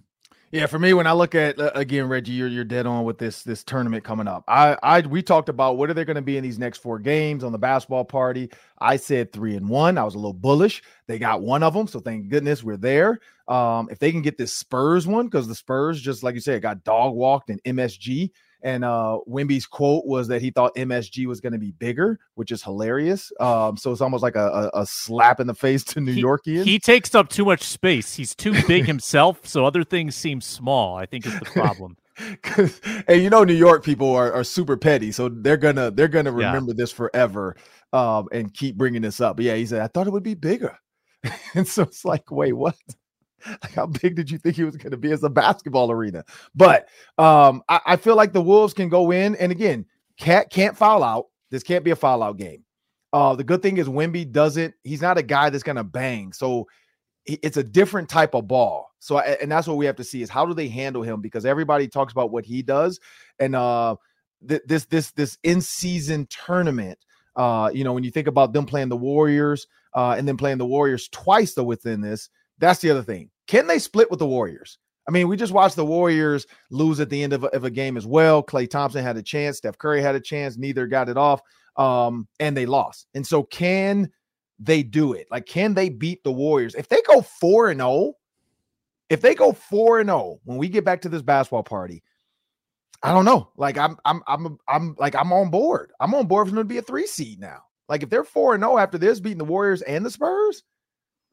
Yeah, 0.53 0.67
for 0.67 0.79
me, 0.79 0.93
when 0.93 1.07
I 1.07 1.13
look 1.13 1.35
at 1.35 1.59
uh, 1.59 1.71
again, 1.75 2.09
Reggie, 2.09 2.33
you're 2.33 2.47
you're 2.47 2.63
dead 2.63 2.85
on 2.87 3.05
with 3.05 3.17
this 3.17 3.43
this 3.43 3.65
tournament 3.65 4.05
coming 4.05 4.29
up. 4.29 4.45
I 4.47 4.77
I 4.83 5.01
we 5.01 5.23
talked 5.23 5.49
about 5.49 5.79
what 5.79 5.89
are 5.89 5.95
they 5.95 6.05
going 6.05 6.17
to 6.17 6.23
be 6.23 6.37
in 6.37 6.43
these 6.43 6.59
next 6.59 6.79
four 6.79 6.99
games 6.99 7.43
on 7.43 7.53
the 7.53 7.59
basketball 7.59 8.05
party. 8.05 8.51
I 8.79 8.97
said 8.97 9.33
three 9.33 9.57
and 9.57 9.67
one. 9.67 9.97
I 9.97 10.05
was 10.05 10.15
a 10.15 10.19
little 10.19 10.35
bullish. 10.35 10.83
They 11.07 11.19
got 11.19 11.41
one 11.41 11.63
of 11.63 11.73
them, 11.73 11.87
so 11.87 12.01
thank 12.01 12.29
goodness 12.29 12.63
we're 12.63 12.77
there. 12.77 13.21
Um, 13.49 13.89
if 13.91 13.99
they 13.99 14.13
can 14.13 14.21
get 14.21 14.37
this 14.37 14.53
Spurs 14.53 15.07
one, 15.07 15.25
because 15.25 15.49
the 15.49 15.55
Spurs, 15.55 16.03
just 16.03 16.23
like 16.23 16.35
you 16.35 16.43
said, 16.43 16.61
got 16.61 16.85
dog 16.85 17.15
walked 17.15 17.49
in 17.49 17.59
MSG. 17.61 18.31
And 18.63 18.85
uh, 18.85 19.19
Wemby's 19.27 19.67
quote 19.67 20.07
was 20.07 20.29
that 20.29 20.41
he 20.41 20.51
thought 20.51 20.75
MSG 20.77 21.27
was 21.27 21.41
going 21.41 21.53
to 21.53 21.59
be 21.59 21.73
bigger, 21.73 22.21
which 22.35 22.53
is 22.53 22.63
hilarious. 22.63 23.33
Um, 23.41 23.77
so 23.77 23.91
it's 23.91 24.01
almost 24.01 24.23
like 24.23 24.37
a, 24.37 24.71
a, 24.75 24.83
a 24.83 24.87
slap 24.87 25.41
in 25.41 25.49
the 25.49 25.55
face 25.55 25.83
to 25.85 26.01
New 26.01 26.13
he, 26.13 26.23
Yorkians. 26.23 26.65
He 26.65 26.79
takes 26.79 27.15
up 27.15 27.29
too 27.29 27.45
much 27.45 27.63
space. 27.65 28.15
He's 28.15 28.35
too 28.35 28.55
big 28.69 28.85
himself, 28.87 29.47
so 29.47 29.67
other 29.67 29.83
things 29.83 30.15
seem 30.15 30.41
small. 30.41 30.97
I 30.97 31.07
think 31.07 31.27
is 31.27 31.39
the 31.39 31.47
problem. 31.47 31.97
and 33.09 33.23
you 33.23 33.31
know, 33.31 33.45
New 33.45 33.55
York 33.55 33.85
people 33.85 34.15
are, 34.15 34.33
are 34.33 34.45
super 34.45 34.77
petty, 34.77 35.13
so 35.13 35.29
they're 35.29 35.57
gonna 35.57 35.91
they're 35.91 36.09
gonna 36.09 36.33
remember 36.33 36.73
yeah. 36.73 36.77
this 36.77 36.93
forever 36.93 37.57
um, 37.93 38.29
and 38.33 38.53
keep 38.53 38.77
bringing 38.77 39.03
this 39.03 39.21
up. 39.21 39.37
But 39.37 39.47
yeah, 39.47 39.55
he 39.55 39.67
said 39.67 39.81
I 39.81 39.89
thought 39.89 40.07
it 40.07 40.13
would 40.13 40.23
be 40.23 40.35
bigger, 40.35 40.79
and 41.55 41.67
so 41.67 41.83
it's 41.83 42.05
like, 42.05 42.31
wait, 42.31 42.53
what? 42.53 42.77
Like 43.63 43.75
how 43.75 43.87
big 43.87 44.17
did 44.17 44.31
you 44.31 44.39
think 44.39 44.57
he 44.57 44.65
was 44.65 44.77
going 44.77 44.91
to 44.91 44.97
be 44.97 45.13
as 45.13 45.23
a 45.23 45.31
basketball 45.31 45.91
arena? 45.91 46.25
But 46.55 46.89
um, 47.19 47.63
I, 47.69 47.81
I, 47.87 47.97
feel 47.97 48.17
like 48.17 48.33
the 48.33 48.43
Wolves 48.43 48.75
can 48.75 48.89
go 48.89 49.11
in, 49.11 49.35
and 49.37 49.53
again, 49.53 49.87
KAT 50.19 50.51
can't 50.51 50.77
foul 50.77 51.03
out. 51.03 51.27
This 51.51 51.63
can't 51.63 51.85
be 51.85 51.91
a 51.91 51.97
foul 51.97 52.23
out 52.23 52.39
game. 52.39 52.65
Uh, 53.13 53.35
the 53.35 53.45
good 53.45 53.63
thing 53.63 53.77
is 53.77 53.89
Wemby 53.89 54.31
doesn't. 54.31 54.75
He's 54.85 55.03
not 55.03 55.19
a 55.19 55.23
guy 55.23 55.51
that's 55.51 55.63
going 55.63 55.77
to 55.77 55.85
bang, 55.85 56.33
so 56.33 56.67
it's 57.25 57.57
a 57.57 57.63
different 57.63 58.09
type 58.09 58.35
of 58.35 58.49
ball. 58.49 58.91
So, 58.99 59.19
and 59.19 59.51
that's 59.51 59.67
what 59.67 59.77
we 59.77 59.87
have 59.87 59.97
to 59.97 60.05
see 60.05 60.23
is 60.23 60.31
how 60.31 60.47
do 60.47 60.55
they 60.55 60.69
handle 60.69 61.03
him 61.03 61.21
because 61.21 61.45
everybody 61.45 61.89
talks 61.89 62.13
about 62.13 62.31
what 62.31 62.45
he 62.45 62.63
does, 62.63 63.01
and 63.39 63.55
uh, 63.55 63.97
th- 64.49 64.63
this 64.67 64.87
this 64.87 65.13
this 65.13 65.39
in 65.43 65.61
season 65.61 66.27
tournament. 66.27 66.99
Uh, 67.35 67.71
you 67.73 67.83
know, 67.83 67.93
when 67.93 68.05
you 68.05 68.11
think 68.11 68.29
about 68.29 68.53
them 68.53 68.67
playing 68.67 68.89
the 68.89 68.97
Warriors, 68.97 69.67
uh, 69.95 70.15
and 70.17 70.27
then 70.27 70.37
playing 70.37 70.59
the 70.59 70.67
Warriors 70.67 71.09
twice 71.09 71.55
though 71.55 71.65
within 71.65 72.01
this, 72.01 72.29
that's 72.59 72.81
the 72.81 72.91
other 72.91 73.03
thing. 73.03 73.31
Can 73.47 73.67
they 73.67 73.79
split 73.79 74.11
with 74.11 74.19
the 74.19 74.27
Warriors? 74.27 74.79
I 75.09 75.11
mean, 75.11 75.29
we 75.29 75.37
just 75.37 75.53
watched 75.53 75.77
the 75.77 75.85
Warriors 75.85 76.47
lose 76.71 77.01
at 77.01 77.11
the 77.11 77.23
end 77.23 77.33
of 77.33 77.45
a, 77.45 77.49
of 77.49 77.65
a 77.65 77.71
game 77.71 77.97
as 77.97 78.07
well. 78.07 78.43
Klay 78.43 78.71
Thompson 78.71 79.03
had 79.03 79.17
a 79.17 79.23
chance. 79.23 79.59
Steph 79.59 79.79
Curry 79.79 80.01
had 80.01 80.15
a 80.15 80.21
chance. 80.21 80.57
Neither 80.57 80.87
got 80.87 81.09
it 81.09 81.17
off, 81.17 81.41
um, 81.77 82.29
and 82.39 82.57
they 82.57 82.67
lost. 82.67 83.09
And 83.15 83.27
so, 83.27 83.43
can 83.43 84.11
they 84.59 84.83
do 84.83 85.13
it? 85.13 85.27
Like, 85.31 85.47
can 85.47 85.75
they 85.75 85.89
beat 85.89 86.23
the 86.23 86.33
Warriors? 86.33 86.75
If 86.75 86.89
they 86.89 87.03
go 87.03 87.21
4 87.21 87.71
and 87.71 87.81
0, 87.81 88.15
if 89.11 89.21
they 89.21 89.35
go 89.35 89.53
4 89.53 90.01
and 90.01 90.09
0 90.09 90.41
when 90.45 90.59
we 90.59 90.69
get 90.69 90.85
back 90.85 91.03
to 91.03 91.09
this 91.09 91.23
basketball 91.23 91.65
party, 91.65 92.03
I 93.03 93.11
don't 93.11 93.25
know. 93.25 93.51
Like, 93.57 93.77
I'm, 93.79 93.97
I'm, 94.05 94.23
I'm, 94.29 94.59
I'm 94.69 94.95
like, 94.99 95.17
I'm 95.17 95.33
on 95.33 95.51
board. 95.51 95.93
I'm 95.99 96.15
on 96.15 96.29
board 96.29 96.47
for 96.47 96.55
them 96.55 96.63
to 96.63 96.69
be 96.69 96.79
a 96.79 96.83
three 96.83 97.09
seed 97.09 97.41
now. 97.41 97.63
Like, 97.89 98.05
if 98.05 98.11
they're 98.11 98.23
4 98.23 98.55
and 98.55 98.63
0 98.63 98.79
after 98.79 98.99
this, 98.99 99.19
beating 99.19 99.39
the 99.39 99.45
Warriors 99.45 99.83
and 99.83 100.07
the 100.07 100.11
Spurs, 100.11 100.63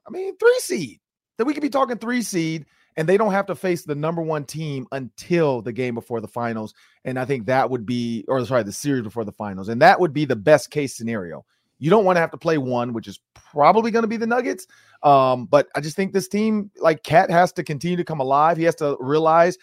I 0.07 0.11
mean, 0.11 0.35
three 0.37 0.59
seed 0.61 0.99
then 1.39 1.47
we 1.47 1.53
could 1.53 1.63
be 1.63 1.69
talking 1.69 1.97
three 1.97 2.21
seed 2.21 2.65
and 2.97 3.07
they 3.07 3.15
don't 3.15 3.31
have 3.31 3.45
to 3.45 3.55
face 3.55 3.85
the 3.85 3.95
number 3.95 4.21
one 4.21 4.43
team 4.43 4.85
until 4.91 5.61
the 5.61 5.71
game 5.71 5.95
before 5.95 6.19
the 6.19 6.27
finals. 6.27 6.73
And 7.05 7.17
I 7.17 7.23
think 7.23 7.45
that 7.45 7.69
would 7.69 7.85
be, 7.85 8.25
or 8.27 8.45
sorry, 8.45 8.63
the 8.63 8.73
series 8.73 9.03
before 9.03 9.23
the 9.23 9.31
finals. 9.31 9.69
And 9.69 9.81
that 9.81 10.01
would 10.01 10.11
be 10.11 10.25
the 10.25 10.35
best 10.35 10.69
case 10.69 10.97
scenario. 10.97 11.45
You 11.77 11.89
don't 11.89 12.03
want 12.03 12.17
to 12.17 12.19
have 12.19 12.31
to 12.31 12.37
play 12.37 12.57
one, 12.57 12.91
which 12.91 13.07
is 13.07 13.21
probably 13.33 13.89
going 13.89 14.03
to 14.03 14.09
be 14.09 14.17
the 14.17 14.27
Nuggets. 14.27 14.67
Um, 15.01 15.45
but 15.45 15.69
I 15.77 15.79
just 15.79 15.95
think 15.95 16.11
this 16.11 16.27
team, 16.27 16.71
like 16.81 17.03
KAT, 17.03 17.31
has 17.31 17.53
to 17.53 17.63
continue 17.63 17.95
to 17.95 18.03
come 18.03 18.19
alive. 18.19 18.57
He 18.57 18.65
has 18.65 18.75
to 18.75 18.97
realize 18.99 19.57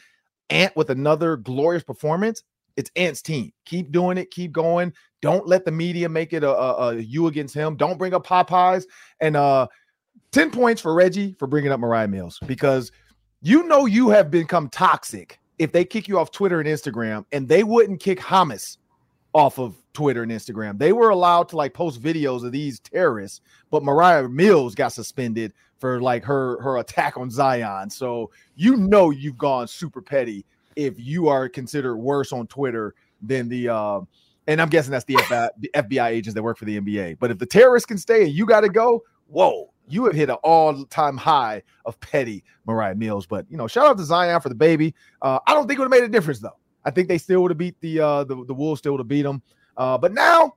Ant 0.48 0.74
with 0.76 0.88
another 0.88 1.36
glorious 1.36 1.82
performance. 1.82 2.42
It's 2.78 2.90
Ant's 2.96 3.20
team. 3.20 3.52
Keep 3.66 3.92
doing 3.92 4.16
it. 4.16 4.30
Keep 4.30 4.52
going. 4.52 4.94
Don't 5.20 5.46
let 5.46 5.66
the 5.66 5.72
media 5.72 6.08
make 6.08 6.32
it 6.32 6.42
a, 6.42 6.50
a, 6.50 6.88
a 6.88 6.94
you 6.94 7.26
against 7.26 7.54
him. 7.54 7.76
Don't 7.76 7.98
bring 7.98 8.14
up 8.14 8.26
Popeyes. 8.26 8.84
And 9.20 9.36
uh, 9.36 9.66
10 10.36 10.50
points 10.50 10.82
for 10.82 10.92
Reggie 10.92 11.34
for 11.38 11.46
bringing 11.46 11.72
up 11.72 11.80
Moriah 11.80 12.06
Mills 12.06 12.38
because 12.46 12.92
you 13.40 13.62
know 13.62 13.86
you 13.86 14.10
have 14.10 14.30
become 14.30 14.68
toxic 14.68 15.40
if 15.58 15.72
they 15.72 15.82
kick 15.82 16.08
you 16.08 16.18
off 16.18 16.30
Twitter 16.30 16.60
and 16.60 16.68
Instagram 16.68 17.24
and 17.32 17.48
they 17.48 17.64
wouldn't 17.64 18.00
kick 18.00 18.20
Hamas 18.20 18.76
off 19.32 19.58
of 19.58 19.74
Twitter 19.94 20.22
and 20.24 20.30
Instagram. 20.30 20.78
They 20.78 20.92
were 20.92 21.08
allowed 21.08 21.48
to 21.48 21.56
like 21.56 21.72
post 21.72 22.02
videos 22.02 22.44
of 22.44 22.52
these 22.52 22.80
terrorists, 22.80 23.40
but 23.70 23.82
Moriah 23.82 24.28
Mills 24.28 24.74
got 24.74 24.92
suspended 24.92 25.54
for 25.78 26.02
like 26.02 26.22
her 26.24 26.60
her 26.60 26.76
attack 26.76 27.16
on 27.16 27.30
Zion. 27.30 27.88
So 27.88 28.30
you 28.56 28.76
know 28.76 29.08
you've 29.08 29.38
gone 29.38 29.66
super 29.66 30.02
petty 30.02 30.44
if 30.76 30.96
you 30.98 31.28
are 31.28 31.48
considered 31.48 31.96
worse 31.96 32.30
on 32.34 32.46
Twitter 32.46 32.94
than 33.22 33.48
the 33.48 33.70
uh, 33.70 34.00
and 34.46 34.60
I'm 34.60 34.68
guessing 34.68 34.90
that's 34.90 35.06
the 35.06 35.14
FBI, 35.14 35.48
the 35.60 35.70
FBI 35.74 36.08
agents 36.08 36.34
that 36.34 36.42
work 36.42 36.58
for 36.58 36.66
the 36.66 36.78
NBA. 36.78 37.20
But 37.20 37.30
if 37.30 37.38
the 37.38 37.46
terrorists 37.46 37.86
can 37.86 37.96
stay 37.96 38.24
and 38.24 38.32
you 38.34 38.44
got 38.44 38.60
to 38.60 38.68
go, 38.68 39.02
whoa, 39.28 39.70
you 39.88 40.04
have 40.04 40.14
hit 40.14 40.30
an 40.30 40.36
all-time 40.42 41.16
high 41.16 41.62
of 41.84 41.98
petty 42.00 42.44
Moriah 42.66 42.94
Mills. 42.94 43.26
But 43.26 43.46
you 43.50 43.56
know, 43.56 43.66
shout 43.66 43.86
out 43.86 43.98
to 43.98 44.04
Zion 44.04 44.40
for 44.40 44.48
the 44.48 44.54
baby. 44.54 44.94
Uh, 45.22 45.38
I 45.46 45.54
don't 45.54 45.66
think 45.66 45.78
it 45.78 45.82
would 45.82 45.92
have 45.92 46.00
made 46.00 46.08
a 46.08 46.12
difference 46.12 46.40
though. 46.40 46.56
I 46.84 46.90
think 46.90 47.08
they 47.08 47.18
still 47.18 47.42
would 47.42 47.50
have 47.50 47.58
beat 47.58 47.80
the 47.80 48.00
uh, 48.00 48.24
the, 48.24 48.44
the 48.44 48.54
Wolves 48.54 48.80
still 48.80 48.92
would 48.92 49.00
have 49.00 49.08
beat 49.08 49.22
them. 49.22 49.42
Uh, 49.76 49.98
but 49.98 50.12
now 50.12 50.54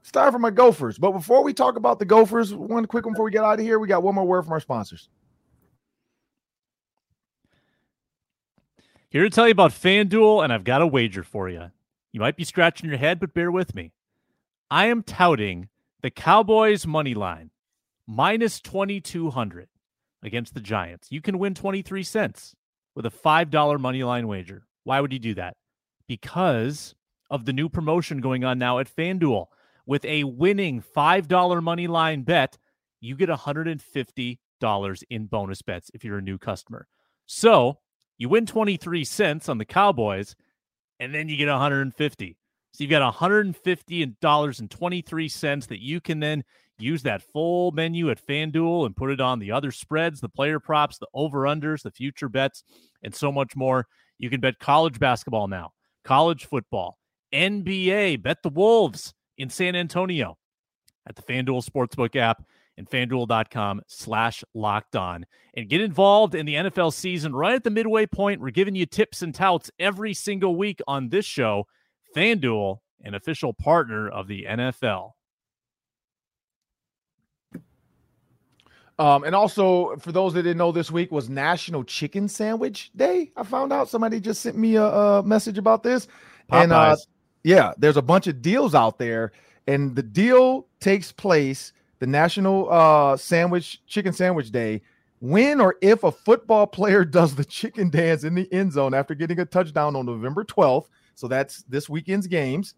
it's 0.00 0.10
time 0.10 0.32
for 0.32 0.38
my 0.38 0.50
Gophers. 0.50 0.98
But 0.98 1.12
before 1.12 1.42
we 1.42 1.52
talk 1.52 1.76
about 1.76 1.98
the 1.98 2.04
Gophers, 2.04 2.54
one 2.54 2.86
quick 2.86 3.04
one 3.04 3.14
before 3.14 3.24
we 3.24 3.30
get 3.30 3.44
out 3.44 3.58
of 3.58 3.64
here, 3.64 3.78
we 3.78 3.88
got 3.88 4.02
one 4.02 4.14
more 4.14 4.26
word 4.26 4.42
from 4.42 4.52
our 4.52 4.60
sponsors. 4.60 5.08
Here 9.10 9.22
to 9.22 9.30
tell 9.30 9.46
you 9.46 9.52
about 9.52 9.72
FanDuel, 9.72 10.42
and 10.42 10.52
I've 10.52 10.64
got 10.64 10.80
a 10.80 10.86
wager 10.86 11.22
for 11.22 11.48
you. 11.48 11.70
You 12.12 12.20
might 12.20 12.36
be 12.36 12.44
scratching 12.44 12.88
your 12.88 12.98
head, 12.98 13.20
but 13.20 13.34
bear 13.34 13.50
with 13.50 13.74
me. 13.74 13.92
I 14.70 14.86
am 14.86 15.02
touting 15.02 15.68
the 16.00 16.10
Cowboys 16.10 16.86
money 16.86 17.12
line 17.12 17.50
minus 18.06 18.60
2200 18.60 19.68
against 20.22 20.54
the 20.54 20.60
Giants. 20.60 21.08
You 21.10 21.20
can 21.20 21.38
win 21.38 21.54
23 21.54 22.02
cents 22.02 22.54
with 22.94 23.06
a 23.06 23.10
$5 23.10 23.80
money 23.80 24.04
line 24.04 24.28
wager. 24.28 24.66
Why 24.84 25.00
would 25.00 25.12
you 25.12 25.18
do 25.18 25.34
that? 25.34 25.56
Because 26.06 26.94
of 27.30 27.44
the 27.44 27.52
new 27.52 27.68
promotion 27.68 28.20
going 28.20 28.44
on 28.44 28.58
now 28.58 28.78
at 28.78 28.94
FanDuel. 28.94 29.46
With 29.86 30.04
a 30.04 30.24
winning 30.24 30.82
$5 30.96 31.62
money 31.62 31.86
line 31.86 32.22
bet, 32.22 32.58
you 33.00 33.16
get 33.16 33.28
$150 33.28 34.38
in 35.10 35.26
bonus 35.26 35.62
bets 35.62 35.90
if 35.92 36.04
you're 36.04 36.18
a 36.18 36.22
new 36.22 36.38
customer. 36.38 36.86
So 37.26 37.78
you 38.18 38.28
win 38.28 38.46
23 38.46 39.04
cents 39.04 39.48
on 39.48 39.58
the 39.58 39.64
Cowboys, 39.64 40.36
and 41.00 41.12
then 41.14 41.28
you 41.28 41.36
get 41.36 41.48
150. 41.48 42.36
So 42.72 42.84
you've 42.84 42.90
got 42.90 43.14
$150 43.14 44.60
and 44.60 44.70
23 44.70 45.28
cents 45.28 45.66
that 45.66 45.82
you 45.82 46.00
can 46.00 46.20
then 46.20 46.44
Use 46.82 47.02
that 47.04 47.22
full 47.22 47.70
menu 47.70 48.10
at 48.10 48.24
FanDuel 48.26 48.86
and 48.86 48.96
put 48.96 49.10
it 49.10 49.20
on 49.20 49.38
the 49.38 49.52
other 49.52 49.70
spreads, 49.70 50.20
the 50.20 50.28
player 50.28 50.58
props, 50.58 50.98
the 50.98 51.06
over 51.14 51.42
unders, 51.42 51.82
the 51.82 51.92
future 51.92 52.28
bets, 52.28 52.64
and 53.02 53.14
so 53.14 53.30
much 53.30 53.54
more. 53.54 53.86
You 54.18 54.28
can 54.28 54.40
bet 54.40 54.58
college 54.58 54.98
basketball 54.98 55.46
now, 55.46 55.72
college 56.04 56.46
football, 56.46 56.98
NBA. 57.32 58.22
Bet 58.22 58.42
the 58.42 58.48
Wolves 58.48 59.14
in 59.38 59.48
San 59.48 59.76
Antonio 59.76 60.36
at 61.06 61.14
the 61.14 61.22
FanDuel 61.22 61.64
Sportsbook 61.64 62.16
app 62.16 62.44
and 62.76 62.88
fanduel.com 62.88 63.82
slash 63.86 64.42
locked 64.54 64.96
on 64.96 65.24
and 65.54 65.68
get 65.68 65.80
involved 65.80 66.34
in 66.34 66.46
the 66.46 66.54
NFL 66.54 66.92
season 66.92 67.32
right 67.32 67.54
at 67.54 67.62
the 67.62 67.70
midway 67.70 68.06
point. 68.06 68.40
We're 68.40 68.50
giving 68.50 68.74
you 68.74 68.86
tips 68.86 69.22
and 69.22 69.32
touts 69.32 69.70
every 69.78 70.14
single 70.14 70.56
week 70.56 70.80
on 70.88 71.10
this 71.10 71.26
show. 71.26 71.66
FanDuel, 72.16 72.78
an 73.02 73.14
official 73.14 73.52
partner 73.54 74.08
of 74.08 74.26
the 74.26 74.46
NFL. 74.48 75.12
Um, 78.98 79.24
and 79.24 79.34
also 79.34 79.96
for 79.96 80.12
those 80.12 80.34
that 80.34 80.42
didn't 80.42 80.58
know, 80.58 80.70
this 80.70 80.90
week 80.90 81.10
was 81.10 81.28
National 81.28 81.82
Chicken 81.82 82.28
Sandwich 82.28 82.90
Day. 82.94 83.32
I 83.36 83.42
found 83.42 83.72
out 83.72 83.88
somebody 83.88 84.20
just 84.20 84.42
sent 84.42 84.56
me 84.56 84.76
a, 84.76 84.84
a 84.84 85.22
message 85.22 85.58
about 85.58 85.82
this, 85.82 86.06
Popeyes. 86.50 86.62
and 86.62 86.72
uh, 86.72 86.96
yeah, 87.42 87.72
there's 87.78 87.96
a 87.96 88.02
bunch 88.02 88.26
of 88.26 88.42
deals 88.42 88.74
out 88.74 88.98
there, 88.98 89.32
and 89.66 89.96
the 89.96 90.02
deal 90.02 90.66
takes 90.80 91.10
place 91.10 91.72
the 92.02 92.06
National 92.06 92.68
uh, 92.70 93.16
Sandwich 93.16 93.80
Chicken 93.86 94.12
Sandwich 94.12 94.50
Day 94.50 94.82
when 95.20 95.60
or 95.60 95.76
if 95.80 96.02
a 96.02 96.10
football 96.10 96.66
player 96.66 97.04
does 97.04 97.34
the 97.34 97.44
chicken 97.44 97.90
dance 97.90 98.24
in 98.24 98.34
the 98.34 98.52
end 98.52 98.72
zone 98.72 98.92
after 98.92 99.14
getting 99.14 99.38
a 99.38 99.44
touchdown 99.44 99.94
on 99.94 100.04
November 100.04 100.44
12th. 100.44 100.86
So 101.14 101.28
that's 101.28 101.62
this 101.68 101.88
weekend's 101.88 102.26
games. 102.26 102.74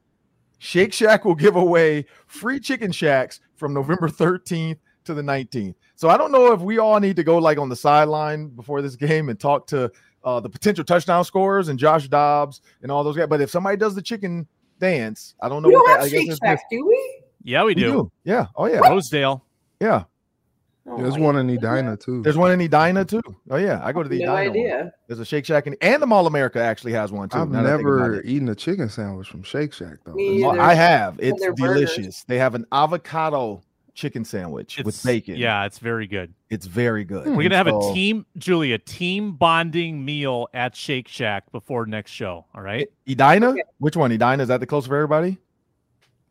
Shake 0.59 0.93
Shack 0.93 1.25
will 1.25 1.35
give 1.35 1.57
away 1.57 2.05
free 2.27 2.61
chicken 2.61 2.93
shacks 2.93 3.41
from 3.57 3.73
November 3.73 4.09
13th 4.09 4.77
to 5.05 5.14
the 5.14 5.22
19th. 5.22 5.74
So 5.96 6.09
I 6.09 6.16
don't 6.16 6.32
know 6.32 6.52
if 6.52 6.61
we 6.61 6.78
all 6.78 6.98
need 7.00 7.16
to 7.16 7.24
go 7.24 7.38
like 7.38 7.59
on 7.59 7.68
the 7.68 7.76
sideline 7.76 8.48
before 8.48 8.82
this 8.82 8.96
game 8.96 9.28
and 9.28 9.38
talk 9.38 9.66
to 9.68 9.90
uh, 10.24 10.40
the 10.40 10.48
potential 10.48 10.84
touchdown 10.84 11.24
scorers 11.24 11.68
and 11.68 11.78
Josh 11.78 12.09
Dobbs 12.09 12.61
and 12.82 12.90
all 12.90 13.05
those 13.05 13.16
guys. 13.16 13.26
But 13.28 13.40
if 13.40 13.50
somebody 13.50 13.76
does 13.76 13.94
the 13.94 14.02
chicken 14.02 14.46
dance, 14.80 15.34
I 15.40 15.48
don't 15.48 15.62
know. 15.62 15.68
We 15.68 15.74
don't 15.74 15.88
have 15.90 16.02
that, 16.02 16.11
Shake 16.11 16.30
Shack, 16.42 16.61
do 16.70 16.86
we? 16.86 17.20
Yeah, 17.42 17.62
we, 17.62 17.68
we 17.70 17.74
do. 17.74 17.92
do. 17.92 18.12
Yeah. 18.24 18.46
Oh 18.57 18.66
yeah. 18.66 18.78
Rosedale. 18.78 19.44
Yeah. 19.80 20.05
Oh 20.86 20.98
There's 21.00 21.16
one 21.16 21.36
in 21.36 21.46
goodness. 21.46 21.64
Edina 21.72 21.96
too. 21.96 22.22
There's 22.22 22.36
one 22.36 22.52
in 22.52 22.61
Edina 22.61 23.07
too. 23.07 23.22
Oh 23.50 23.57
yeah, 23.57 23.80
I 23.82 23.92
go 23.92 24.02
to 24.02 24.09
the 24.09 24.18
No 24.22 24.34
Edina. 24.36 24.50
one. 24.50 24.59
idea. 24.59 24.92
There's 25.07 25.18
a 25.18 25.24
Shake 25.24 25.46
Shack 25.46 25.66
in, 25.66 25.76
and 25.80 26.02
the 26.02 26.07
Mall 26.07 26.26
America 26.26 26.61
actually 26.62 26.92
has 26.92 27.11
one 27.11 27.28
too. 27.30 27.38
I've 27.38 27.50
now 27.50 27.62
that 27.62 27.72
I 27.72 27.76
think 27.76 27.88
about 27.88 27.96
never 28.11 28.22
eaten 28.22 28.48
a 28.50 28.55
chicken 28.55 28.90
sandwich 28.90 29.28
from 29.28 29.42
Shake 29.42 29.72
Shack 29.72 29.98
though. 30.05 30.12
Me 30.12 30.42
Well. 30.42 30.61
I 30.61 30.74
have. 30.74 31.18
It's 31.20 31.40
their 31.40 31.55
burgers. 31.55 31.94
delicious. 31.94 32.24
They 32.24 32.36
have 32.38 32.55
an 32.55 32.66
avocado 32.70 33.62
chicken 33.95 34.24
sandwich 34.24 34.82
with 34.84 35.03
bacon. 35.05 35.36
Yeah, 35.36 35.64
it's 35.64 35.78
very 35.78 36.07
good. 36.07 36.34
it's 36.51 36.66
very 36.66 37.05
good. 37.05 37.26
We're 37.26 37.34
hmm. 37.34 37.42
gonna 37.42 37.57
have 37.57 37.68
So- 37.68 37.90
a 37.90 37.95
team, 37.95 38.26
Julia, 38.36 38.78
team 38.78 39.32
bonding 39.32 40.05
meal 40.05 40.49
at 40.53 40.76
Shake 40.76 41.09
Shack 41.09 41.51
before 41.53 41.86
next 41.86 42.11
show. 42.11 42.45
All 42.55 42.62
right, 42.62 42.88
Edina. 43.09 43.51
Okay. 43.51 43.62
Which 43.78 43.97
one? 43.97 44.12
Edina 44.12 44.42
is 44.42 44.49
that 44.49 44.61
the 44.61 44.66
close 44.66 44.86
for 44.86 44.97
everybody? 44.97 45.38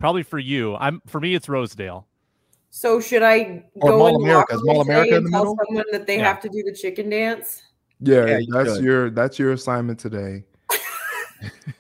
probably 0.04 0.24
for 0.24 0.38
you. 0.38 0.76
I'm 0.76 1.02
for 1.08 1.22
me, 1.22 1.34
it's 1.34 1.48
Rosedale. 1.48 2.06
So 2.72 3.00
should 3.00 3.24
I 3.24 3.64
Or 3.76 3.92
go 3.92 3.98
Mall 4.00 4.08
in 4.08 4.14
the 4.16 4.32
America. 4.32 4.56
Is 4.56 4.62
Mall 4.66 4.82
America 4.82 5.12
in 5.12 5.16
and 5.16 5.26
the 5.28 5.32
tell 5.32 5.40
middle? 5.42 5.58
someone 5.66 5.86
that 5.94 6.06
they 6.06 6.18
Yeah. 6.18 6.28
have 6.28 6.42
to 6.42 6.50
do 6.50 6.62
the 6.62 6.74
chicken 6.74 7.10
dance? 7.10 7.64
Yeah, 8.02 8.26
Yeah, 8.26 8.40
that's 8.50 8.76
should. 8.76 8.84
your 8.84 9.10
that's 9.12 9.40
your 9.40 9.54
assignment 9.54 10.00
today. 10.00 10.44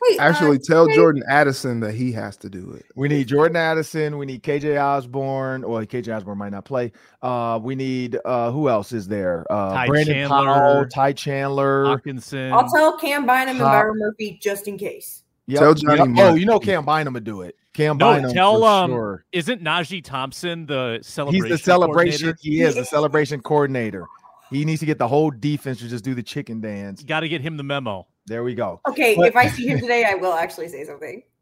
Wait, 0.01 0.19
uh, 0.19 0.23
Actually, 0.23 0.59
tell 0.59 0.87
wait. 0.87 0.95
Jordan 0.95 1.23
Addison 1.29 1.79
that 1.81 1.93
he 1.93 2.11
has 2.11 2.37
to 2.37 2.49
do 2.49 2.71
it. 2.71 2.85
We 2.95 3.07
need 3.07 3.27
Jordan 3.27 3.55
Addison. 3.57 4.17
We 4.17 4.25
need 4.25 4.43
KJ 4.43 4.81
Osborne. 4.81 5.67
Well, 5.67 5.85
KJ 5.85 6.15
Osborne 6.15 6.37
might 6.37 6.51
not 6.51 6.65
play. 6.65 6.91
Uh, 7.21 7.59
we 7.61 7.75
need 7.75 8.19
uh, 8.25 8.51
who 8.51 8.69
else 8.69 8.91
is 8.91 9.07
there? 9.07 9.45
Uh, 9.49 9.73
Ty 9.73 9.87
Brandon 9.87 10.15
Chandler. 10.15 10.53
Powell, 10.53 10.85
Ty 10.87 11.13
Chandler. 11.13 11.85
Hockenson. 11.85 12.51
I'll 12.51 12.69
tell 12.69 12.97
Cam 12.97 13.25
Bynum 13.25 13.49
and 13.49 13.59
Hop- 13.59 13.71
Byron 13.71 13.99
Murphy 13.99 14.37
just 14.41 14.67
in 14.67 14.77
case. 14.77 15.23
Yep, 15.47 15.59
Tell 15.59 15.73
Johnny 15.73 16.13
yep. 16.15 16.31
Oh, 16.31 16.35
you 16.35 16.45
know 16.45 16.59
Cam 16.59 16.85
Bynum 16.85 17.13
would 17.13 17.25
do 17.25 17.41
it. 17.41 17.55
Cam 17.73 17.97
No, 17.97 18.13
Bynum. 18.13 18.33
tell, 18.33 18.59
for 18.61 18.67
um, 18.67 18.91
sure. 18.91 19.25
Isn't 19.31 19.61
Najee 19.61 20.03
Thompson 20.03 20.65
the 20.65 20.99
celebration? 21.01 21.45
He's 21.45 21.59
the 21.59 21.63
celebration. 21.63 22.35
He 22.39 22.61
is 22.61 22.75
the 22.75 22.85
celebration 22.85 23.41
coordinator. 23.41 24.05
He 24.49 24.63
needs 24.63 24.79
to 24.81 24.85
get 24.85 24.99
the 24.99 25.07
whole 25.07 25.31
defense 25.31 25.79
to 25.79 25.89
just 25.89 26.03
do 26.03 26.13
the 26.13 26.23
chicken 26.23 26.61
dance. 26.61 27.03
Got 27.03 27.21
to 27.21 27.29
get 27.29 27.41
him 27.41 27.57
the 27.57 27.63
memo. 27.63 28.05
There 28.25 28.43
we 28.43 28.55
go. 28.55 28.79
Okay, 28.87 29.15
But- 29.15 29.27
if 29.27 29.35
I 29.35 29.47
see 29.49 29.67
him 29.67 29.79
today, 29.79 30.05
I 30.05 30.15
will 30.15 30.33
actually 30.33 30.67
say 30.69 30.83
something. 30.85 31.23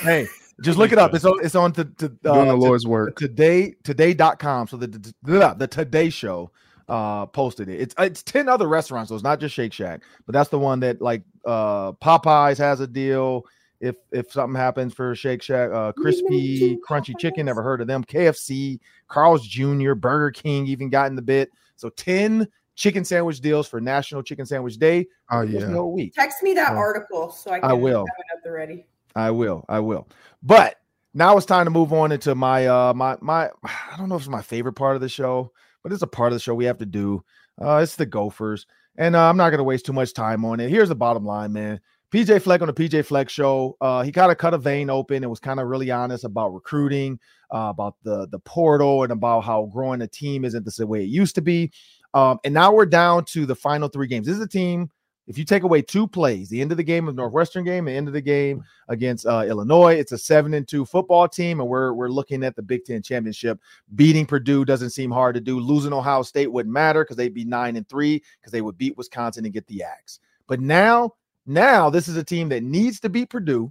Hey, 0.00 0.26
just 0.62 0.78
look 0.78 0.92
it 0.92 0.98
up. 0.98 1.12
It's 1.14 1.24
on. 1.24 1.44
It's 1.44 1.54
on 1.54 1.72
to, 1.72 1.84
to 1.84 2.06
uh, 2.24 2.34
Doing 2.34 2.48
the 2.48 2.54
to- 2.54 2.60
Lord's 2.60 2.86
work. 2.86 3.16
today 3.16 3.74
today.com 3.84 4.66
so 4.68 4.76
the, 4.76 4.86
the 4.86 5.14
the 5.22 5.54
the 5.58 5.66
today 5.66 6.08
show 6.10 6.50
uh 6.88 7.26
posted 7.26 7.68
it 7.68 7.78
it's 7.82 7.94
it's 7.98 8.22
10 8.22 8.48
other 8.48 8.66
restaurants 8.66 9.10
so 9.10 9.14
it's 9.14 9.22
not 9.22 9.38
just 9.38 9.54
shake 9.54 9.74
shack 9.74 10.00
but 10.24 10.32
that's 10.32 10.48
the 10.48 10.58
one 10.58 10.80
that 10.80 11.02
like 11.02 11.22
uh 11.44 11.92
popeyes 11.92 12.56
has 12.56 12.80
a 12.80 12.86
deal 12.86 13.44
if 13.80 13.96
if 14.10 14.32
something 14.32 14.56
happens 14.58 14.94
for 14.94 15.14
shake 15.14 15.42
shack 15.42 15.70
uh 15.70 15.92
crispy 15.92 16.78
crunchy 16.88 17.12
chicken 17.18 17.44
never 17.44 17.62
heard 17.62 17.82
of 17.82 17.86
them 17.86 18.02
kfc 18.02 18.80
carl's 19.06 19.46
jr 19.46 19.92
burger 19.92 20.30
king 20.30 20.66
even 20.66 20.88
got 20.88 21.08
in 21.10 21.14
the 21.14 21.20
bit 21.20 21.50
so 21.76 21.90
10 21.90 22.48
chicken 22.78 23.04
sandwich 23.04 23.40
deals 23.40 23.66
for 23.66 23.80
national 23.80 24.22
chicken 24.22 24.46
sandwich 24.46 24.76
day 24.78 25.04
Oh 25.30 25.44
There's 25.44 25.64
yeah. 25.64 25.68
no 25.70 25.86
week 25.88 26.14
Text 26.14 26.42
me 26.42 26.54
that 26.54 26.72
Uh, 26.74 26.76
article 26.76 27.30
so 27.32 27.50
I 27.50 27.56
I 27.56 27.60
can 27.60 27.80
will. 27.80 27.98
have 28.06 28.18
it 28.18 28.36
at 28.38 28.44
the 28.44 28.52
ready. 28.52 28.86
I 29.16 29.30
will. 29.32 29.64
I 29.68 29.80
will. 29.80 30.06
But 30.42 30.76
now 31.12 31.36
it's 31.36 31.46
time 31.46 31.64
to 31.66 31.70
move 31.70 31.92
on 31.92 32.12
into 32.12 32.34
my 32.36 32.66
uh 32.66 32.94
my 32.94 33.16
my 33.20 33.50
I 33.64 33.96
don't 33.98 34.08
know 34.08 34.14
if 34.14 34.22
it's 34.22 34.28
my 34.28 34.42
favorite 34.42 34.74
part 34.74 34.94
of 34.94 35.00
the 35.02 35.08
show, 35.08 35.50
but 35.82 35.92
it's 35.92 36.02
a 36.02 36.06
part 36.06 36.32
of 36.32 36.36
the 36.36 36.40
show 36.40 36.54
we 36.54 36.66
have 36.66 36.78
to 36.78 36.86
do. 36.86 37.24
Uh 37.60 37.78
it's 37.82 37.96
the 37.96 38.06
Gophers. 38.06 38.64
And 38.96 39.14
uh, 39.16 39.28
I'm 39.28 39.36
not 39.36 39.50
going 39.50 39.58
to 39.58 39.64
waste 39.64 39.86
too 39.86 39.92
much 39.92 40.12
time 40.12 40.44
on 40.44 40.58
it. 40.58 40.70
Here's 40.70 40.88
the 40.88 40.94
bottom 40.96 41.24
line, 41.24 41.52
man. 41.52 41.80
PJ 42.12 42.42
Fleck 42.42 42.62
on 42.62 42.66
the 42.66 42.72
PJ 42.74 43.04
Fleck 43.04 43.28
show, 43.28 43.76
uh, 43.80 44.02
he 44.02 44.10
kind 44.10 44.32
of 44.32 44.38
cut 44.38 44.54
a 44.54 44.58
vein 44.58 44.88
open 44.90 45.22
and 45.22 45.30
was 45.30 45.38
kind 45.38 45.60
of 45.60 45.68
really 45.68 45.90
honest 45.90 46.24
about 46.24 46.48
recruiting, 46.54 47.20
uh, 47.54 47.68
about 47.70 47.94
the 48.02 48.26
the 48.28 48.38
portal, 48.40 49.02
and 49.04 49.12
about 49.12 49.42
how 49.44 49.66
growing 49.72 50.00
a 50.02 50.08
team 50.08 50.44
isn't 50.44 50.64
the 50.64 50.70
same 50.70 50.88
way 50.88 51.02
it 51.02 51.08
used 51.10 51.34
to 51.36 51.42
be. 51.42 51.70
Um, 52.14 52.38
and 52.44 52.54
now 52.54 52.72
we're 52.72 52.86
down 52.86 53.24
to 53.26 53.46
the 53.46 53.54
final 53.54 53.88
three 53.88 54.06
games. 54.06 54.26
This 54.26 54.36
is 54.36 54.42
a 54.42 54.48
team. 54.48 54.90
If 55.26 55.36
you 55.36 55.44
take 55.44 55.62
away 55.62 55.82
two 55.82 56.08
plays, 56.08 56.48
the 56.48 56.62
end 56.62 56.70
of 56.70 56.78
the 56.78 56.82
game 56.82 57.06
of 57.06 57.14
Northwestern 57.14 57.62
game, 57.62 57.84
the 57.84 57.92
end 57.92 58.08
of 58.08 58.14
the 58.14 58.20
game 58.22 58.64
against 58.88 59.26
uh, 59.26 59.44
Illinois, 59.46 59.92
it's 59.92 60.12
a 60.12 60.16
seven 60.16 60.54
and 60.54 60.66
two 60.66 60.86
football 60.86 61.28
team, 61.28 61.60
and 61.60 61.68
we're 61.68 61.92
we're 61.92 62.08
looking 62.08 62.42
at 62.42 62.56
the 62.56 62.62
Big 62.62 62.84
Ten 62.86 63.02
championship. 63.02 63.60
Beating 63.94 64.24
Purdue 64.24 64.64
doesn't 64.64 64.90
seem 64.90 65.10
hard 65.10 65.34
to 65.34 65.40
do. 65.42 65.60
Losing 65.60 65.92
Ohio 65.92 66.22
State 66.22 66.50
wouldn't 66.50 66.72
matter 66.72 67.04
because 67.04 67.16
they'd 67.16 67.34
be 67.34 67.44
nine 67.44 67.76
and 67.76 67.86
three 67.90 68.22
because 68.40 68.52
they 68.52 68.62
would 68.62 68.78
beat 68.78 68.96
Wisconsin 68.96 69.44
and 69.44 69.52
get 69.52 69.66
the 69.66 69.82
axe. 69.82 70.18
But 70.46 70.60
now, 70.60 71.12
now 71.44 71.90
this 71.90 72.08
is 72.08 72.16
a 72.16 72.24
team 72.24 72.48
that 72.48 72.62
needs 72.62 72.98
to 73.00 73.10
beat 73.10 73.28
Purdue, 73.28 73.70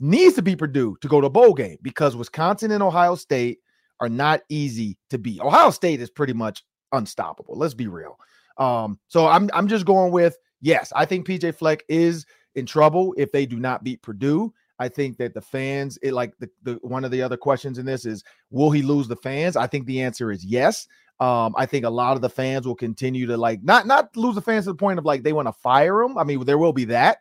needs 0.00 0.34
to 0.34 0.42
beat 0.42 0.58
Purdue 0.58 0.96
to 1.02 1.08
go 1.08 1.20
to 1.20 1.30
bowl 1.30 1.54
game 1.54 1.78
because 1.82 2.16
Wisconsin 2.16 2.72
and 2.72 2.82
Ohio 2.82 3.14
State 3.14 3.60
are 4.00 4.08
not 4.08 4.40
easy 4.48 4.98
to 5.10 5.18
beat. 5.18 5.40
Ohio 5.40 5.70
State 5.70 6.00
is 6.00 6.10
pretty 6.10 6.32
much 6.32 6.64
unstoppable. 6.92 7.56
Let's 7.56 7.74
be 7.74 7.86
real. 7.86 8.18
Um, 8.58 8.98
so 9.08 9.26
I'm 9.26 9.50
I'm 9.52 9.68
just 9.68 9.86
going 9.86 10.12
with 10.12 10.36
yes. 10.60 10.92
I 10.94 11.04
think 11.04 11.26
PJ 11.26 11.54
Fleck 11.54 11.84
is 11.88 12.26
in 12.54 12.66
trouble 12.66 13.14
if 13.16 13.32
they 13.32 13.46
do 13.46 13.58
not 13.58 13.84
beat 13.84 14.02
Purdue. 14.02 14.52
I 14.78 14.88
think 14.88 15.18
that 15.18 15.34
the 15.34 15.42
fans, 15.42 15.98
it 16.02 16.14
like 16.14 16.32
the, 16.38 16.48
the 16.62 16.74
one 16.82 17.04
of 17.04 17.10
the 17.10 17.20
other 17.20 17.36
questions 17.36 17.78
in 17.78 17.84
this 17.84 18.06
is, 18.06 18.24
will 18.50 18.70
he 18.70 18.80
lose 18.80 19.08
the 19.08 19.16
fans? 19.16 19.54
I 19.54 19.66
think 19.66 19.86
the 19.86 20.00
answer 20.00 20.32
is 20.32 20.44
yes. 20.44 20.88
Um, 21.20 21.54
I 21.54 21.66
think 21.66 21.84
a 21.84 21.90
lot 21.90 22.16
of 22.16 22.22
the 22.22 22.30
fans 22.30 22.66
will 22.66 22.74
continue 22.74 23.26
to 23.26 23.36
like 23.36 23.62
not 23.62 23.86
not 23.86 24.16
lose 24.16 24.34
the 24.34 24.40
fans 24.40 24.64
to 24.64 24.70
the 24.70 24.76
point 24.76 24.98
of 24.98 25.04
like 25.04 25.22
they 25.22 25.34
want 25.34 25.48
to 25.48 25.52
fire 25.52 26.00
him. 26.00 26.16
I 26.16 26.24
mean, 26.24 26.44
there 26.46 26.56
will 26.56 26.72
be 26.72 26.86
that, 26.86 27.18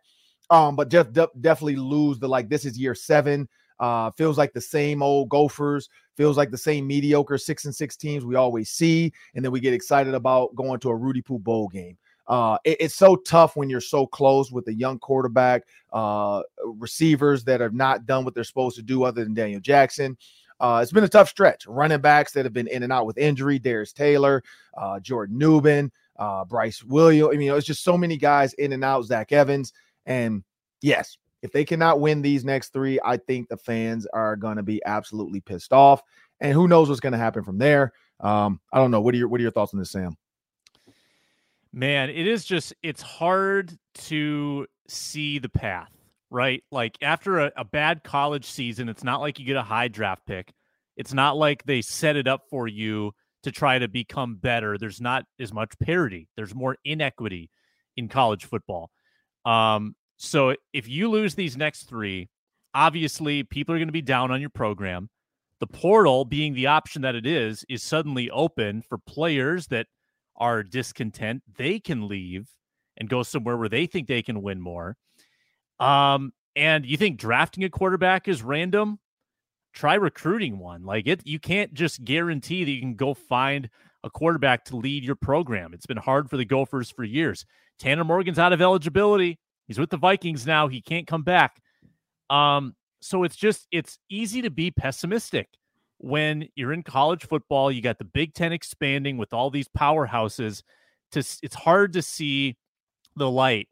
um, 0.50 0.78
but 0.78 0.90
just 0.90 1.12
de- 1.12 1.28
definitely 1.42 1.76
lose 1.76 2.18
the 2.18 2.30
like 2.30 2.48
this 2.48 2.64
is 2.64 2.80
year 2.80 2.96
seven. 2.96 3.50
Uh, 3.80 4.12
feels 4.12 4.38
like 4.38 4.54
the 4.54 4.62
same 4.62 5.02
old 5.02 5.30
Gophers. 5.30 5.90
Feels 6.18 6.36
like 6.38 6.52
the 6.52 6.58
same 6.58 6.86
mediocre 6.86 7.38
six 7.38 7.66
and 7.66 7.74
six 7.74 7.96
teams 7.96 8.26
we 8.26 8.36
always 8.36 8.70
see, 8.70 9.14
and 9.36 9.44
then 9.46 9.52
we 9.52 9.60
get 9.60 9.74
excited 9.74 10.14
about 10.14 10.54
going 10.56 10.80
to 10.82 10.90
a 10.90 10.96
Rudy 10.96 11.22
Poo 11.22 11.40
Bowl 11.40 11.68
game. 11.70 11.98
Uh, 12.28 12.58
it- 12.64 12.78
it's 12.82 12.96
so 12.96 13.16
tough 13.16 13.56
when 13.56 13.70
you're 13.70 13.82
so 13.82 14.06
close 14.06 14.52
with 14.52 14.68
a 14.68 14.74
young 14.74 15.00
quarterback, 15.00 15.64
uh, 15.94 16.44
receivers 16.64 17.44
that 17.46 17.62
have 17.62 17.74
not 17.74 18.06
done 18.06 18.24
what 18.26 18.36
they're 18.36 18.44
supposed 18.44 18.76
to 18.76 18.84
do 18.84 19.04
other 19.04 19.24
than 19.24 19.34
Daniel 19.34 19.62
Jackson. 19.62 20.16
Uh, 20.60 20.80
it's 20.84 20.92
been 20.92 21.06
a 21.06 21.10
tough 21.10 21.30
stretch. 21.30 21.66
Running 21.66 22.02
backs 22.02 22.34
that 22.34 22.46
have 22.46 22.54
been 22.54 22.68
in 22.68 22.84
and 22.84 22.92
out 22.92 23.06
with 23.06 23.18
injury, 23.18 23.58
Darius 23.60 23.94
Taylor, 23.94 24.44
uh, 24.78 25.00
Jordan 25.00 25.40
Nubin, 25.40 25.90
uh, 26.18 26.44
Bryce 26.44 26.84
Williams. 26.84 27.34
I 27.34 27.38
mean, 27.38 27.52
it's 27.54 27.66
just 27.66 27.84
so 27.84 27.98
many 27.98 28.18
guys 28.18 28.54
in 28.56 28.74
and 28.74 28.84
out, 28.84 29.06
Zach 29.06 29.32
Evans. 29.32 29.72
And 30.06 30.44
yes, 30.82 31.18
if 31.42 31.52
they 31.52 31.66
cannot 31.66 32.00
win 32.00 32.22
these 32.22 32.44
next 32.44 32.74
three, 32.74 33.00
I 33.04 33.18
think 33.18 33.48
the 33.48 33.58
fans 33.58 34.06
are 34.08 34.36
going 34.36 34.58
to 34.58 34.64
be 34.64 34.82
absolutely 34.86 35.42
pissed 35.42 35.74
off. 35.74 36.02
And 36.42 36.54
who 36.54 36.68
knows 36.68 36.90
what's 36.90 37.02
going 37.02 37.14
to 37.14 37.20
happen 37.20 37.44
from 37.44 37.58
there. 37.58 37.94
Um, 38.20 38.60
I 38.72 38.78
don't 38.78 38.92
know. 38.92 39.02
What 39.02 39.14
are 39.14 39.18
your 39.18 39.28
what 39.28 39.40
are 39.40 39.44
your 39.44 39.52
thoughts 39.52 39.74
on 39.74 39.80
this, 39.80 39.92
Sam? 39.92 40.16
Man, 41.72 42.10
it 42.10 42.28
is 42.28 42.46
just 42.46 42.74
it's 42.82 43.02
hard 43.02 43.78
to 43.96 44.68
see 44.88 45.40
the 45.40 45.50
path, 45.50 45.92
right? 46.30 46.64
Like 46.72 46.98
after 47.02 47.40
a, 47.40 47.52
a 47.56 47.66
bad 47.66 48.04
college 48.04 48.46
season, 48.46 48.90
it's 48.90 49.04
not 49.04 49.22
like 49.22 49.40
you 49.40 49.46
get 49.46 49.58
a 49.58 49.62
high 49.64 49.88
draft 49.88 50.26
pick. 50.26 50.54
It's 50.98 51.14
not 51.14 51.38
like 51.38 51.64
they 51.64 51.82
set 51.82 52.18
it 52.18 52.28
up 52.28 52.44
for 52.50 52.68
you 52.68 53.14
to 53.44 53.52
try 53.52 53.80
to 53.80 53.88
become 53.88 54.36
better. 54.36 54.78
There's 54.78 55.00
not 55.00 55.26
as 55.40 55.54
much 55.54 55.72
parity. 55.80 56.28
There's 56.36 56.54
more 56.54 56.78
inequity 56.84 57.50
in 57.96 58.10
college 58.10 58.46
football. 58.46 58.90
Um, 59.46 59.96
so 60.20 60.54
if 60.74 60.88
you 60.88 61.10
lose 61.10 61.34
these 61.34 61.56
next 61.56 61.84
three, 61.84 62.28
obviously 62.76 63.44
people 63.44 63.74
are 63.74 63.78
going 63.78 63.88
to 63.88 63.94
be 63.94 64.02
down 64.02 64.32
on 64.32 64.42
your 64.42 64.50
program. 64.50 65.10
The 65.62 65.68
portal 65.68 66.26
being 66.26 66.54
the 66.54 66.68
option 66.68 67.02
that 67.04 67.16
it 67.16 67.26
is, 67.26 67.66
is 67.70 67.82
suddenly 67.82 68.30
open 68.30 68.82
for 68.82 68.98
players 68.98 69.68
that 69.68 69.88
are 70.36 70.62
discontent, 70.62 71.44
they 71.58 71.80
can 71.80 72.08
leave 72.08 72.50
and 72.98 73.10
go 73.10 73.24
somewhere 73.24 73.56
where 73.56 73.70
they 73.70 73.86
think 73.86 74.08
they 74.08 74.22
can 74.22 74.42
win 74.42 74.60
more. 74.60 74.98
Um, 75.80 76.34
and 76.56 76.86
you 76.86 76.98
think 76.98 77.18
drafting 77.18 77.64
a 77.64 77.70
quarterback 77.70 78.28
is 78.28 78.44
random? 78.44 79.00
Try 79.74 79.96
recruiting 79.96 80.60
one. 80.60 80.84
Like 80.84 81.08
it, 81.08 81.26
you 81.26 81.40
can't 81.40 81.74
just 81.74 82.04
guarantee 82.04 82.66
that 82.66 82.72
you 82.72 82.82
can 82.82 82.96
go 82.96 83.14
find 83.14 83.70
a 84.04 84.10
quarterback 84.10 84.66
to 84.66 84.76
lead 84.76 85.06
your 85.06 85.16
program. 85.16 85.74
It's 85.74 85.86
been 85.86 85.98
hard 85.98 86.30
for 86.30 86.36
the 86.36 86.46
Gophers 86.46 86.92
for 86.92 87.06
years. 87.06 87.46
Tanner 87.80 88.04
Morgan's 88.04 88.40
out 88.40 88.52
of 88.52 88.62
eligibility. 88.62 89.40
He's 89.70 89.80
with 89.80 89.90
the 89.90 89.98
Vikings 89.98 90.46
now. 90.46 90.68
He 90.68 90.82
can't 90.82 91.08
come 91.08 91.24
back. 91.24 91.62
Um, 92.30 92.76
so 93.00 93.24
it's 93.24 93.38
just 93.38 93.66
it's 93.72 93.98
easy 94.10 94.42
to 94.42 94.50
be 94.50 94.72
pessimistic 94.72 95.48
when 96.00 96.48
you're 96.56 96.74
in 96.74 96.82
college 96.82 97.28
football, 97.28 97.72
you 97.72 97.82
got 97.82 98.00
the 98.00 98.06
Big 98.06 98.34
Ten 98.34 98.52
expanding 98.52 99.18
with 99.18 99.34
all 99.34 99.50
these 99.50 99.68
powerhouses. 99.68 100.64
To 101.12 101.20
it's 101.20 101.56
hard 101.56 101.94
to 101.94 102.02
see 102.02 102.58
the 103.16 103.30
light 103.30 103.68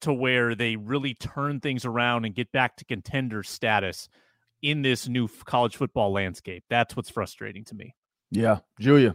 to 0.00 0.12
where 0.12 0.54
they 0.54 0.76
really 0.76 1.14
turn 1.14 1.60
things 1.60 1.84
around 1.84 2.24
and 2.24 2.34
get 2.34 2.50
back 2.52 2.76
to 2.76 2.84
contender 2.84 3.42
status 3.42 4.08
in 4.62 4.82
this 4.82 5.08
new 5.08 5.28
college 5.44 5.76
football 5.76 6.12
landscape. 6.12 6.64
That's 6.68 6.96
what's 6.96 7.10
frustrating 7.10 7.64
to 7.66 7.74
me. 7.74 7.94
Yeah, 8.30 8.58
Julia. 8.78 9.14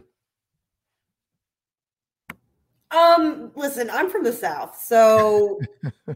Um, 2.90 3.52
listen, 3.56 3.90
I'm 3.90 4.10
from 4.10 4.24
the 4.24 4.32
South, 4.32 4.78
so 4.80 5.58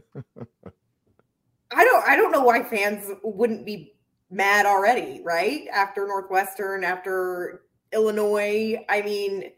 I 1.71 1.83
don't 1.83 2.07
I 2.07 2.15
don't 2.15 2.31
know 2.31 2.43
why 2.43 2.63
fans 2.63 3.09
wouldn't 3.23 3.65
be 3.65 3.93
mad 4.29 4.65
already, 4.65 5.21
right? 5.23 5.67
After 5.73 6.07
Northwestern, 6.07 6.83
after 6.83 7.63
Illinois. 7.93 8.77
I 8.89 9.01
mean, 9.01 9.51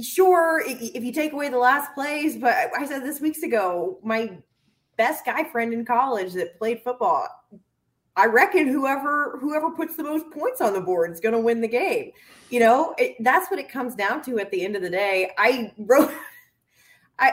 sure, 0.00 0.62
if 0.66 1.02
you 1.02 1.12
take 1.12 1.32
away 1.32 1.48
the 1.48 1.58
last 1.58 1.94
plays, 1.94 2.36
but 2.36 2.54
I 2.76 2.86
said 2.86 3.02
this 3.02 3.20
weeks 3.20 3.42
ago, 3.42 3.98
my 4.02 4.38
best 4.96 5.24
guy 5.24 5.44
friend 5.44 5.72
in 5.72 5.84
college 5.84 6.34
that 6.34 6.58
played 6.58 6.82
football. 6.82 7.26
I 8.16 8.26
reckon 8.26 8.66
whoever 8.66 9.38
whoever 9.40 9.70
puts 9.70 9.96
the 9.96 10.02
most 10.02 10.28
points 10.32 10.60
on 10.60 10.72
the 10.72 10.80
board 10.80 11.12
is 11.12 11.20
going 11.20 11.34
to 11.34 11.40
win 11.40 11.60
the 11.60 11.68
game. 11.68 12.10
You 12.50 12.60
know, 12.60 12.94
it, 12.98 13.16
that's 13.20 13.50
what 13.50 13.60
it 13.60 13.70
comes 13.70 13.94
down 13.94 14.22
to 14.22 14.40
at 14.40 14.50
the 14.50 14.64
end 14.64 14.74
of 14.74 14.82
the 14.82 14.90
day. 14.90 15.30
I 15.38 15.72
wrote, 15.78 16.12
I, 17.18 17.32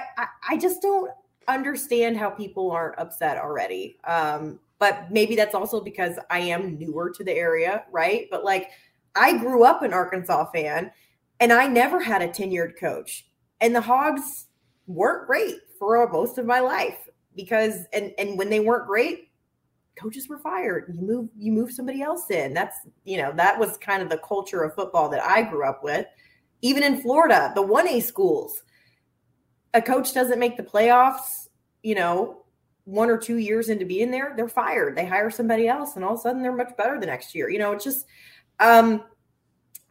I, 0.49 0.57
just 0.57 0.81
don't 0.81 1.11
understand 1.47 2.17
how 2.17 2.29
people 2.29 2.71
aren't 2.71 2.97
upset 2.97 3.37
already. 3.37 3.97
Um, 4.03 4.59
but 4.79 5.11
maybe 5.11 5.35
that's 5.35 5.55
also 5.55 5.79
because 5.79 6.17
I 6.29 6.39
am 6.39 6.77
newer 6.77 7.11
to 7.11 7.23
the 7.23 7.31
area, 7.31 7.83
right? 7.91 8.27
But 8.31 8.43
like, 8.43 8.71
I 9.15 9.37
grew 9.37 9.63
up 9.63 9.81
an 9.81 9.93
Arkansas 9.93 10.51
fan, 10.51 10.91
and 11.39 11.53
I 11.53 11.67
never 11.67 12.01
had 12.01 12.21
a 12.21 12.27
tenured 12.27 12.79
coach, 12.79 13.27
and 13.61 13.75
the 13.75 13.81
Hogs 13.81 14.47
weren't 14.87 15.27
great 15.27 15.55
for 15.79 16.07
most 16.11 16.37
of 16.37 16.45
my 16.45 16.59
life 16.59 16.97
because 17.35 17.85
and 17.93 18.13
and 18.17 18.37
when 18.37 18.49
they 18.49 18.59
weren't 18.59 18.87
great 18.87 19.31
coaches 19.99 20.27
were 20.27 20.37
fired 20.37 20.93
you 20.93 21.01
move 21.01 21.29
you 21.37 21.51
move 21.51 21.71
somebody 21.71 22.01
else 22.01 22.29
in 22.29 22.53
that's 22.53 22.79
you 23.03 23.17
know 23.17 23.31
that 23.35 23.57
was 23.57 23.77
kind 23.77 24.01
of 24.01 24.09
the 24.09 24.17
culture 24.19 24.61
of 24.61 24.73
football 24.75 25.09
that 25.09 25.23
i 25.23 25.41
grew 25.41 25.65
up 25.65 25.83
with 25.83 26.05
even 26.61 26.83
in 26.83 27.01
florida 27.01 27.51
the 27.55 27.61
1a 27.61 28.01
schools 28.01 28.61
a 29.75 29.81
coach 29.81 30.13
doesn't 30.13 30.39
make 30.39 30.57
the 30.57 30.63
playoffs 30.63 31.49
you 31.83 31.93
know 31.93 32.41
one 32.85 33.09
or 33.09 33.17
two 33.17 33.37
years 33.37 33.69
into 33.69 33.85
being 33.85 34.09
there 34.09 34.33
they're 34.35 34.47
fired. 34.47 34.95
They 34.95 35.05
hire 35.05 35.29
somebody 35.29 35.67
else 35.67 35.95
and 35.95 36.03
all 36.03 36.13
of 36.13 36.19
a 36.19 36.21
sudden 36.21 36.41
they're 36.41 36.55
much 36.55 36.75
better 36.77 36.99
the 36.99 37.05
next 37.05 37.35
year. 37.35 37.49
You 37.49 37.59
know 37.59 37.71
it's 37.73 37.83
just 37.83 38.07
um 38.59 39.03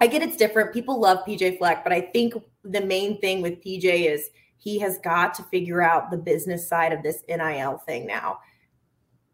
i 0.01 0.07
get 0.07 0.23
it's 0.23 0.37
different. 0.37 0.73
People 0.73 0.99
love 0.99 1.19
pj 1.27 1.59
fleck 1.59 1.85
but 1.85 1.93
i 1.93 2.01
think 2.01 2.35
the 2.65 2.81
main 2.81 3.21
thing 3.21 3.43
with 3.43 3.63
pj 3.63 4.11
is 4.11 4.31
he 4.65 4.79
has 4.79 4.97
got 4.99 5.35
to 5.35 5.43
figure 5.45 5.83
out 5.83 6.11
the 6.11 6.17
business 6.17 6.67
side 6.67 6.93
of 6.93 7.03
this 7.03 7.23
NIL 7.29 7.77
thing 7.85 8.07
now. 8.07 8.39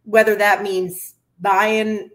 Whether 0.02 0.34
that 0.34 0.64
means 0.64 1.14
buying 1.38 2.10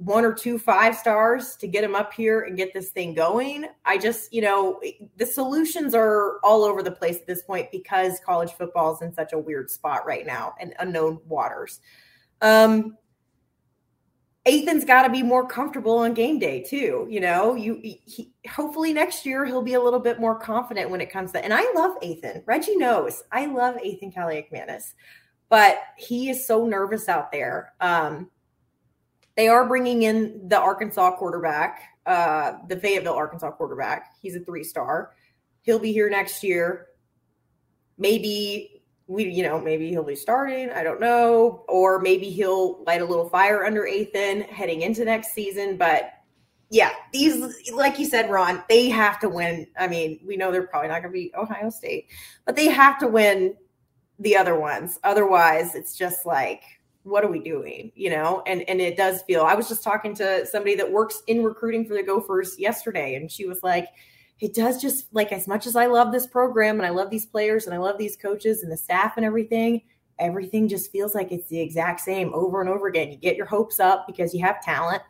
one 0.00 0.24
or 0.24 0.32
two 0.32 0.58
five 0.58 0.96
stars 0.96 1.56
to 1.56 1.68
get 1.68 1.84
him 1.84 1.94
up 1.94 2.12
here 2.12 2.42
and 2.42 2.56
get 2.56 2.72
this 2.72 2.88
thing 2.90 3.14
going. 3.14 3.66
I 3.84 3.98
just, 3.98 4.32
you 4.32 4.42
know, 4.42 4.80
the 5.16 5.26
solutions 5.26 5.94
are 5.94 6.38
all 6.42 6.64
over 6.64 6.82
the 6.82 6.90
place 6.90 7.16
at 7.16 7.26
this 7.26 7.42
point 7.42 7.70
because 7.70 8.18
college 8.24 8.52
football 8.52 8.94
is 8.94 9.02
in 9.02 9.12
such 9.12 9.32
a 9.32 9.38
weird 9.38 9.70
spot 9.70 10.06
right 10.06 10.26
now 10.26 10.54
and 10.58 10.74
unknown 10.78 11.20
waters. 11.26 11.80
Um, 12.40 12.96
Ethan's 14.46 14.86
got 14.86 15.02
to 15.02 15.10
be 15.10 15.22
more 15.22 15.46
comfortable 15.46 15.98
on 15.98 16.14
game 16.14 16.38
day 16.38 16.62
too. 16.62 17.06
You 17.10 17.20
know, 17.20 17.54
you 17.54 17.78
he, 17.82 18.32
hopefully 18.48 18.94
next 18.94 19.26
year 19.26 19.44
he'll 19.44 19.60
be 19.60 19.74
a 19.74 19.82
little 19.82 20.00
bit 20.00 20.18
more 20.18 20.38
confident 20.38 20.88
when 20.88 21.02
it 21.02 21.12
comes 21.12 21.30
to. 21.32 21.44
And 21.44 21.52
I 21.52 21.70
love 21.74 21.96
Ethan. 22.02 22.42
Reggie 22.46 22.76
knows 22.76 23.22
I 23.30 23.46
love 23.46 23.76
Ethan 23.84 24.12
Kaliakmanis 24.12 24.94
but 25.50 25.80
he 25.98 26.30
is 26.30 26.46
so 26.46 26.64
nervous 26.64 27.08
out 27.08 27.30
there. 27.30 27.74
Um, 27.80 28.30
they 29.36 29.48
are 29.48 29.66
bringing 29.66 30.02
in 30.02 30.48
the 30.48 30.58
Arkansas 30.58 31.16
quarterback, 31.16 31.82
uh, 32.06 32.54
the 32.68 32.76
Fayetteville, 32.76 33.14
Arkansas 33.14 33.50
quarterback. 33.52 34.14
He's 34.20 34.36
a 34.36 34.40
three 34.40 34.64
star. 34.64 35.12
He'll 35.62 35.78
be 35.78 35.92
here 35.92 36.10
next 36.10 36.42
year. 36.42 36.88
Maybe 37.98 38.82
we, 39.06 39.24
you 39.24 39.42
know, 39.42 39.60
maybe 39.60 39.88
he'll 39.90 40.04
be 40.04 40.16
starting. 40.16 40.70
I 40.70 40.82
don't 40.82 41.00
know. 41.00 41.64
Or 41.68 41.98
maybe 41.98 42.30
he'll 42.30 42.82
light 42.84 43.02
a 43.02 43.04
little 43.04 43.28
fire 43.28 43.64
under 43.64 43.86
Ethan 43.86 44.42
heading 44.42 44.82
into 44.82 45.04
next 45.04 45.32
season. 45.32 45.76
But 45.76 46.12
yeah, 46.70 46.92
these, 47.12 47.70
like 47.72 47.98
you 47.98 48.06
said, 48.06 48.30
Ron, 48.30 48.62
they 48.68 48.88
have 48.88 49.18
to 49.20 49.28
win. 49.28 49.66
I 49.78 49.88
mean, 49.88 50.20
we 50.24 50.36
know 50.36 50.52
they're 50.52 50.66
probably 50.66 50.88
not 50.88 51.02
going 51.02 51.12
to 51.12 51.18
be 51.18 51.32
Ohio 51.36 51.70
State, 51.70 52.06
but 52.46 52.54
they 52.54 52.68
have 52.68 52.98
to 53.00 53.08
win 53.08 53.56
the 54.20 54.36
other 54.36 54.58
ones. 54.58 54.98
Otherwise, 55.02 55.74
it's 55.74 55.96
just 55.96 56.24
like, 56.24 56.62
what 57.02 57.24
are 57.24 57.30
we 57.30 57.40
doing? 57.40 57.92
You 57.94 58.10
know, 58.10 58.42
and 58.46 58.62
and 58.68 58.80
it 58.80 58.96
does 58.96 59.22
feel. 59.22 59.42
I 59.42 59.54
was 59.54 59.68
just 59.68 59.82
talking 59.82 60.14
to 60.16 60.46
somebody 60.46 60.74
that 60.76 60.90
works 60.90 61.22
in 61.26 61.42
recruiting 61.42 61.86
for 61.86 61.94
the 61.94 62.02
Gophers 62.02 62.58
yesterday, 62.58 63.14
and 63.14 63.30
she 63.30 63.46
was 63.46 63.62
like, 63.62 63.88
it 64.40 64.54
does 64.54 64.80
just 64.80 65.06
like 65.12 65.32
as 65.32 65.48
much 65.48 65.66
as 65.66 65.76
I 65.76 65.86
love 65.86 66.12
this 66.12 66.26
program 66.26 66.78
and 66.78 66.86
I 66.86 66.90
love 66.90 67.10
these 67.10 67.26
players 67.26 67.66
and 67.66 67.74
I 67.74 67.78
love 67.78 67.98
these 67.98 68.16
coaches 68.16 68.62
and 68.62 68.70
the 68.70 68.76
staff 68.76 69.14
and 69.16 69.24
everything. 69.24 69.82
Everything 70.18 70.68
just 70.68 70.92
feels 70.92 71.14
like 71.14 71.32
it's 71.32 71.48
the 71.48 71.60
exact 71.60 72.00
same 72.00 72.32
over 72.34 72.60
and 72.60 72.68
over 72.68 72.86
again. 72.86 73.10
You 73.10 73.16
get 73.16 73.36
your 73.36 73.46
hopes 73.46 73.80
up 73.80 74.06
because 74.06 74.34
you 74.34 74.44
have 74.44 74.62
talent, 74.62 75.02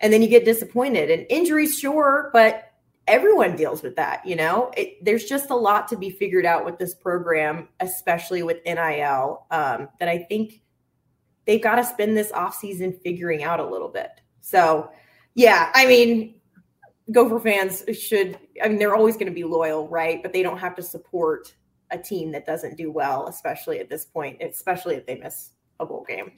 and 0.00 0.12
then 0.12 0.22
you 0.22 0.28
get 0.28 0.44
disappointed. 0.44 1.10
And 1.10 1.26
injuries, 1.30 1.78
sure, 1.78 2.30
but 2.32 2.70
everyone 3.06 3.54
deals 3.54 3.82
with 3.82 3.96
that 3.96 4.24
you 4.24 4.34
know 4.34 4.70
it, 4.76 5.02
there's 5.04 5.24
just 5.24 5.50
a 5.50 5.54
lot 5.54 5.86
to 5.86 5.96
be 5.96 6.08
figured 6.08 6.46
out 6.46 6.64
with 6.64 6.78
this 6.78 6.94
program 6.94 7.68
especially 7.80 8.42
with 8.42 8.56
NIL 8.64 9.44
um, 9.50 9.88
that 10.00 10.08
i 10.08 10.16
think 10.18 10.62
they've 11.46 11.62
got 11.62 11.76
to 11.76 11.84
spend 11.84 12.16
this 12.16 12.32
offseason 12.32 13.00
figuring 13.02 13.42
out 13.42 13.60
a 13.60 13.66
little 13.66 13.88
bit. 13.88 14.10
So 14.40 14.90
yeah 15.34 15.70
i 15.74 15.86
mean 15.86 16.34
gopher 17.12 17.40
fans 17.40 17.84
should 17.92 18.38
i 18.62 18.68
mean 18.68 18.78
they're 18.78 18.94
always 18.94 19.16
going 19.16 19.26
to 19.26 19.32
be 19.32 19.44
loyal 19.44 19.88
right? 19.88 20.22
But 20.22 20.32
they 20.32 20.42
don't 20.42 20.58
have 20.58 20.74
to 20.76 20.82
support 20.82 21.54
a 21.90 21.98
team 21.98 22.32
that 22.32 22.46
doesn't 22.46 22.76
do 22.76 22.90
well 22.90 23.26
especially 23.28 23.78
at 23.78 23.90
this 23.90 24.04
point 24.04 24.42
especially 24.42 24.94
if 24.94 25.06
they 25.06 25.16
miss 25.16 25.50
a 25.80 25.86
bowl 25.86 26.04
game. 26.08 26.32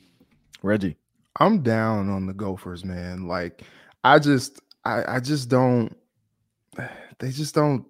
Reggie. 0.63 0.97
I'm 1.39 1.63
down 1.63 2.09
on 2.09 2.27
the 2.27 2.35
gophers 2.35 2.85
man. 2.85 3.29
Like 3.29 3.63
i 4.03 4.19
just 4.19 4.61
i, 4.85 5.17
I 5.17 5.21
just 5.21 5.49
don't 5.49 5.97
they 7.19 7.31
just 7.31 7.55
don't 7.55 7.85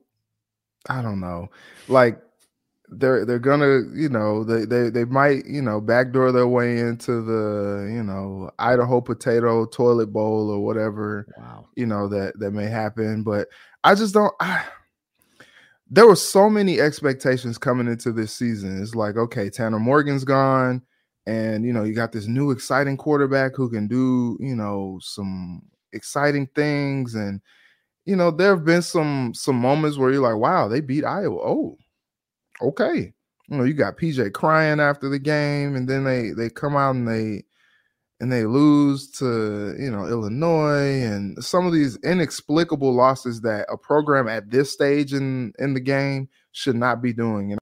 I 0.89 1.03
don't 1.03 1.19
know. 1.19 1.49
Like 1.89 2.21
they're 2.89 3.25
they're 3.25 3.39
gonna, 3.39 3.83
you 3.95 4.09
know, 4.09 4.45
they 4.45 4.65
they 4.65 4.91
they 4.91 5.05
might, 5.05 5.47
you 5.47 5.63
know, 5.63 5.81
backdoor 5.81 6.33
their 6.33 6.47
way 6.47 6.79
into 6.79 7.23
the, 7.23 7.91
you 7.93 8.03
know, 8.03 8.51
Idaho 8.59 9.01
potato 9.01 9.67
toilet 9.67 10.13
bowl 10.13 10.51
or 10.51 10.65
whatever. 10.65 11.27
Wow. 11.39 11.69
You 11.75 11.87
know, 11.87 12.09
that 12.09 12.39
that 12.39 12.53
may 12.53 12.67
happen. 12.67 13.23
But 13.23 13.49
I 13.85 13.95
just 13.95 14.15
don't 14.15 14.33
I 14.41 14.65
there 15.89 16.07
were 16.07 16.17
so 16.17 16.51
many 16.51 16.81
expectations 16.81 17.59
coming 17.59 17.87
into 17.87 18.13
this 18.13 18.33
season. 18.33 18.83
It's 18.83 18.95
like, 18.95 19.17
okay, 19.17 19.49
Tanner 19.51 19.79
Morgan's 19.79 20.25
gone, 20.25 20.83
and 21.27 21.65
you 21.65 21.73
know, 21.73 21.85
you 21.85 21.95
got 21.95 22.13
this 22.13 22.27
new 22.27 22.51
exciting 22.51 22.97
quarterback 22.97 23.55
who 23.55 23.71
can 23.71 23.87
do, 23.89 24.37
you 24.41 24.57
know, 24.57 24.99
some 25.03 25.63
exciting 25.93 26.49
things 26.55 27.15
and 27.15 27.41
you 28.05 28.15
know, 28.15 28.31
there 28.31 28.55
have 28.55 28.65
been 28.65 28.83
some 28.83 29.35
some 29.35 29.57
moments 29.57 29.99
where 29.99 30.13
you're 30.13 30.23
like, 30.23 30.37
wow, 30.37 30.69
they 30.69 30.81
beat 30.81 31.05
Iowa. 31.05 31.39
Oh, 31.39 31.77
okay. 32.63 33.13
You 33.49 33.57
know, 33.57 33.65
you 33.65 33.75
got 33.75 33.97
PJ 33.97 34.33
crying 34.33 34.81
after 34.81 35.09
the 35.09 35.19
game, 35.19 35.77
and 35.77 35.89
then 35.89 36.05
they 36.05 36.31
they 36.31 36.51
come 36.51 36.77
out 36.77 36.95
and 36.95 37.07
they 37.07 37.45
and 38.21 38.33
they 38.33 38.45
lose 38.45 39.11
to 39.13 39.75
you 39.79 39.91
know 39.91 40.07
Illinois 40.07 41.03
and 41.03 41.43
some 41.45 41.67
of 41.67 41.73
these 41.73 41.97
inexplicable 42.03 42.93
losses 42.95 43.43
that 43.43 43.67
a 43.71 43.77
program 43.77 44.29
at 44.29 44.51
this 44.51 44.73
stage 44.73 45.13
in 45.13 45.53
in 45.59 45.75
the 45.75 45.81
game 45.81 46.29
should 46.53 46.77
not 46.77 47.03
be 47.03 47.13
doing. 47.13 47.53
And 47.53 47.61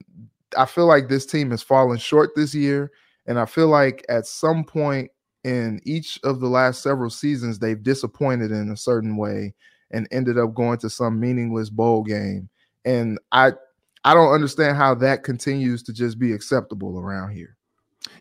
I 0.57 0.65
feel 0.65 0.85
like 0.87 1.09
this 1.09 1.25
team 1.25 1.51
has 1.51 1.61
fallen 1.61 1.97
short 1.97 2.31
this 2.35 2.55
year, 2.55 2.91
and 3.27 3.39
I 3.39 3.45
feel 3.45 3.67
like 3.67 4.05
at 4.09 4.25
some 4.25 4.63
point 4.63 5.11
in 5.43 5.79
each 5.83 6.19
of 6.23 6.39
the 6.39 6.47
last 6.47 6.81
several 6.81 7.11
seasons 7.11 7.59
they've 7.59 7.83
disappointed 7.83 8.51
in 8.51 8.71
a 8.71 8.77
certain 8.77 9.15
way 9.17 9.53
and 9.91 10.07
ended 10.11 10.39
up 10.39 10.55
going 10.55 10.79
to 10.79 10.89
some 10.89 11.19
meaningless 11.19 11.69
bowl 11.69 12.01
game. 12.01 12.49
And 12.83 13.19
I 13.31 13.53
I 14.05 14.13
don't 14.13 14.31
understand 14.31 14.77
how 14.77 14.93
that 14.95 15.23
continues 15.23 15.81
to 15.83 15.91
just 15.91 16.19
be 16.19 16.31
acceptable 16.31 16.99
around 16.99 17.31
here. 17.31 17.57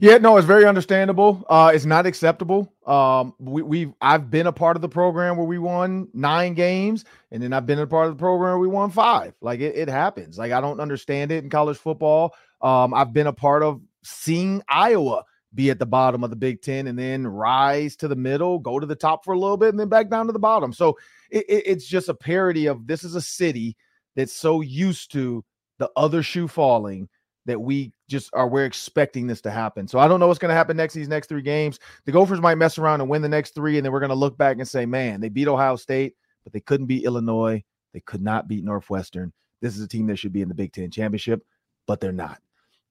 Yeah, 0.01 0.17
no, 0.17 0.39
it's 0.39 0.47
very 0.47 0.65
understandable. 0.65 1.45
Uh, 1.49 1.71
it's 1.75 1.85
not 1.85 2.07
acceptable. 2.07 2.73
Um, 2.87 3.35
we, 3.39 3.61
we've 3.63 3.93
I've 4.01 4.31
been 4.31 4.47
a 4.47 4.53
part 4.53 4.77
of 4.77 4.83
the 4.83 4.89
program 4.89 5.37
where 5.37 5.47
we 5.47 5.59
won 5.59 6.09
nine 6.15 6.55
games, 6.55 7.05
and 7.31 7.43
then 7.43 7.53
I've 7.53 7.67
been 7.67 7.79
a 7.79 7.87
part 7.87 8.09
of 8.09 8.17
the 8.17 8.19
program 8.19 8.53
where 8.53 8.59
we 8.59 8.69
won 8.69 8.91
five. 8.91 9.35
Like 9.43 9.61
it, 9.61 9.77
it 9.77 9.89
happens. 9.89 10.39
Like 10.39 10.53
I 10.53 10.61
don't 10.63 10.81
understand 10.81 11.31
it 11.31 11.45
in 11.45 11.51
college 11.51 11.77
football. 11.77 12.35
Um, 12.63 12.95
I've 12.95 13.13
been 13.13 13.27
a 13.27 13.33
part 13.33 13.63
of 13.63 13.83
seeing 14.03 14.63
Iowa 14.69 15.23
be 15.55 15.71
at 15.71 15.79
the 15.79 15.87
bottom 15.87 16.25
of 16.25 16.31
the 16.31 16.37
Big 16.37 16.63
Ten 16.63 16.87
and 16.87 16.99
then 16.99 17.27
rise 17.27 17.95
to 17.97 18.09
the 18.09 18.17
middle, 18.17 18.59
go 18.59 18.81
to 18.81 18.87
the 18.87 18.97
top 18.97 19.23
for 19.23 19.35
a 19.35 19.39
little 19.39 19.59
bit, 19.59 19.69
and 19.69 19.79
then 19.79 19.91
back 19.91 20.09
down 20.09 20.27
to 20.27 20.33
the 20.33 20.39
bottom. 20.39 20.73
So 20.73 20.97
it, 21.31 21.45
it, 21.47 21.63
it's 21.67 21.87
just 21.87 22.09
a 22.09 22.15
parody 22.15 22.67
of 22.67 22.87
this 22.87 23.05
is 23.05 23.15
a 23.15 23.21
city 23.21 23.77
that's 24.17 24.33
so 24.33 24.63
used 24.63 25.13
to 25.13 25.45
the 25.79 25.91
other 25.97 26.23
shoe 26.23 26.49
falling 26.49 27.09
that 27.47 27.61
we 27.61 27.93
just 28.09 28.31
are 28.33 28.49
we're 28.49 28.65
expecting 28.65 29.27
this 29.27 29.41
to 29.43 29.51
happen. 29.51 29.87
So 29.87 29.99
I 29.99 30.09
don't 30.09 30.21
know 30.21 30.27
what's 30.27 30.39
going 30.39 30.51
to 30.51 30.55
happen 30.55 30.77
next 30.77 30.95
these 30.95 31.09
next 31.09 31.29
three 31.29 31.43
games. 31.43 31.79
The 32.07 32.13
Gophers 32.13 32.41
might 32.41 32.57
mess 32.57 32.79
around 32.79 33.01
and 33.01 33.11
win 33.11 33.23
the 33.23 33.29
next 33.29 33.55
three, 33.55 33.77
and 33.77 33.85
then 33.85 33.93
we're 33.93 34.01
going 34.01 34.11
to 34.11 34.15
look 34.15 34.39
back 34.39 34.59
and 34.59 34.69
say, 34.69 34.87
man, 34.87 35.21
they 35.21 35.29
beat 35.29 35.49
Ohio 35.49 35.77
State, 35.77 36.15
but 36.43 36.53
they 36.53 36.61
couldn't 36.61 36.87
beat 36.87 37.05
Illinois. 37.05 37.63
They 37.93 38.01
could 38.01 38.23
not 38.23 38.49
beat 38.49 38.65
Northwestern. 38.65 39.33
This 39.61 39.77
is 39.77 39.83
a 39.83 39.89
team 39.89 40.07
that 40.09 40.17
should 40.17 40.33
be 40.33 40.43
in 40.43 40.49
the 40.49 40.55
Big 40.55 40.73
Ten 40.73 40.91
championship, 40.91 41.45
but 41.87 42.01
they're 42.01 42.13
not. 42.13 42.41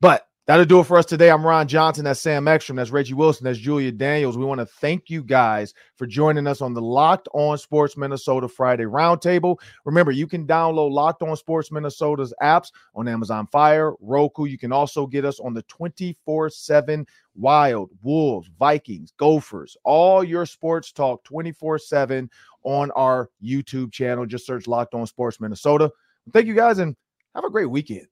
But 0.02 0.28
That'll 0.46 0.66
do 0.66 0.82
it 0.82 0.88
for 0.88 0.98
us 0.98 1.06
today. 1.06 1.32
I'm 1.32 1.46
Ron 1.46 1.70
Johnson. 1.70 2.04
That's 2.04 2.20
Sam 2.20 2.50
Ekstrom. 2.50 2.76
That's 2.76 2.90
Reggie 2.90 3.14
Wilson. 3.14 3.46
That's 3.46 3.58
Julia 3.58 3.94
Daniels. 3.94 4.38
We 4.38 4.44
want 4.44 4.60
to 4.60 4.66
thank 4.66 5.10
you 5.10 5.24
guys 5.24 5.74
for 5.96 6.06
joining 6.06 6.48
us 6.48 6.60
on 6.60 6.74
the 6.74 6.82
Locked 6.82 7.30
On 7.34 7.58
Sports 7.58 7.96
Minnesota 7.96 8.50
Friday 8.50 8.84
Roundtable. 8.84 9.56
Remember, 9.86 10.12
you 10.12 10.28
can 10.28 10.46
download 10.46 10.92
Locked 10.92 11.22
On 11.24 11.34
Sports 11.38 11.72
Minnesota's 11.72 12.34
apps 12.42 12.74
on 12.94 13.08
Amazon 13.08 13.48
Fire, 13.54 13.94
Roku. 14.02 14.44
You 14.44 14.58
can 14.58 14.74
also 14.74 15.08
get 15.08 15.24
us 15.24 15.40
on 15.40 15.54
the 15.54 15.62
24 15.64 16.50
7 16.50 17.08
Wild, 17.36 17.92
Wolves, 18.02 18.50
Vikings, 18.60 19.14
Gophers, 19.16 19.78
all 19.86 20.26
your 20.26 20.46
sports 20.46 20.92
talk 20.92 21.24
24 21.24 21.80
7 21.80 22.30
on 22.64 22.92
our 22.92 23.30
YouTube 23.42 23.94
channel. 23.94 24.26
Just 24.26 24.46
search 24.46 24.68
Locked 24.68 24.94
On 24.94 25.08
Sports 25.08 25.40
Minnesota. 25.40 25.90
Thank 26.34 26.48
you 26.48 26.54
guys 26.54 26.80
and 26.80 26.98
have 27.34 27.46
a 27.46 27.50
great 27.50 27.70
weekend. 27.70 28.08